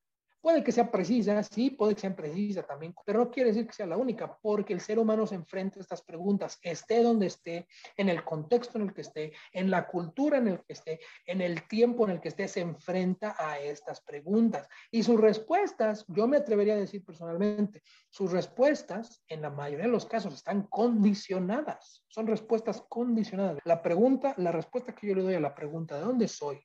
Puede 0.45 0.63
que 0.63 0.73
sea 0.73 0.91
precisa, 0.91 1.43
sí, 1.43 1.71
puede 1.71 1.95
que 1.95 2.03
sea 2.03 2.15
precisa 2.15 2.63
también, 2.63 2.95
pero 3.07 3.21
no 3.21 3.31
quiere 3.31 3.49
decir 3.49 3.67
que 3.67 3.73
sea 3.73 3.87
la 3.87 3.97
única, 3.97 4.39
porque 4.43 4.75
el 4.75 4.81
ser 4.83 4.99
humano 4.99 5.27
se 5.27 5.37
enfrenta 5.37 5.79
a 5.79 5.81
estas 5.81 6.03
preguntas, 6.03 6.59
esté 6.61 7.03
donde 7.03 7.29
esté, 7.29 7.67
en 7.97 8.11
el 8.11 8.23
contexto 8.25 8.77
en 8.77 8.89
el 8.89 8.93
que 8.93 9.01
esté, 9.01 9.33
en 9.55 9.71
la 9.71 9.87
cultura 9.87 10.37
en 10.37 10.49
el 10.49 10.59
que 10.63 10.75
esté, 10.75 11.01
en 11.25 11.41
el 11.41 11.67
tiempo 11.67 12.05
en 12.05 12.11
el 12.11 12.21
que 12.21 12.29
esté, 12.29 12.47
se 12.47 12.61
enfrenta 12.61 13.35
a 13.39 13.59
estas 13.59 14.03
preguntas. 14.03 14.69
Y 14.91 15.03
sus 15.03 15.19
respuestas, 15.19 16.05
yo 16.09 16.29
me 16.29 16.37
atrevería 16.37 16.75
a 16.75 16.77
decir 16.77 17.03
personalmente, 17.03 17.81
sus 18.11 18.31
respuestas 18.31 19.25
en 19.29 19.41
la 19.41 19.49
mayoría 19.49 19.87
de 19.87 19.93
los 19.93 20.05
casos 20.05 20.35
están 20.35 20.65
condicionadas, 20.65 22.05
son 22.09 22.27
respuestas 22.27 22.83
condicionadas. 22.91 23.61
La 23.65 23.81
pregunta, 23.81 24.35
la 24.37 24.53
respuesta 24.53 24.95
que 24.95 25.07
yo 25.07 25.15
le 25.15 25.23
doy 25.23 25.35
a 25.37 25.41
la 25.41 25.55
pregunta, 25.55 25.97
¿de 25.97 26.03
dónde 26.03 26.29
soy? 26.29 26.63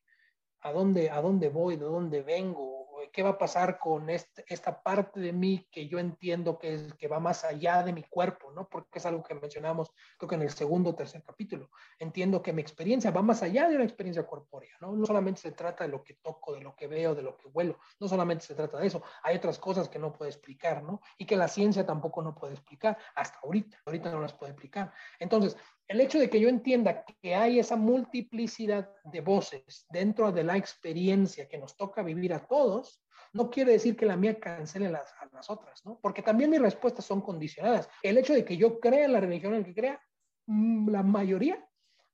¿A 0.63 0.73
dónde, 0.73 1.09
a 1.09 1.21
dónde 1.21 1.47
voy? 1.47 1.77
¿De 1.77 1.85
dónde 1.85 2.21
vengo? 2.23 2.78
Qué 3.11 3.23
va 3.23 3.31
a 3.31 3.37
pasar 3.37 3.79
con 3.79 4.09
este, 4.09 4.43
esta 4.47 4.81
parte 4.81 5.19
de 5.19 5.33
mí 5.33 5.67
que 5.71 5.87
yo 5.87 5.99
entiendo 5.99 6.57
que, 6.59 6.73
es, 6.73 6.93
que 6.93 7.07
va 7.07 7.19
más 7.19 7.43
allá 7.43 7.83
de 7.83 7.93
mi 7.93 8.03
cuerpo, 8.03 8.51
¿no? 8.51 8.67
Porque 8.67 8.99
es 8.99 9.05
algo 9.05 9.23
que 9.23 9.33
mencionamos, 9.33 9.91
creo 10.17 10.29
que 10.29 10.35
en 10.35 10.41
el 10.41 10.51
segundo 10.51 10.91
o 10.91 10.95
tercer 10.95 11.23
capítulo. 11.23 11.69
Entiendo 11.97 12.41
que 12.41 12.53
mi 12.53 12.61
experiencia 12.61 13.11
va 13.11 13.21
más 13.21 13.41
allá 13.43 13.69
de 13.69 13.75
una 13.75 13.83
experiencia 13.85 14.25
corpórea, 14.25 14.75
¿no? 14.81 14.95
No 14.95 15.05
solamente 15.05 15.41
se 15.41 15.51
trata 15.51 15.83
de 15.83 15.89
lo 15.89 16.03
que 16.03 16.15
toco, 16.15 16.53
de 16.53 16.61
lo 16.61 16.75
que 16.75 16.87
veo, 16.87 17.15
de 17.15 17.21
lo 17.21 17.37
que 17.37 17.47
huelo, 17.47 17.79
no 17.99 18.07
solamente 18.07 18.45
se 18.45 18.55
trata 18.55 18.77
de 18.77 18.87
eso, 18.87 19.01
hay 19.23 19.37
otras 19.37 19.59
cosas 19.59 19.89
que 19.89 19.99
no 19.99 20.13
puede 20.13 20.31
explicar, 20.31 20.83
¿no? 20.83 21.01
Y 21.17 21.25
que 21.25 21.35
la 21.35 21.47
ciencia 21.47 21.85
tampoco 21.85 22.21
no 22.21 22.35
puede 22.35 22.53
explicar, 22.53 22.97
hasta 23.15 23.39
ahorita, 23.43 23.77
ahorita 23.85 24.11
no 24.11 24.21
las 24.21 24.33
puede 24.33 24.51
explicar. 24.51 24.91
Entonces, 25.19 25.57
el 25.89 26.01
hecho 26.01 26.19
de 26.19 26.29
que 26.29 26.39
yo 26.39 26.49
entienda 26.49 27.03
que 27.03 27.33
hay 27.33 27.57
esa 27.57 27.75
multiplicidad 27.75 28.93
de 29.05 29.21
voces 29.21 29.87
dentro 29.89 30.31
de 30.31 30.43
la 30.43 30.55
experiencia 30.55 31.49
que 31.49 31.57
nos 31.57 31.75
toca 31.75 32.03
vivir 32.03 32.31
a 32.31 32.45
todos, 32.45 33.03
no 33.33 33.49
quiere 33.49 33.71
decir 33.71 33.97
que 33.97 34.05
la 34.05 34.15
mía 34.15 34.39
cancele 34.39 34.85
a 34.85 34.91
las 35.31 35.49
otras, 35.49 35.83
¿no? 35.85 35.99
Porque 35.99 36.21
también 36.21 36.51
mis 36.51 36.61
respuestas 36.61 37.05
son 37.05 37.21
condicionadas. 37.21 37.89
El 38.03 38.19
hecho 38.19 38.33
de 38.33 38.45
que 38.45 38.55
yo 38.55 38.79
crea 38.79 39.05
en 39.05 39.13
la 39.13 39.19
religión 39.19 39.55
en 39.55 39.61
la 39.61 39.65
que 39.65 39.73
crea, 39.73 40.01
mm, 40.45 40.89
la 40.89 41.01
mayoría 41.01 41.67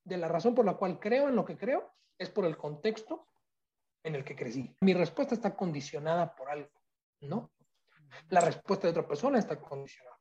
de 0.05 0.17
la 0.17 0.29
razón 0.29 0.55
por 0.55 0.65
la 0.65 0.77
cual 0.77 0.97
creo 0.97 1.27
en 1.27 1.35
lo 1.35 1.43
que 1.43 1.57
creo 1.57 1.93
es 2.17 2.29
por 2.29 2.45
el 2.45 2.55
contexto 2.55 3.27
en 4.03 4.15
el 4.15 4.23
que 4.23 4.38
crecí. 4.38 4.73
Mi 4.79 4.93
respuesta 4.93 5.35
está 5.35 5.53
condicionada 5.53 6.33
por 6.33 6.49
algo, 6.49 6.71
¿no? 7.19 7.51
La 8.29 8.39
respuesta 8.39 8.88
de 8.88 8.91
otra 8.91 9.07
persona 9.07 9.38
está 9.38 9.59
condicionada 9.59 10.14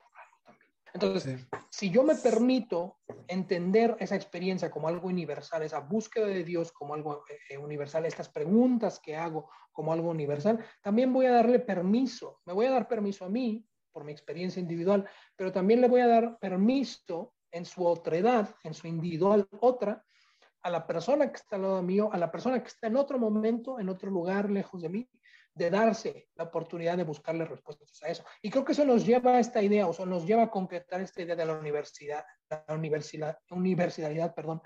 entonces, 0.94 1.48
si 1.70 1.90
yo 1.90 2.04
me 2.04 2.14
permito 2.14 2.98
entender 3.26 3.96
esa 3.98 4.14
experiencia 4.14 4.70
como 4.70 4.86
algo 4.86 5.08
universal, 5.08 5.64
esa 5.64 5.80
búsqueda 5.80 6.26
de 6.26 6.44
Dios 6.44 6.70
como 6.70 6.94
algo 6.94 7.24
eh, 7.50 7.58
universal, 7.58 8.06
estas 8.06 8.28
preguntas 8.28 9.00
que 9.00 9.16
hago 9.16 9.50
como 9.72 9.92
algo 9.92 10.10
universal, 10.10 10.64
también 10.80 11.12
voy 11.12 11.26
a 11.26 11.32
darle 11.32 11.58
permiso, 11.58 12.40
me 12.46 12.52
voy 12.52 12.66
a 12.66 12.70
dar 12.70 12.86
permiso 12.86 13.24
a 13.24 13.28
mí 13.28 13.66
por 13.90 14.04
mi 14.04 14.12
experiencia 14.12 14.60
individual, 14.60 15.04
pero 15.34 15.50
también 15.50 15.80
le 15.80 15.88
voy 15.88 16.00
a 16.00 16.06
dar 16.06 16.38
permiso 16.38 17.34
en 17.50 17.64
su 17.64 17.84
otredad, 17.84 18.54
en 18.62 18.72
su 18.72 18.86
individual 18.86 19.48
otra, 19.58 20.04
a 20.62 20.70
la 20.70 20.86
persona 20.86 21.28
que 21.28 21.36
está 21.36 21.56
al 21.56 21.62
lado 21.62 21.82
mío, 21.82 22.08
a 22.12 22.18
la 22.18 22.30
persona 22.30 22.62
que 22.62 22.68
está 22.68 22.86
en 22.86 22.96
otro 22.96 23.18
momento, 23.18 23.80
en 23.80 23.88
otro 23.88 24.10
lugar, 24.12 24.48
lejos 24.48 24.80
de 24.82 24.90
mí, 24.90 25.08
de 25.54 25.70
darse 25.70 26.28
la 26.34 26.44
oportunidad 26.44 26.96
de 26.96 27.04
buscarle 27.04 27.44
respuestas 27.44 28.02
a 28.02 28.08
eso. 28.08 28.24
Y 28.42 28.50
creo 28.50 28.64
que 28.64 28.72
eso 28.72 28.84
nos 28.84 29.06
lleva 29.06 29.36
a 29.36 29.40
esta 29.40 29.62
idea, 29.62 29.86
o 29.86 29.92
sea, 29.92 30.04
nos 30.04 30.26
lleva 30.26 30.44
a 30.44 30.50
concretar 30.50 31.00
esta 31.00 31.22
idea 31.22 31.36
de 31.36 31.46
la 31.46 31.54
universidad, 31.54 32.24
la 32.48 32.64
universidad, 32.74 33.38
universalidad, 33.50 34.34
perdón. 34.34 34.60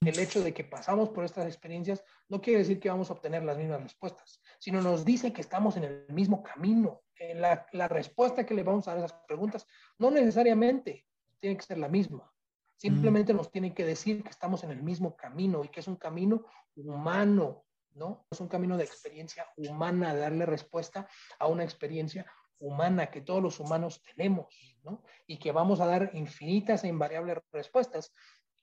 El 0.00 0.18
hecho 0.18 0.42
de 0.42 0.52
que 0.52 0.64
pasamos 0.64 1.10
por 1.10 1.24
estas 1.24 1.46
experiencias 1.46 2.02
no 2.28 2.40
quiere 2.40 2.58
decir 2.60 2.80
que 2.80 2.90
vamos 2.90 3.08
a 3.10 3.12
obtener 3.12 3.44
las 3.44 3.56
mismas 3.56 3.82
respuestas, 3.82 4.42
sino 4.58 4.82
nos 4.82 5.04
dice 5.04 5.32
que 5.32 5.40
estamos 5.40 5.76
en 5.76 5.84
el 5.84 6.06
mismo 6.08 6.42
camino. 6.42 7.02
La, 7.36 7.66
la 7.70 7.86
respuesta 7.86 8.44
que 8.44 8.54
le 8.54 8.64
vamos 8.64 8.88
a 8.88 8.94
dar 8.94 9.02
a 9.02 9.06
esas 9.06 9.20
preguntas 9.28 9.64
no 9.98 10.10
necesariamente 10.10 11.06
tiene 11.38 11.56
que 11.56 11.62
ser 11.62 11.78
la 11.78 11.88
misma. 11.88 12.32
Simplemente 12.76 13.32
nos 13.32 13.52
tiene 13.52 13.72
que 13.72 13.84
decir 13.84 14.24
que 14.24 14.30
estamos 14.30 14.64
en 14.64 14.72
el 14.72 14.82
mismo 14.82 15.14
camino 15.14 15.62
y 15.62 15.68
que 15.68 15.78
es 15.78 15.86
un 15.86 15.94
camino 15.94 16.44
humano, 16.74 17.64
¿no? 17.94 18.26
Es 18.30 18.40
un 18.40 18.48
camino 18.48 18.76
de 18.76 18.84
experiencia 18.84 19.46
humana, 19.56 20.14
darle 20.14 20.46
respuesta 20.46 21.08
a 21.38 21.46
una 21.46 21.64
experiencia 21.64 22.26
humana 22.58 23.10
que 23.10 23.20
todos 23.20 23.42
los 23.42 23.58
humanos 23.60 24.02
tenemos, 24.02 24.46
¿no? 24.84 25.02
Y 25.26 25.38
que 25.38 25.52
vamos 25.52 25.80
a 25.80 25.86
dar 25.86 26.10
infinitas 26.14 26.84
e 26.84 26.88
invariables 26.88 27.38
respuestas, 27.52 28.14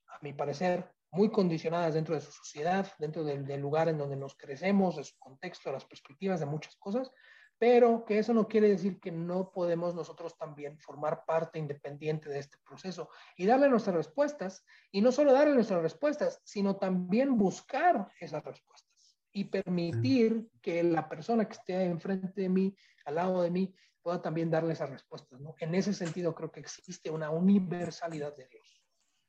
a 0.07 0.17
mi 0.21 0.33
parecer, 0.33 0.89
muy 1.11 1.29
condicionadas 1.31 1.95
dentro 1.95 2.15
de 2.15 2.21
su 2.21 2.31
sociedad, 2.31 2.87
dentro 2.97 3.23
del, 3.23 3.45
del 3.45 3.59
lugar 3.59 3.89
en 3.89 3.97
donde 3.97 4.15
nos 4.15 4.35
crecemos, 4.35 4.95
de 4.95 5.03
su 5.03 5.17
contexto, 5.17 5.69
de 5.69 5.73
las 5.73 5.85
perspectivas, 5.85 6.39
de 6.39 6.45
muchas 6.45 6.75
cosas, 6.77 7.11
pero 7.57 8.05
que 8.05 8.19
eso 8.19 8.33
no 8.33 8.47
quiere 8.47 8.69
decir 8.69 9.01
que 9.01 9.11
no 9.11 9.51
podemos 9.51 9.93
nosotros 9.93 10.37
también 10.37 10.79
formar 10.79 11.25
parte 11.25 11.59
independiente 11.59 12.29
de 12.29 12.39
este 12.39 12.57
proceso 12.59 13.09
y 13.35 13.45
darle 13.45 13.69
nuestras 13.69 13.95
respuestas, 13.95 14.63
y 14.91 15.01
no 15.01 15.11
solo 15.11 15.33
darle 15.33 15.55
nuestras 15.55 15.81
respuestas, 15.81 16.39
sino 16.45 16.77
también 16.77 17.37
buscar 17.37 18.07
esas 18.19 18.43
respuestas 18.45 18.88
y 19.31 19.45
permitir 19.45 20.49
que 20.61 20.83
la 20.83 21.07
persona 21.07 21.45
que 21.45 21.53
esté 21.53 21.85
enfrente 21.85 22.41
de 22.41 22.49
mí, 22.49 22.75
al 23.05 23.15
lado 23.15 23.41
de 23.41 23.51
mí, 23.51 23.73
pueda 24.01 24.21
también 24.21 24.49
darle 24.49 24.73
esas 24.73 24.89
respuestas. 24.89 25.39
¿no? 25.39 25.55
En 25.59 25.75
ese 25.75 25.93
sentido 25.93 26.33
creo 26.33 26.51
que 26.51 26.61
existe 26.61 27.09
una 27.09 27.29
universalidad 27.29 28.35
de 28.35 28.47
Dios. 28.47 28.81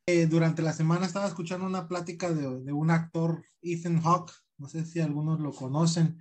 Eh, 0.06 0.26
durante 0.26 0.62
la 0.62 0.72
semana 0.72 1.06
estaba 1.06 1.26
escuchando 1.26 1.66
una 1.66 1.86
plática 1.86 2.32
de, 2.32 2.62
de 2.62 2.72
un 2.72 2.90
actor, 2.90 3.44
Ethan 3.62 4.00
Hawke, 4.00 4.32
no 4.58 4.68
sé 4.68 4.84
si 4.84 5.00
algunos 5.00 5.40
lo 5.40 5.52
conocen, 5.52 6.20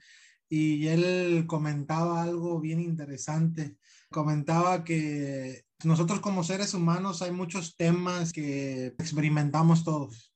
y 0.50 0.88
él 0.88 1.46
comentaba 1.48 2.24
algo 2.24 2.60
bien 2.60 2.80
interesante. 2.80 3.78
Comentaba 4.10 4.84
que 4.84 5.64
nosotros 5.84 6.20
como 6.20 6.44
seres 6.44 6.74
humanos 6.74 7.22
hay 7.22 7.32
muchos 7.32 7.76
temas 7.76 8.34
que 8.34 8.88
experimentamos 8.88 9.84
todos. 9.84 10.29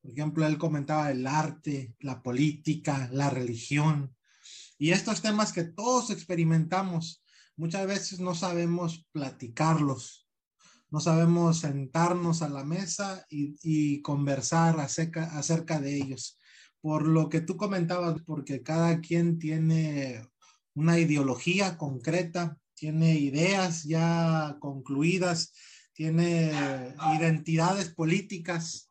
Por 0.00 0.12
ejemplo, 0.12 0.46
él 0.46 0.58
comentaba 0.58 1.10
el 1.10 1.26
arte, 1.26 1.94
la 2.00 2.22
política, 2.22 3.08
la 3.12 3.30
religión. 3.30 4.14
Y 4.78 4.90
estos 4.90 5.22
temas 5.22 5.52
que 5.52 5.64
todos 5.64 6.10
experimentamos, 6.10 7.24
muchas 7.56 7.86
veces 7.86 8.20
no 8.20 8.34
sabemos 8.34 9.06
platicarlos, 9.12 10.28
no 10.90 11.00
sabemos 11.00 11.60
sentarnos 11.60 12.42
a 12.42 12.48
la 12.48 12.64
mesa 12.64 13.26
y, 13.28 14.00
conversar 14.02 14.80
acerca, 14.80 15.24
acerca 15.36 15.80
de 15.80 15.96
ellos 15.96 16.38
por 16.80 17.06
lo 17.06 17.28
que 17.28 17.40
tú 17.40 17.56
comentabas, 17.56 18.22
porque 18.22 18.62
cada 18.62 19.00
quien 19.00 19.38
tiene 19.38 20.26
una 20.74 20.98
ideología 20.98 21.76
concreta, 21.76 22.56
tiene 22.74 23.18
ideas 23.18 23.84
ya 23.84 24.56
concluidas, 24.60 25.52
tiene 25.92 26.52
identidades 27.18 27.88
políticas 27.90 28.87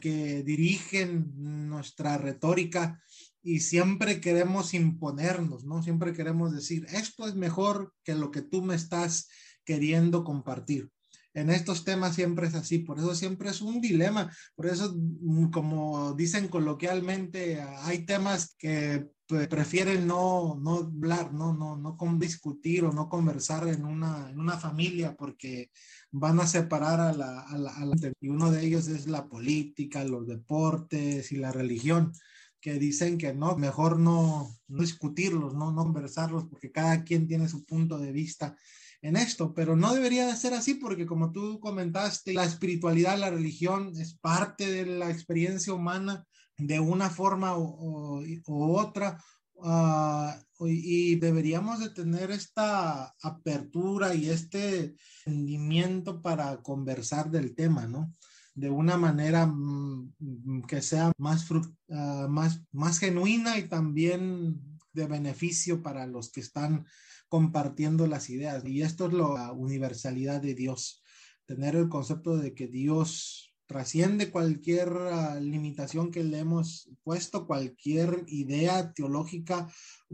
que 0.00 0.42
dirigen 0.42 1.32
nuestra 1.68 2.18
retórica 2.18 3.02
y 3.42 3.60
siempre 3.60 4.20
queremos 4.20 4.74
imponernos, 4.74 5.64
¿no? 5.64 5.82
Siempre 5.82 6.12
queremos 6.12 6.52
decir, 6.52 6.86
esto 6.92 7.26
es 7.26 7.34
mejor 7.34 7.94
que 8.04 8.14
lo 8.14 8.30
que 8.30 8.42
tú 8.42 8.62
me 8.62 8.74
estás 8.74 9.28
queriendo 9.64 10.24
compartir 10.24 10.90
en 11.34 11.50
estos 11.50 11.84
temas 11.84 12.14
siempre 12.14 12.46
es 12.46 12.54
así, 12.54 12.80
por 12.80 12.98
eso 12.98 13.14
siempre 13.14 13.50
es 13.50 13.60
un 13.60 13.80
dilema, 13.80 14.32
por 14.54 14.66
eso 14.66 14.94
mm, 14.96 15.50
como 15.50 16.14
dicen 16.14 16.48
coloquialmente, 16.48 17.60
hay 17.60 18.04
temas 18.04 18.54
que 18.58 19.06
prefieren 19.50 20.06
no, 20.06 20.58
no 20.58 20.76
hablar, 20.76 21.34
no, 21.34 21.52
no, 21.52 21.76
no 21.76 21.96
con 21.98 22.18
discutir 22.18 22.84
o 22.84 22.92
no 22.92 23.10
conversar 23.10 23.68
en 23.68 23.84
una, 23.84 24.30
en 24.30 24.40
una 24.40 24.56
familia 24.56 25.14
porque 25.16 25.70
van 26.10 26.40
a 26.40 26.46
separar 26.46 27.00
a 27.00 27.12
la, 27.12 27.40
a 27.40 27.58
la, 27.58 27.74
Y 28.20 28.28
uno 28.28 28.50
de 28.50 28.64
ellos 28.64 28.88
es 28.88 29.06
la 29.06 29.28
política, 29.28 30.02
los 30.04 30.26
deportes 30.26 31.30
y 31.30 31.36
la 31.36 31.52
religión 31.52 32.12
que 32.60 32.78
dicen 32.78 33.18
que 33.18 33.34
no, 33.34 33.56
mejor 33.56 33.98
no, 33.98 34.48
no 34.66 34.80
discutirlos, 34.80 35.54
no, 35.54 35.72
no 35.72 35.84
conversarlos 35.84 36.46
porque 36.46 36.72
cada 36.72 37.04
quien 37.04 37.28
tiene 37.28 37.48
su 37.48 37.64
punto 37.64 37.98
de 37.98 38.12
vista 38.12 38.56
en 39.02 39.16
esto, 39.16 39.54
pero 39.54 39.76
no 39.76 39.94
debería 39.94 40.26
de 40.26 40.36
ser 40.36 40.54
así 40.54 40.74
porque 40.74 41.06
como 41.06 41.30
tú 41.30 41.60
comentaste, 41.60 42.32
la 42.32 42.44
espiritualidad, 42.44 43.18
la 43.18 43.30
religión 43.30 43.92
es 43.96 44.14
parte 44.14 44.70
de 44.70 44.86
la 44.86 45.10
experiencia 45.10 45.72
humana 45.72 46.24
de 46.56 46.80
una 46.80 47.08
forma 47.08 47.56
u, 47.56 48.24
otra. 48.48 49.22
Ah, 49.62 50.40
y 50.60 51.16
deberíamos 51.16 51.80
de 51.80 51.90
tener 51.90 52.30
esta 52.30 53.14
apertura 53.22 54.14
y 54.14 54.28
este 54.28 54.94
entendimiento 55.26 56.20
para 56.20 56.56
conversar 56.62 57.30
del 57.30 57.54
tema, 57.54 57.86
¿no? 57.86 58.12
De 58.54 58.70
una 58.70 58.96
manera 58.96 59.46
mm, 59.46 60.62
que 60.66 60.82
sea 60.82 61.12
más, 61.18 61.46
ah, 61.90 62.26
más, 62.28 62.62
más 62.72 62.98
genuina 62.98 63.58
y 63.58 63.68
también 63.68 64.60
de 64.92 65.06
beneficio 65.06 65.82
para 65.82 66.06
los 66.06 66.30
que 66.30 66.40
están 66.40 66.84
compartiendo 67.28 68.06
las 68.06 68.30
ideas. 68.30 68.64
Y 68.64 68.82
esto 68.82 69.06
es 69.06 69.12
la 69.12 69.52
universalidad 69.52 70.40
de 70.40 70.54
Dios, 70.54 71.02
tener 71.46 71.76
el 71.76 71.88
concepto 71.88 72.36
de 72.36 72.54
que 72.54 72.66
Dios 72.66 73.48
trasciende 73.68 74.30
cualquier 74.30 74.88
ah, 75.12 75.38
limitación 75.38 76.10
que 76.10 76.24
le 76.24 76.38
hemos 76.38 76.90
puesto, 77.04 77.46
cualquier 77.46 78.24
idea 78.26 78.94
teológica, 78.94 79.70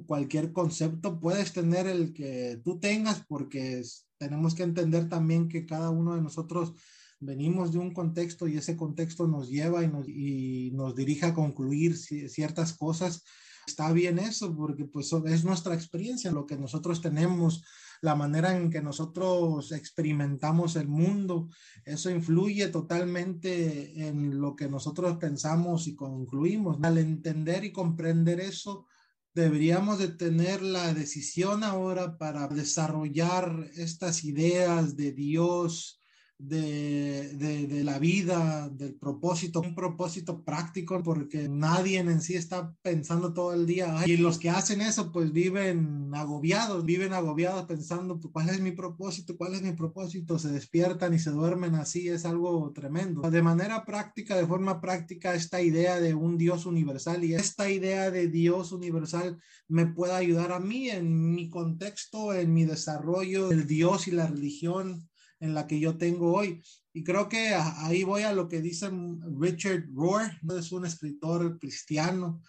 cualquier 0.06 0.52
concepto, 0.52 1.20
puedes 1.20 1.52
tener 1.52 1.86
el 1.86 2.12
que 2.12 2.60
tú 2.64 2.80
tengas, 2.80 3.24
porque 3.28 3.80
tenemos 4.18 4.56
que 4.56 4.64
entender 4.64 5.08
también 5.08 5.48
que 5.48 5.66
cada 5.66 5.90
uno 5.90 6.16
de 6.16 6.22
nosotros 6.22 6.74
venimos 7.20 7.72
de 7.72 7.78
un 7.78 7.94
contexto 7.94 8.48
y 8.48 8.56
ese 8.56 8.76
contexto 8.76 9.28
nos 9.28 9.48
lleva 9.48 9.84
y 9.84 9.88
nos, 9.88 10.08
y 10.08 10.72
nos 10.72 10.96
dirige 10.96 11.26
a 11.26 11.34
concluir 11.34 11.96
ciertas 11.96 12.72
cosas 12.72 13.22
está 13.66 13.92
bien 13.92 14.18
eso, 14.18 14.54
porque 14.54 14.84
pues 14.84 15.12
es 15.26 15.44
nuestra 15.44 15.74
experiencia, 15.74 16.30
lo 16.30 16.46
que 16.46 16.56
nosotros 16.56 17.00
tenemos, 17.00 17.62
la 18.00 18.14
manera 18.14 18.56
en 18.56 18.70
que 18.70 18.82
nosotros 18.82 19.72
experimentamos 19.72 20.76
el 20.76 20.88
mundo, 20.88 21.48
eso 21.84 22.10
influye 22.10 22.68
totalmente 22.68 24.06
en 24.06 24.40
lo 24.40 24.54
que 24.54 24.68
nosotros 24.68 25.16
pensamos 25.16 25.86
y 25.86 25.94
concluimos. 25.94 26.78
Al 26.82 26.98
entender 26.98 27.64
y 27.64 27.72
comprender 27.72 28.40
eso, 28.40 28.86
deberíamos 29.34 29.98
de 29.98 30.08
tener 30.08 30.62
la 30.62 30.94
decisión 30.94 31.64
ahora 31.64 32.18
para 32.18 32.46
desarrollar 32.48 33.70
estas 33.74 34.24
ideas 34.24 34.96
de 34.96 35.12
Dios, 35.12 36.00
de, 36.38 37.34
de, 37.34 37.84
la 37.84 37.98
vida, 37.98 38.68
del 38.68 38.94
propósito, 38.94 39.60
un 39.60 39.74
propósito 39.74 40.42
práctico, 40.42 41.02
porque 41.02 41.48
nadie 41.48 41.98
en 41.98 42.20
sí 42.20 42.34
está 42.34 42.74
pensando 42.82 43.32
todo 43.32 43.54
el 43.54 43.66
día. 43.66 44.02
Y 44.06 44.16
los 44.16 44.38
que 44.38 44.50
hacen 44.50 44.80
eso, 44.80 45.12
pues 45.12 45.32
viven 45.32 46.10
agobiados, 46.14 46.84
viven 46.84 47.12
agobiados 47.12 47.66
pensando, 47.66 48.18
pues, 48.18 48.32
¿cuál 48.32 48.48
es 48.50 48.60
mi 48.60 48.72
propósito? 48.72 49.36
¿Cuál 49.36 49.54
es 49.54 49.62
mi 49.62 49.72
propósito? 49.72 50.38
Se 50.38 50.50
despiertan 50.50 51.14
y 51.14 51.18
se 51.18 51.30
duermen 51.30 51.74
así, 51.76 52.08
es 52.08 52.24
algo 52.24 52.72
tremendo. 52.74 53.28
De 53.30 53.42
manera 53.42 53.84
práctica, 53.84 54.36
de 54.36 54.46
forma 54.46 54.80
práctica, 54.80 55.34
esta 55.34 55.62
idea 55.62 56.00
de 56.00 56.14
un 56.14 56.36
Dios 56.36 56.66
universal 56.66 57.24
y 57.24 57.34
esta 57.34 57.70
idea 57.70 58.10
de 58.10 58.28
Dios 58.28 58.72
universal 58.72 59.38
me 59.68 59.86
puede 59.86 60.14
ayudar 60.14 60.52
a 60.52 60.60
mí 60.60 60.90
en 60.90 61.34
mi 61.34 61.48
contexto, 61.48 62.34
en 62.34 62.52
mi 62.52 62.64
desarrollo, 62.64 63.50
el 63.50 63.66
Dios 63.66 64.08
y 64.08 64.10
la 64.10 64.26
religión 64.26 65.08
en 65.44 65.54
la 65.54 65.66
que 65.66 65.78
yo 65.78 65.96
tengo 65.96 66.34
hoy. 66.34 66.62
Y 66.92 67.04
creo 67.04 67.28
que 67.28 67.54
ahí 67.54 68.02
voy 68.02 68.22
a 68.22 68.32
lo 68.32 68.48
que 68.48 68.60
dice 68.60 68.90
Richard 69.38 69.84
Rohr, 69.94 70.22
es 70.58 70.72
un 70.72 70.86
escritor 70.86 71.58
cristiano, 71.58 72.40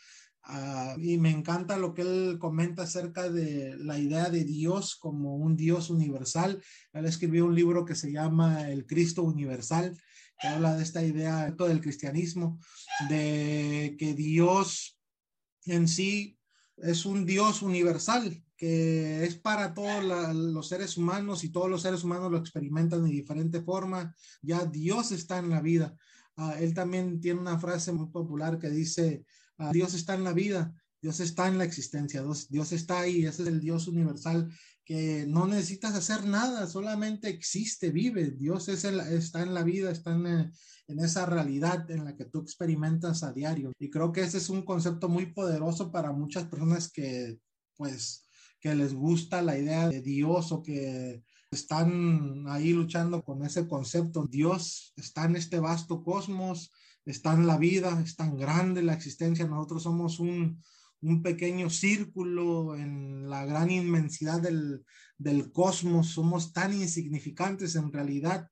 ah, 0.44 0.96
y 0.98 1.18
me 1.18 1.32
encanta 1.32 1.78
lo 1.78 1.94
que 1.94 2.04
él 2.04 2.38
comenta 2.40 2.84
acerca 2.84 3.30
de 3.30 3.76
la 3.78 4.00
idea 4.00 4.30
de 4.30 4.44
Dios 4.46 4.96
como 4.96 5.36
un 5.36 5.58
Dios 5.58 5.90
universal. 5.90 6.62
Él 6.94 7.06
escribió 7.06 7.46
un 7.46 7.56
libro 7.56 7.86
que 7.86 7.96
se 7.96 8.12
llama 8.12 8.70
El 8.70 8.86
Cristo 8.86 9.24
Universal, 9.24 9.98
que 10.40 10.48
habla 10.48 10.76
de 10.76 10.84
esta 10.84 11.04
idea 11.04 11.52
del 11.52 11.82
cristianismo, 11.82 12.60
de 13.10 13.96
que 13.98 14.14
Dios 14.14 15.00
en 15.66 15.88
sí 15.88 16.38
es 16.78 17.06
un 17.06 17.26
Dios 17.26 17.62
universal, 17.62 18.45
que 18.58 19.24
es 19.26 19.36
para 19.36 19.74
todos 19.74 20.04
los 20.34 20.68
seres 20.68 20.98
humanos 20.98 21.44
y 21.44 21.50
todos 21.50 21.70
los 21.70 21.82
seres 21.82 22.04
humanos 22.04 22.32
lo 22.32 22.38
experimentan 22.38 23.04
de 23.04 23.10
diferente 23.10 23.62
forma. 23.62 24.16
Ya 24.42 24.66
Dios 24.66 25.12
está 25.12 25.40
en 25.40 25.50
la 25.50 25.62
vida. 25.62 25.96
Ah, 26.38 26.56
él 26.60 26.74
también 26.74 27.20
tiene 27.20 27.40
una 27.40 27.60
frase 27.60 27.92
muy 27.92 28.08
popular 28.08 28.58
que 28.60 28.70
dice, 28.70 29.26
ah, 29.58 29.72
Dios 29.72 29.94
está 29.94 30.16
en 30.16 30.24
la 30.24 30.34
vida, 30.34 30.74
Dios 31.02 31.20
está 31.20 31.48
en 31.48 31.58
la 31.58 31.64
existencia, 31.64 32.22
Dios, 32.22 32.50
Dios 32.50 32.72
está 32.72 33.02
ahí, 33.02 33.26
ese 33.26 33.44
es 33.44 33.48
el 33.48 33.60
Dios 33.60 33.88
universal 33.88 34.50
que 34.86 35.26
no 35.28 35.48
necesitas 35.48 35.96
hacer 35.96 36.26
nada, 36.26 36.68
solamente 36.68 37.28
existe, 37.28 37.90
vive. 37.90 38.32
Dios 38.32 38.70
es 38.70 38.84
el, 38.84 39.00
está 39.00 39.42
en 39.42 39.54
la 39.54 39.64
vida, 39.64 39.90
está 39.90 40.14
en, 40.14 40.52
en, 40.88 41.00
esa 41.00 41.26
realidad 41.26 41.90
en 41.90 42.06
la 42.06 42.16
que 42.16 42.26
tú 42.26 42.40
experimentas 42.42 43.24
a 43.24 43.34
diario. 43.34 43.72
Y 43.80 43.90
creo 43.90 44.12
que 44.12 44.22
ese 44.22 44.38
es 44.38 44.50
un 44.50 44.62
concepto 44.62 45.10
muy 45.10 45.34
poderoso 45.34 45.92
para 45.92 46.12
muchas 46.12 46.46
personas 46.46 46.92
que 46.92 47.40
pues 47.76 48.25
que 48.66 48.74
les 48.74 48.96
gusta 48.96 49.44
la 49.44 49.60
idea 49.60 49.88
de 49.88 50.02
Dios 50.02 50.52
o 50.52 50.64
que 50.64 51.22
están 51.52 52.46
ahí 52.48 52.74
luchando 52.74 53.24
con 53.24 53.46
ese 53.46 53.68
concepto. 53.68 54.26
Dios 54.26 54.92
está 54.96 55.26
en 55.26 55.36
este 55.36 55.60
vasto 55.60 56.04
cosmos, 56.04 56.72
está 57.06 57.36
en 57.36 57.46
la 57.46 57.60
vida, 57.60 58.02
es 58.04 58.16
tan 58.16 58.36
grande 58.36 58.82
la 58.82 58.96
existencia. 58.96 59.46
Nosotros 59.46 59.84
somos 59.84 60.20
un, 60.20 60.64
un 61.02 61.22
pequeño 61.22 61.70
círculo 61.70 62.76
en 62.76 63.30
la 63.30 63.46
gran 63.46 63.70
inmensidad 63.70 64.42
del, 64.42 64.84
del, 65.20 65.52
cosmos. 65.52 66.08
Somos 66.08 66.52
tan 66.52 66.74
insignificantes 66.74 67.76
en 67.76 67.94
realidad 67.94 68.50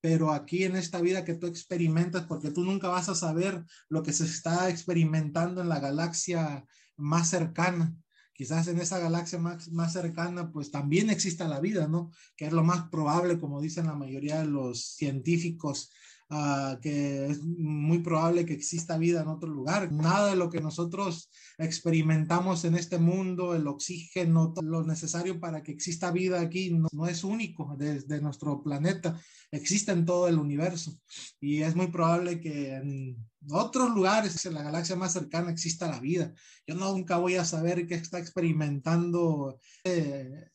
pero 0.00 0.32
aquí 0.32 0.64
en 0.64 0.74
esta 0.74 1.00
vida 1.00 1.24
que 1.24 1.34
tú 1.34 1.46
experimentas, 1.46 2.24
porque 2.26 2.50
tú 2.50 2.64
nunca 2.64 2.88
vas 2.88 3.08
a 3.08 3.14
saber 3.14 3.64
lo 3.88 4.02
que 4.02 4.12
se 4.12 4.24
está 4.24 4.68
experimentando 4.68 5.60
en 5.60 5.68
la 5.68 5.78
galaxia 5.78 6.66
más 6.96 7.30
cercana. 7.30 7.94
Quizás 8.34 8.66
en 8.68 8.78
esa 8.78 8.98
galaxia 8.98 9.38
más, 9.38 9.70
más 9.70 9.92
cercana, 9.92 10.50
pues 10.50 10.70
también 10.70 11.10
exista 11.10 11.46
la 11.46 11.60
vida, 11.60 11.86
¿no? 11.88 12.10
Que 12.36 12.46
es 12.46 12.52
lo 12.52 12.64
más 12.64 12.88
probable, 12.88 13.38
como 13.38 13.60
dicen 13.60 13.86
la 13.86 13.94
mayoría 13.94 14.40
de 14.40 14.46
los 14.46 14.84
científicos 14.84 15.90
Ah, 16.34 16.78
que 16.80 17.26
es 17.26 17.44
muy 17.44 17.98
probable 17.98 18.46
que 18.46 18.54
exista 18.54 18.96
vida 18.96 19.20
en 19.20 19.28
otro 19.28 19.50
lugar. 19.50 19.92
Nada 19.92 20.30
de 20.30 20.36
lo 20.36 20.48
que 20.48 20.62
nosotros 20.62 21.30
experimentamos 21.58 22.64
en 22.64 22.74
este 22.74 22.96
mundo, 22.96 23.54
el 23.54 23.66
oxígeno, 23.66 24.54
lo 24.62 24.82
necesario 24.82 25.38
para 25.38 25.62
que 25.62 25.72
exista 25.72 26.10
vida 26.10 26.40
aquí, 26.40 26.70
no, 26.70 27.06
es 27.06 27.22
único 27.22 27.76
desde 27.76 28.22
nuestro 28.22 28.62
planeta, 28.62 29.20
existe 29.50 29.92
en 29.92 30.06
todo 30.06 30.26
el 30.26 30.38
universo. 30.38 30.98
Y 31.38 31.60
es 31.60 31.76
muy 31.76 31.88
probable 31.88 32.40
que 32.40 32.76
en 32.76 33.28
otros 33.50 33.90
lugares, 33.90 34.46
en 34.46 34.54
la 34.54 34.62
galaxia 34.62 34.96
más 34.96 35.12
cercana, 35.12 35.50
exista 35.50 35.86
la 35.86 36.00
vida. 36.00 36.32
Yo 36.66 36.76
nunca 36.76 37.18
voy 37.18 37.34
a 37.34 37.44
saber 37.44 37.86
qué 37.86 37.96
está 37.96 38.18
experimentando. 38.18 39.60
Eh, 39.84 40.46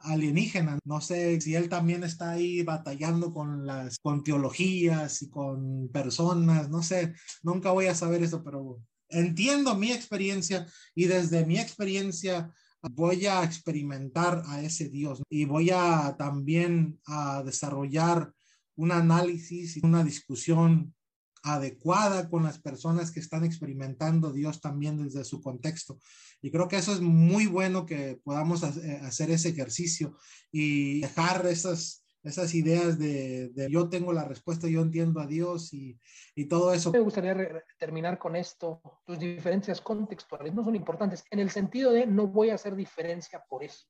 alienígena. 0.00 0.78
No 0.84 1.00
sé 1.00 1.40
si 1.40 1.54
él 1.54 1.68
también 1.68 2.04
está 2.04 2.32
ahí 2.32 2.62
batallando 2.62 3.32
con 3.32 3.66
las 3.66 3.98
con 3.98 4.22
teologías 4.22 5.22
y 5.22 5.30
con 5.30 5.88
personas, 5.92 6.68
no 6.70 6.82
sé, 6.82 7.14
nunca 7.42 7.70
voy 7.70 7.86
a 7.86 7.94
saber 7.94 8.22
eso, 8.22 8.42
pero 8.42 8.80
entiendo 9.08 9.74
mi 9.74 9.92
experiencia 9.92 10.66
y 10.94 11.06
desde 11.06 11.44
mi 11.44 11.58
experiencia 11.58 12.52
voy 12.82 13.26
a 13.26 13.44
experimentar 13.44 14.42
a 14.46 14.62
ese 14.62 14.88
Dios 14.88 15.22
y 15.28 15.44
voy 15.44 15.70
a 15.70 16.16
también 16.16 16.98
a 17.06 17.42
desarrollar 17.42 18.32
un 18.76 18.92
análisis 18.92 19.76
y 19.76 19.80
una 19.84 20.02
discusión 20.02 20.94
adecuada 21.42 22.28
con 22.28 22.42
las 22.42 22.58
personas 22.58 23.10
que 23.10 23.20
están 23.20 23.44
experimentando 23.44 24.32
Dios 24.32 24.60
también 24.60 25.02
desde 25.02 25.24
su 25.24 25.40
contexto. 25.40 25.98
Y 26.42 26.50
creo 26.50 26.68
que 26.68 26.76
eso 26.76 26.92
es 26.92 27.00
muy 27.00 27.46
bueno 27.46 27.86
que 27.86 28.20
podamos 28.24 28.62
eh, 28.62 29.00
hacer 29.02 29.30
ese 29.30 29.50
ejercicio 29.50 30.16
y 30.50 31.00
dejar 31.00 31.46
esas, 31.46 32.04
esas 32.22 32.54
ideas 32.54 32.98
de, 32.98 33.52
yo 33.70 33.88
tengo 33.88 34.12
la 34.12 34.24
respuesta, 34.24 34.68
yo 34.68 34.82
entiendo 34.82 35.20
a 35.20 35.26
Dios 35.26 35.72
y, 35.72 35.98
y 36.34 36.46
todo 36.46 36.72
eso. 36.72 36.92
Me 36.92 37.00
gustaría 37.00 37.36
terminar 37.78 38.18
con 38.18 38.36
esto. 38.36 38.80
Tus 39.04 39.18
diferencias 39.18 39.80
contextuales 39.80 40.54
no 40.54 40.64
son 40.64 40.76
importantes 40.76 41.24
en 41.30 41.40
el 41.40 41.50
sentido 41.50 41.92
de 41.92 42.06
no 42.06 42.26
voy 42.26 42.50
a 42.50 42.54
hacer 42.54 42.74
diferencia 42.74 43.42
por 43.48 43.62
eso. 43.62 43.86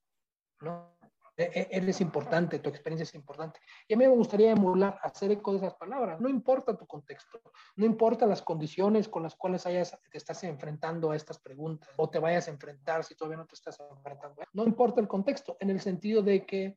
¿no? 0.61 0.99
Él 1.45 1.88
es 1.88 2.01
importante, 2.01 2.59
tu 2.59 2.68
experiencia 2.68 3.05
es 3.05 3.14
importante. 3.14 3.61
Y 3.88 3.95
a 3.95 3.97
mí 3.97 4.07
me 4.07 4.14
gustaría 4.14 4.51
emular, 4.51 4.99
hacer 5.03 5.30
eco 5.30 5.53
de 5.53 5.59
esas 5.59 5.74
palabras. 5.74 6.20
No 6.20 6.28
importa 6.28 6.76
tu 6.76 6.86
contexto, 6.86 7.41
no 7.76 7.86
importa 7.86 8.26
las 8.26 8.43
condiciones 8.43 9.09
con 9.09 9.22
las 9.22 9.34
cuales 9.36 9.64
hayas, 9.66 9.97
te 10.11 10.18
estás 10.18 10.45
enfrentando 10.45 11.11
a 11.11 11.16
estas 11.16 11.38
preguntas 11.38 11.88
o 11.97 12.11
te 12.11 12.18
vayas 12.18 12.49
a 12.49 12.51
enfrentar 12.51 13.05
si 13.05 13.14
todavía 13.14 13.38
no 13.38 13.47
te 13.47 13.55
estás 13.55 13.78
enfrentando. 13.80 14.43
No 14.53 14.64
importa 14.64 15.01
el 15.01 15.09
contexto, 15.09 15.57
en 15.61 15.70
el 15.70 15.80
sentido 15.80 16.22
de 16.22 16.45
que 16.45 16.76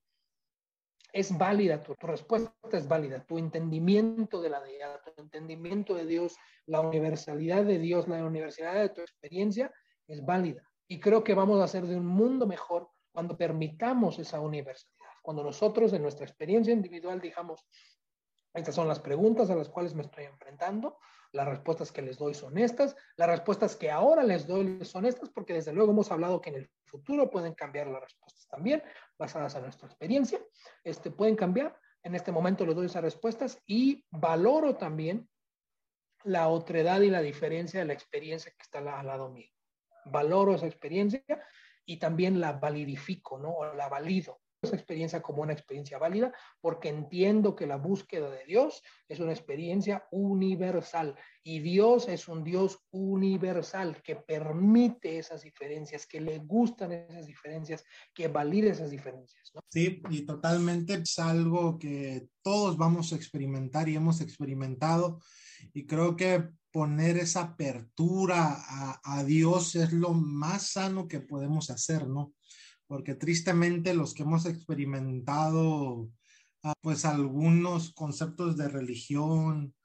es 1.11 1.37
válida, 1.37 1.81
tu, 1.81 1.93
tu 1.95 2.07
respuesta 2.07 2.53
es 2.71 2.87
válida, 2.87 3.23
tu 3.25 3.37
entendimiento 3.37 4.41
de 4.41 4.49
la 4.49 4.61
deidad, 4.61 5.01
tu 5.03 5.21
entendimiento 5.21 5.93
de 5.93 6.05
Dios, 6.05 6.37
la 6.65 6.81
universalidad 6.81 7.63
de 7.65 7.77
Dios, 7.77 8.07
la 8.07 8.23
universalidad 8.25 8.81
de 8.81 8.89
tu 8.89 9.01
experiencia 9.01 9.71
es 10.07 10.25
válida. 10.25 10.63
Y 10.87 10.99
creo 10.99 11.23
que 11.23 11.33
vamos 11.33 11.59
a 11.59 11.65
hacer 11.65 11.85
de 11.85 11.95
un 11.95 12.05
mundo 12.05 12.47
mejor 12.47 12.89
cuando 13.13 13.37
permitamos 13.37 14.19
esa 14.19 14.39
universalidad, 14.39 15.11
cuando 15.21 15.43
nosotros 15.43 15.93
en 15.93 16.01
nuestra 16.01 16.25
experiencia 16.25 16.73
individual 16.73 17.21
digamos, 17.21 17.65
estas 18.53 18.75
son 18.75 18.87
las 18.87 18.99
preguntas 18.99 19.49
a 19.49 19.55
las 19.55 19.69
cuales 19.69 19.95
me 19.95 20.03
estoy 20.03 20.25
enfrentando, 20.25 20.99
las 21.31 21.47
respuestas 21.47 21.91
que 21.91 22.03
les 22.03 22.17
doy 22.17 22.35
son 22.35 22.57
estas, 22.57 22.95
las 23.17 23.27
respuestas 23.27 23.75
que 23.75 23.89
ahora 23.89 24.21
les 24.23 24.45
doy 24.45 24.85
son 24.85 25.05
estas, 25.05 25.29
porque 25.29 25.53
desde 25.53 25.73
luego 25.73 25.91
hemos 25.91 26.11
hablado 26.11 26.39
que 26.39 26.51
en 26.51 26.57
el 26.57 26.71
futuro 26.85 27.31
pueden 27.31 27.55
cambiar 27.55 27.87
las 27.87 28.01
respuestas 28.01 28.47
también, 28.47 28.83
basadas 29.17 29.55
en 29.55 29.63
nuestra 29.63 29.87
experiencia, 29.87 30.39
este, 30.83 31.09
pueden 31.09 31.35
cambiar. 31.35 31.75
En 32.03 32.13
este 32.13 32.31
momento 32.31 32.65
les 32.65 32.75
doy 32.75 32.85
esas 32.85 33.01
respuestas 33.01 33.59
y 33.65 34.05
valoro 34.11 34.75
también 34.75 35.27
la 36.23 36.49
otredad 36.49 37.01
y 37.01 37.09
la 37.09 37.21
diferencia 37.21 37.79
de 37.79 37.87
la 37.87 37.93
experiencia 37.93 38.51
que 38.51 38.61
está 38.61 38.79
al 38.79 39.07
lado 39.07 39.29
mío. 39.29 39.49
Valoro 40.05 40.53
esa 40.53 40.67
experiencia 40.67 41.23
y 41.85 41.97
también 41.97 42.39
la 42.39 42.53
validifico, 42.53 43.37
¿no? 43.37 43.49
O 43.49 43.73
la 43.73 43.89
valido 43.89 44.39
esa 44.63 44.75
experiencia 44.75 45.21
como 45.21 45.41
una 45.41 45.53
experiencia 45.53 45.97
válida 45.97 46.33
porque 46.61 46.89
entiendo 46.89 47.55
que 47.55 47.67
la 47.67 47.77
búsqueda 47.77 48.29
de 48.29 48.45
Dios 48.45 48.81
es 49.07 49.19
una 49.19 49.33
experiencia 49.33 50.05
universal 50.11 51.15
y 51.43 51.59
Dios 51.59 52.07
es 52.07 52.27
un 52.27 52.43
Dios 52.43 52.79
universal 52.91 54.01
que 54.01 54.15
permite 54.15 55.19
esas 55.19 55.43
diferencias, 55.43 56.07
que 56.07 56.21
le 56.21 56.39
gustan 56.39 56.93
esas 56.93 57.27
diferencias, 57.27 57.83
que 58.13 58.27
valide 58.27 58.69
esas 58.69 58.89
diferencias. 58.89 59.51
¿no? 59.53 59.61
Sí, 59.69 60.01
y 60.09 60.25
totalmente 60.25 60.93
es 60.93 61.19
algo 61.19 61.77
que 61.77 62.27
todos 62.41 62.77
vamos 62.77 63.11
a 63.11 63.15
experimentar 63.15 63.89
y 63.89 63.95
hemos 63.95 64.21
experimentado 64.21 65.19
y 65.73 65.85
creo 65.85 66.15
que 66.15 66.49
poner 66.73 67.17
esa 67.17 67.41
apertura 67.41 68.57
a, 69.03 69.23
Dios 69.23 69.75
es 69.75 69.93
lo 69.93 70.13
más 70.13 70.71
sano 70.71 71.07
que 71.07 71.19
podemos 71.19 71.69
hacer, 71.69 72.07
¿no? 72.07 72.33
Porque 72.87 73.13
tristemente 73.13 73.93
los 73.93 74.13
que 74.13 74.23
hemos 74.23 74.45
experimentado 74.47 76.09
ah, 76.63 76.73
pues 76.81 77.05
algunos 77.05 77.93
conceptos 77.93 78.57
de 78.57 78.67
religión 78.67 79.75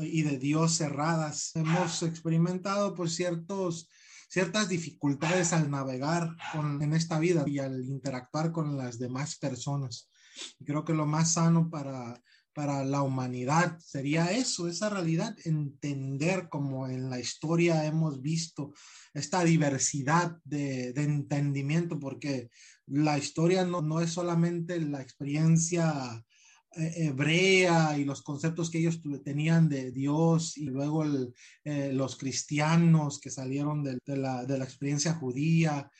y 0.00 0.22
de 0.22 0.38
Dios 0.38 0.76
cerradas, 0.76 1.52
hemos 1.54 2.02
experimentado 2.02 2.94
pues 2.94 3.14
ciertos 3.14 3.88
ciertas 4.28 4.68
dificultades 4.68 5.52
al 5.52 5.70
navegar 5.70 6.34
en 6.80 6.92
esta 6.92 7.20
vida 7.20 7.44
y 7.46 7.60
al 7.60 7.84
interactuar 7.84 8.50
con 8.50 8.76
las 8.76 8.98
demás 8.98 9.36
personas. 9.38 10.10
creo 10.64 10.84
que 10.84 10.92
lo 10.92 11.06
más 11.06 11.34
sano 11.34 11.70
para 11.70 12.20
para 12.54 12.84
la 12.84 13.02
humanidad. 13.02 13.78
Sería 13.80 14.30
eso, 14.32 14.68
esa 14.68 14.88
realidad, 14.88 15.36
entender 15.44 16.48
como 16.48 16.88
en 16.88 17.10
la 17.10 17.18
historia 17.18 17.84
hemos 17.84 18.22
visto 18.22 18.72
esta 19.12 19.44
diversidad 19.44 20.38
de, 20.44 20.90
entendimiento, 20.90 21.98
porque 21.98 22.50
la 22.86 23.18
historia 23.18 23.64
no, 23.64 23.82
no, 23.82 24.00
es 24.00 24.10
solamente 24.10 24.80
la 24.80 25.02
experiencia 25.02 26.24
eh, 26.76 26.92
hebrea 27.06 27.98
y 27.98 28.04
los 28.04 28.22
conceptos 28.22 28.70
que 28.70 28.78
ellos 28.78 29.00
tenían 29.24 29.68
de 29.68 29.92
Dios 29.92 30.56
y 30.56 30.64
luego 30.64 31.04
eh, 31.64 31.92
los 31.92 32.16
cristianos 32.16 33.20
que 33.20 33.30
salieron 33.30 33.84
de, 33.84 34.16
la, 34.16 34.44
de 34.44 34.58
la 34.58 34.64
experiencia 34.64 35.14
judía, 35.14 35.90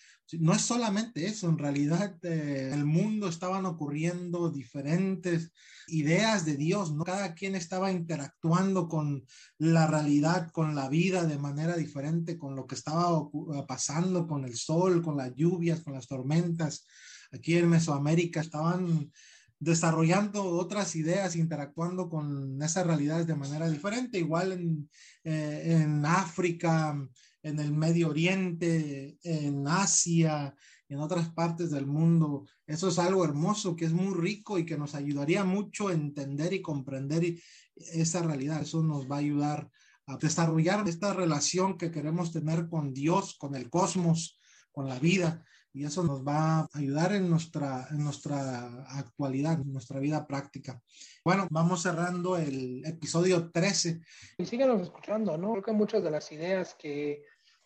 no 0.41 0.53
es 0.53 0.62
solamente 0.62 1.26
eso, 1.26 1.49
en 1.49 1.59
realidad 1.59 2.16
eh, 2.22 2.70
el 2.72 2.85
mundo 2.85 3.28
estaban 3.28 3.66
ocurriendo 3.66 4.51
diferentes 4.51 5.53
ideas 5.89 6.45
de 6.45 6.57
Dios, 6.57 6.93
¿no? 6.93 7.05
Cada 7.05 7.35
quien 7.35 7.55
estaba 7.55 7.93
interactuando 7.93 8.89
con 8.89 9.26
la 9.59 9.87
realidad, 9.87 10.51
con 10.51 10.74
la 10.74 10.89
vida 10.89 11.24
de 11.24 11.39
manera 11.39 11.76
diferente, 11.76 12.39
con 12.39 12.57
lo 12.57 12.66
que 12.66 12.74
estaba 12.74 13.18
eh, 13.18 13.64
pasando, 13.66 14.26
con 14.26 14.45
el 14.45 14.57
sol, 14.57 15.03
con 15.03 15.16
las 15.16 15.35
lluvias, 15.35 15.80
con 15.80 15.95
las 15.95 16.07
tormentas. 16.07 16.87
Aquí 17.32 17.57
en 17.57 17.68
Mesoamérica 17.68 18.41
estaban 18.41 19.11
desarrollando 19.59 20.45
otras 20.45 20.95
ideas, 20.97 21.37
interactuando 21.37 22.09
con 22.09 22.61
esas 22.62 22.87
realidades 22.87 23.26
de 23.26 23.35
manera 23.35 23.68
diferente, 23.68 24.18
igual 24.18 24.53
en, 24.53 24.91
eh, 25.24 25.80
en 25.82 26.05
África, 26.05 26.97
en 27.45 27.61
el 27.61 27.72
Medio 27.72 28.09
Oriente, 28.09 29.18
en 29.22 29.68
Asia, 29.68 30.55
en 30.88 30.99
otras 30.99 31.28
partes 31.30 31.70
del 31.70 31.86
mundo. 31.86 32.47
Eso 32.66 32.88
es 32.88 32.99
algo 32.99 33.22
hermoso, 33.24 33.76
que 33.76 33.84
es 33.84 33.92
muy 33.92 34.14
rico 34.14 34.59
y 34.59 34.64
que 34.64 34.78
nos 34.78 34.95
ayudaría 34.95 35.45
mucho 35.45 35.88
a 35.88 35.92
entender 35.92 36.55
y 36.55 36.62
comprender 36.62 37.36
esa 37.76 38.22
realidad. 38.22 38.62
Eso 38.62 38.82
nos 38.82 39.09
va 39.09 39.16
a 39.16 39.20
ayudar 39.20 39.70
a 40.07 40.16
desarrollar 40.16 40.88
esta 40.88 41.12
relación 41.12 41.76
que 41.76 41.90
queremos 41.90 42.32
tener 42.32 42.68
con 42.68 42.95
Dios, 42.95 43.36
con 43.38 43.55
el 43.55 43.68
cosmos, 43.68 44.40
con 44.72 44.88
la 44.88 44.99
vida. 44.99 45.45
Y 45.76 45.84
eso 45.84 46.05
nos 46.05 46.24
va 46.24 46.61
a 46.61 46.68
ayudar 46.74 47.12
en 47.14 47.28
nuestra, 47.28 47.88
en 47.90 48.05
nuestra 48.05 48.84
actualidad, 48.97 49.61
en 49.61 49.72
nuestra 49.72 49.99
vida 49.99 50.24
práctica. 50.24 50.80
Bueno, 51.24 51.49
vamos 51.51 51.82
cerrando 51.82 52.36
el 52.36 52.84
episodio 52.86 53.51
13. 53.51 54.01
Y 54.38 54.47
síganos 54.47 54.80
escuchando, 54.82 55.36
¿no? 55.36 55.51
Creo 55.51 55.64
que 55.64 55.72
muchas 55.72 56.05
de 56.05 56.12
las 56.12 56.30
ideas 56.30 56.76
que 56.78 57.24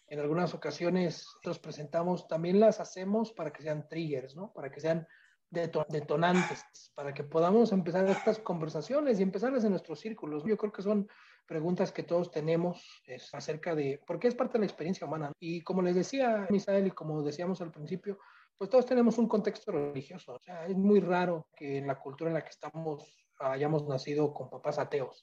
en 0.08 0.20
algunas 0.20 0.54
ocasiones 0.54 1.26
los 1.44 1.58
presentamos, 1.58 2.26
también 2.28 2.60
las 2.60 2.80
hacemos 2.80 3.32
para 3.32 3.52
que 3.52 3.62
sean 3.62 3.88
triggers, 3.88 4.36
¿no? 4.36 4.52
Para 4.52 4.70
que 4.70 4.80
sean 4.80 5.06
detonantes, 5.50 6.62
para 6.94 7.14
que 7.14 7.24
podamos 7.24 7.72
empezar 7.72 8.06
estas 8.08 8.38
conversaciones 8.38 9.18
y 9.18 9.22
empezarlas 9.22 9.64
en 9.64 9.70
nuestros 9.70 10.00
círculos. 10.00 10.44
Yo 10.44 10.56
creo 10.56 10.72
que 10.72 10.82
son 10.82 11.08
preguntas 11.46 11.90
que 11.90 12.02
todos 12.02 12.30
tenemos 12.30 13.02
acerca 13.32 13.74
de, 13.74 14.00
porque 14.06 14.28
es 14.28 14.34
parte 14.34 14.54
de 14.54 14.60
la 14.60 14.66
experiencia 14.66 15.06
humana. 15.06 15.32
Y 15.40 15.62
como 15.62 15.80
les 15.82 15.94
decía 15.94 16.46
Misael 16.50 16.88
y 16.88 16.90
como 16.90 17.22
decíamos 17.22 17.60
al 17.62 17.70
principio, 17.70 18.18
pues 18.58 18.68
todos 18.68 18.84
tenemos 18.84 19.16
un 19.18 19.28
contexto 19.28 19.72
religioso. 19.72 20.34
O 20.34 20.40
sea, 20.40 20.66
es 20.66 20.76
muy 20.76 21.00
raro 21.00 21.48
que 21.56 21.78
en 21.78 21.86
la 21.86 21.98
cultura 21.98 22.30
en 22.30 22.34
la 22.34 22.42
que 22.42 22.50
estamos 22.50 23.27
hayamos 23.38 23.86
nacido 23.86 24.32
con 24.32 24.50
papás 24.50 24.78
ateos. 24.78 25.22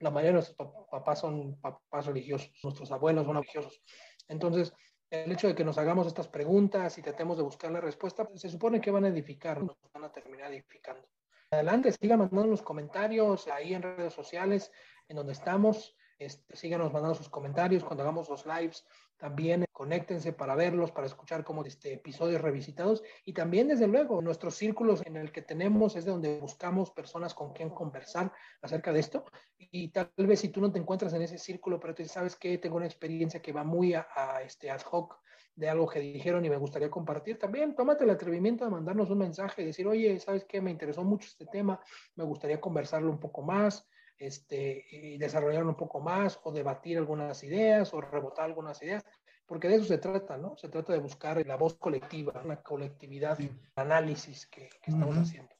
La 0.00 0.10
mayoría 0.10 0.28
de 0.28 0.34
nuestros 0.34 0.56
papás 0.90 1.20
son 1.20 1.60
papás 1.60 2.06
religiosos, 2.06 2.52
nuestros 2.62 2.90
abuelos 2.92 3.26
son 3.26 3.36
religiosos. 3.36 3.82
Entonces, 4.28 4.72
el 5.10 5.30
hecho 5.30 5.46
de 5.46 5.54
que 5.54 5.64
nos 5.64 5.78
hagamos 5.78 6.06
estas 6.06 6.28
preguntas 6.28 6.96
y 6.96 7.02
tratemos 7.02 7.36
de 7.36 7.42
buscar 7.42 7.70
la 7.70 7.80
respuesta, 7.80 8.28
se 8.34 8.48
supone 8.48 8.80
que 8.80 8.90
van 8.90 9.04
a 9.04 9.08
edificar, 9.08 9.62
nos 9.62 9.76
van 9.92 10.04
a 10.04 10.12
terminar 10.12 10.52
edificando. 10.52 11.06
Adelante, 11.50 11.92
sigan 11.92 12.20
mandando 12.20 12.46
los 12.46 12.62
comentarios 12.62 13.46
ahí 13.48 13.74
en 13.74 13.82
redes 13.82 14.14
sociales, 14.14 14.72
en 15.08 15.16
donde 15.16 15.34
estamos. 15.34 15.94
Este, 16.24 16.56
síganos 16.56 16.92
mandando 16.92 17.14
sus 17.14 17.28
comentarios 17.28 17.84
cuando 17.84 18.02
hagamos 18.02 18.28
los 18.28 18.46
lives. 18.46 18.84
También 19.16 19.64
conéctense 19.72 20.32
para 20.32 20.54
verlos, 20.54 20.90
para 20.90 21.06
escuchar 21.06 21.44
como 21.44 21.64
este, 21.64 21.94
episodios 21.94 22.40
revisitados. 22.40 23.02
Y 23.24 23.32
también, 23.32 23.68
desde 23.68 23.86
luego, 23.86 24.22
nuestros 24.22 24.54
círculos 24.56 25.04
en 25.06 25.16
el 25.16 25.32
que 25.32 25.42
tenemos 25.42 25.96
es 25.96 26.04
de 26.04 26.10
donde 26.12 26.40
buscamos 26.40 26.90
personas 26.90 27.34
con 27.34 27.52
quien 27.52 27.70
conversar 27.70 28.32
acerca 28.60 28.92
de 28.92 29.00
esto. 29.00 29.24
Y 29.58 29.88
tal 29.88 30.10
vez 30.16 30.40
si 30.40 30.48
tú 30.48 30.60
no 30.60 30.70
te 30.70 30.78
encuentras 30.78 31.12
en 31.14 31.22
ese 31.22 31.38
círculo, 31.38 31.80
pero 31.80 31.94
tú 31.94 32.04
sabes 32.04 32.36
que 32.36 32.58
tengo 32.58 32.76
una 32.76 32.86
experiencia 32.86 33.40
que 33.40 33.52
va 33.52 33.64
muy 33.64 33.94
a, 33.94 34.06
este 34.44 34.70
ad 34.70 34.82
hoc 34.90 35.20
de 35.54 35.68
algo 35.68 35.86
que 35.86 36.00
dijeron 36.00 36.44
y 36.44 36.50
me 36.50 36.56
gustaría 36.56 36.90
compartir, 36.90 37.38
también 37.38 37.74
tómate 37.74 38.04
el 38.04 38.10
atrevimiento 38.10 38.64
de 38.64 38.70
mandarnos 38.70 39.10
un 39.10 39.18
mensaje 39.18 39.62
y 39.62 39.66
decir, 39.66 39.86
oye, 39.86 40.18
¿sabes 40.18 40.44
qué? 40.46 40.62
Me 40.62 40.70
interesó 40.70 41.04
mucho 41.04 41.26
este 41.28 41.44
tema, 41.44 41.78
me 42.16 42.24
gustaría 42.24 42.58
conversarlo 42.58 43.10
un 43.10 43.20
poco 43.20 43.42
más, 43.42 43.86
este, 44.18 44.84
y 44.90 45.18
desarrollar 45.18 45.64
un 45.64 45.76
poco 45.76 46.00
más 46.00 46.38
o 46.44 46.52
debatir 46.52 46.98
algunas 46.98 47.42
ideas 47.42 47.92
o 47.92 48.00
rebotar 48.00 48.44
algunas 48.46 48.80
ideas, 48.82 49.04
porque 49.46 49.68
de 49.68 49.76
eso 49.76 49.84
se 49.84 49.98
trata, 49.98 50.36
¿no? 50.36 50.56
Se 50.56 50.68
trata 50.68 50.92
de 50.92 51.00
buscar 51.00 51.44
la 51.46 51.56
voz 51.56 51.74
colectiva, 51.74 52.40
una 52.44 52.62
colectividad, 52.62 53.36
de 53.36 53.50
análisis 53.76 54.46
que, 54.46 54.70
estamos 54.84 55.16
haciendo. 55.16 55.50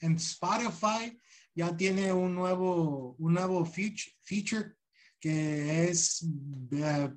En 0.00 0.16
Spotify 0.16 1.18
ya 1.54 1.74
tiene 1.76 2.12
un 2.12 2.34
nuevo, 2.34 3.16
un 3.18 3.34
nuevo 3.34 3.64
feature, 3.64 4.74
que 5.18 5.88
es 5.88 6.22
uh, 6.22 7.10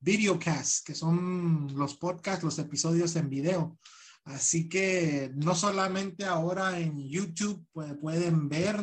videocast, 0.00 0.86
que 0.86 0.94
son 0.94 1.76
los 1.76 1.96
podcasts, 1.96 2.44
los 2.44 2.58
episodios 2.58 3.16
en 3.16 3.28
video. 3.28 3.78
Así 4.26 4.68
que 4.68 5.30
no 5.36 5.54
solamente 5.54 6.24
ahora 6.24 6.80
en 6.80 7.08
YouTube 7.08 7.64
pueden 8.00 8.48
ver 8.48 8.76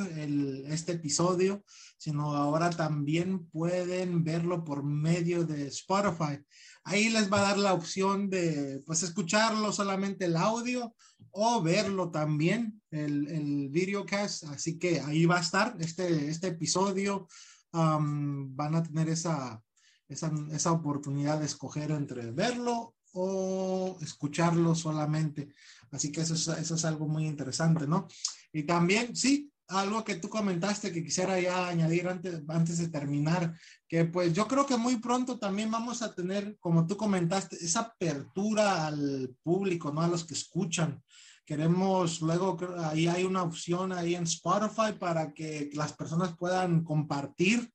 este 0.70 0.94
episodio, 0.94 1.66
sino 1.98 2.34
ahora 2.34 2.70
también 2.70 3.50
pueden 3.50 4.24
verlo 4.24 4.64
por 4.64 4.84
medio 4.84 5.44
de 5.44 5.68
Spotify. 5.68 6.40
Ahí 6.86 7.10
les 7.10 7.32
va 7.32 7.40
a 7.40 7.50
dar 7.50 7.58
la 7.58 7.74
opción 7.74 8.30
de 8.30 8.82
pues 8.86 9.04
escucharlo 9.04 9.74
solamente 9.74 10.26
el 10.26 10.38
audio 10.38 10.96
o 11.32 11.62
verlo 11.62 12.10
también 12.10 12.82
el, 12.90 13.28
el 13.28 13.70
videocast. 13.70 14.46
Así 14.46 14.80
que 14.80 15.02
ahí 15.02 15.26
va 15.26 15.40
a 15.40 15.42
estar 15.42 15.76
este, 15.78 16.30
este 16.30 16.48
episodio. 16.48 17.28
van 17.74 18.76
a 18.76 18.82
tener 18.82 19.10
esa, 19.10 19.62
esa, 20.08 20.32
esa 20.54 20.72
oportunidad 20.72 21.40
de 21.40 21.48
escoger 21.48 21.92
entre 21.92 22.32
verlo 22.32 22.93
o 23.14 23.98
escucharlo 24.02 24.76
solamente. 24.76 25.54
Así 25.92 26.12
que 26.12 26.22
eso 26.22 26.34
es, 26.34 26.86
algo 26.86 27.08
muy 27.08 27.28
interesante, 27.28 27.88
¿no? 27.88 28.08
Y 28.52 28.64
también, 28.64 29.16
sí, 29.16 29.52
algo 29.68 30.04
que 30.04 30.16
tú 30.16 30.30
comentaste 30.30 30.92
que 30.92 31.04
quisiera 31.04 31.40
ya 31.40 31.68
añadir 31.68 32.08
antes, 32.08 32.42
antes 32.48 32.78
de 32.80 32.90
terminar, 32.90 33.56
que 33.88 34.06
pues 34.06 34.34
yo 34.34 34.48
creo 34.48 34.66
que 34.66 34.78
muy 34.78 34.98
pronto 34.98 35.38
también 35.38 35.72
vamos 35.72 36.02
a 36.02 36.14
tener, 36.14 36.58
como 36.60 36.86
tú 36.88 36.98
comentaste, 36.98 37.56
esa 37.58 37.82
apertura 37.82 38.88
al 38.88 39.36
público, 39.44 39.92
¿no? 39.92 40.02
A 40.02 40.08
los 40.08 40.26
que 40.26 40.34
escuchan. 40.34 41.02
Queremos, 41.46 42.22
luego 42.22 42.58
ahí 42.86 43.08
hay 43.08 43.26
una 43.26 43.44
opción 43.44 43.92
ahí 43.92 44.16
en 44.16 44.24
Spotify 44.24 44.94
para 44.98 45.34
que 45.34 45.70
las 45.74 45.92
personas 45.94 46.38
puedan 46.38 46.84
compartir 46.84 47.73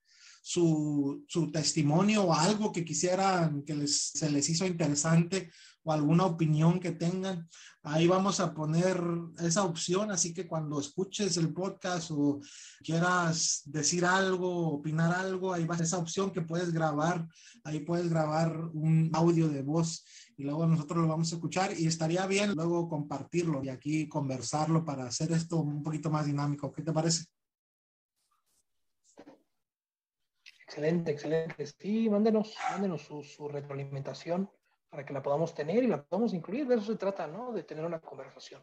su, 0.48 1.26
su 1.28 1.52
testimonio 1.52 2.22
o 2.22 2.32
algo 2.32 2.72
que 2.72 2.82
quisieran 2.82 3.62
que 3.64 3.74
les, 3.74 4.12
se 4.14 4.30
les 4.30 4.48
hizo 4.48 4.64
interesante 4.64 5.50
o 5.82 5.92
alguna 5.92 6.24
opinión 6.24 6.80
que 6.80 6.92
tengan. 6.92 7.46
Ahí 7.82 8.06
vamos 8.06 8.40
a 8.40 8.54
poner 8.54 8.98
esa 9.40 9.64
opción, 9.64 10.10
así 10.10 10.32
que 10.32 10.48
cuando 10.48 10.80
escuches 10.80 11.36
el 11.36 11.52
podcast 11.52 12.10
o 12.12 12.40
quieras 12.82 13.60
decir 13.66 14.06
algo, 14.06 14.72
opinar 14.72 15.12
algo, 15.12 15.52
ahí 15.52 15.66
va 15.66 15.76
esa 15.76 15.98
opción 15.98 16.30
que 16.30 16.40
puedes 16.40 16.72
grabar, 16.72 17.28
ahí 17.64 17.80
puedes 17.80 18.08
grabar 18.08 18.70
un 18.72 19.10
audio 19.12 19.48
de 19.48 19.60
voz 19.60 20.02
y 20.38 20.44
luego 20.44 20.64
nosotros 20.64 21.02
lo 21.02 21.08
vamos 21.08 21.30
a 21.30 21.34
escuchar 21.34 21.78
y 21.78 21.86
estaría 21.86 22.26
bien 22.26 22.52
luego 22.54 22.88
compartirlo 22.88 23.62
y 23.62 23.68
aquí 23.68 24.08
conversarlo 24.08 24.82
para 24.82 25.04
hacer 25.04 25.30
esto 25.32 25.58
un 25.58 25.82
poquito 25.82 26.10
más 26.10 26.24
dinámico. 26.24 26.72
¿Qué 26.72 26.82
te 26.82 26.92
parece? 26.94 27.26
Excelente, 30.78 31.10
excelente. 31.10 31.66
Sí, 31.66 32.08
mándenos, 32.08 32.54
mándenos 32.70 33.02
su, 33.02 33.48
retroalimentación 33.48 34.48
para 34.88 35.04
que 35.04 35.12
la 35.12 35.20
podamos 35.20 35.52
tener 35.52 35.82
y 35.82 35.88
la 35.88 36.04
podamos 36.04 36.32
incluir. 36.34 36.68
De 36.68 36.76
eso 36.76 36.84
se 36.84 36.94
trata, 36.96 37.26
¿no? 37.26 37.52
De 37.52 37.64
tener 37.64 37.84
una 37.84 38.00
conversación. 38.00 38.62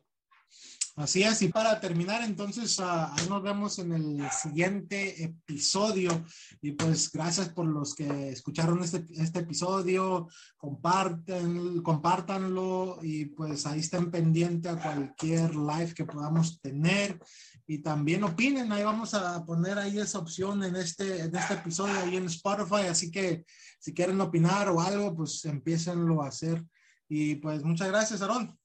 Así 0.95 1.23
es, 1.23 1.41
y 1.41 1.49
para 1.49 1.77
terminar, 1.81 2.23
entonces 2.23 2.79
ah, 2.79 3.13
ahí 3.13 3.27
nos 3.27 3.43
vemos 3.43 3.79
en 3.79 3.91
el 3.91 4.31
siguiente 4.31 5.25
episodio. 5.25 6.23
Y 6.61 6.71
pues 6.71 7.11
gracias 7.11 7.49
por 7.49 7.65
los 7.65 7.93
que 7.93 8.29
escucharon 8.29 8.81
este, 8.81 9.03
este 9.09 9.39
episodio, 9.39 10.29
comparten, 10.55 11.81
compártanlo 11.81 12.99
y 13.01 13.25
pues 13.25 13.65
ahí 13.65 13.81
estén 13.81 14.09
pendientes 14.09 14.71
a 14.71 14.81
cualquier 14.81 15.53
live 15.53 15.93
que 15.93 16.05
podamos 16.05 16.61
tener 16.61 17.19
y 17.67 17.79
también 17.79 18.23
opinen. 18.23 18.71
Ahí 18.71 18.83
vamos 18.83 19.13
a 19.13 19.43
poner 19.45 19.77
ahí 19.77 19.99
esa 19.99 20.19
opción 20.19 20.63
en 20.63 20.75
este, 20.75 21.21
en 21.21 21.35
este 21.35 21.55
episodio 21.55 21.97
ahí 21.99 22.17
en 22.17 22.25
Spotify. 22.25 22.87
Así 22.89 23.11
que 23.11 23.45
si 23.79 23.93
quieren 23.93 24.19
opinar 24.21 24.69
o 24.69 24.81
algo, 24.81 25.15
pues 25.15 25.43
empiecenlo 25.45 26.21
a 26.21 26.27
hacer. 26.27 26.63
Y 27.07 27.35
pues 27.35 27.63
muchas 27.63 27.87
gracias, 27.87 28.21
Aaron. 28.21 28.57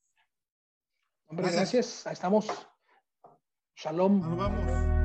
Hombre, 1.27 1.47
gracias. 1.47 1.73
gracias. 1.73 2.07
Ahí 2.07 2.13
estamos. 2.15 2.47
Shalom. 3.77 4.21
Nos 4.21 4.37
vamos. 4.37 5.00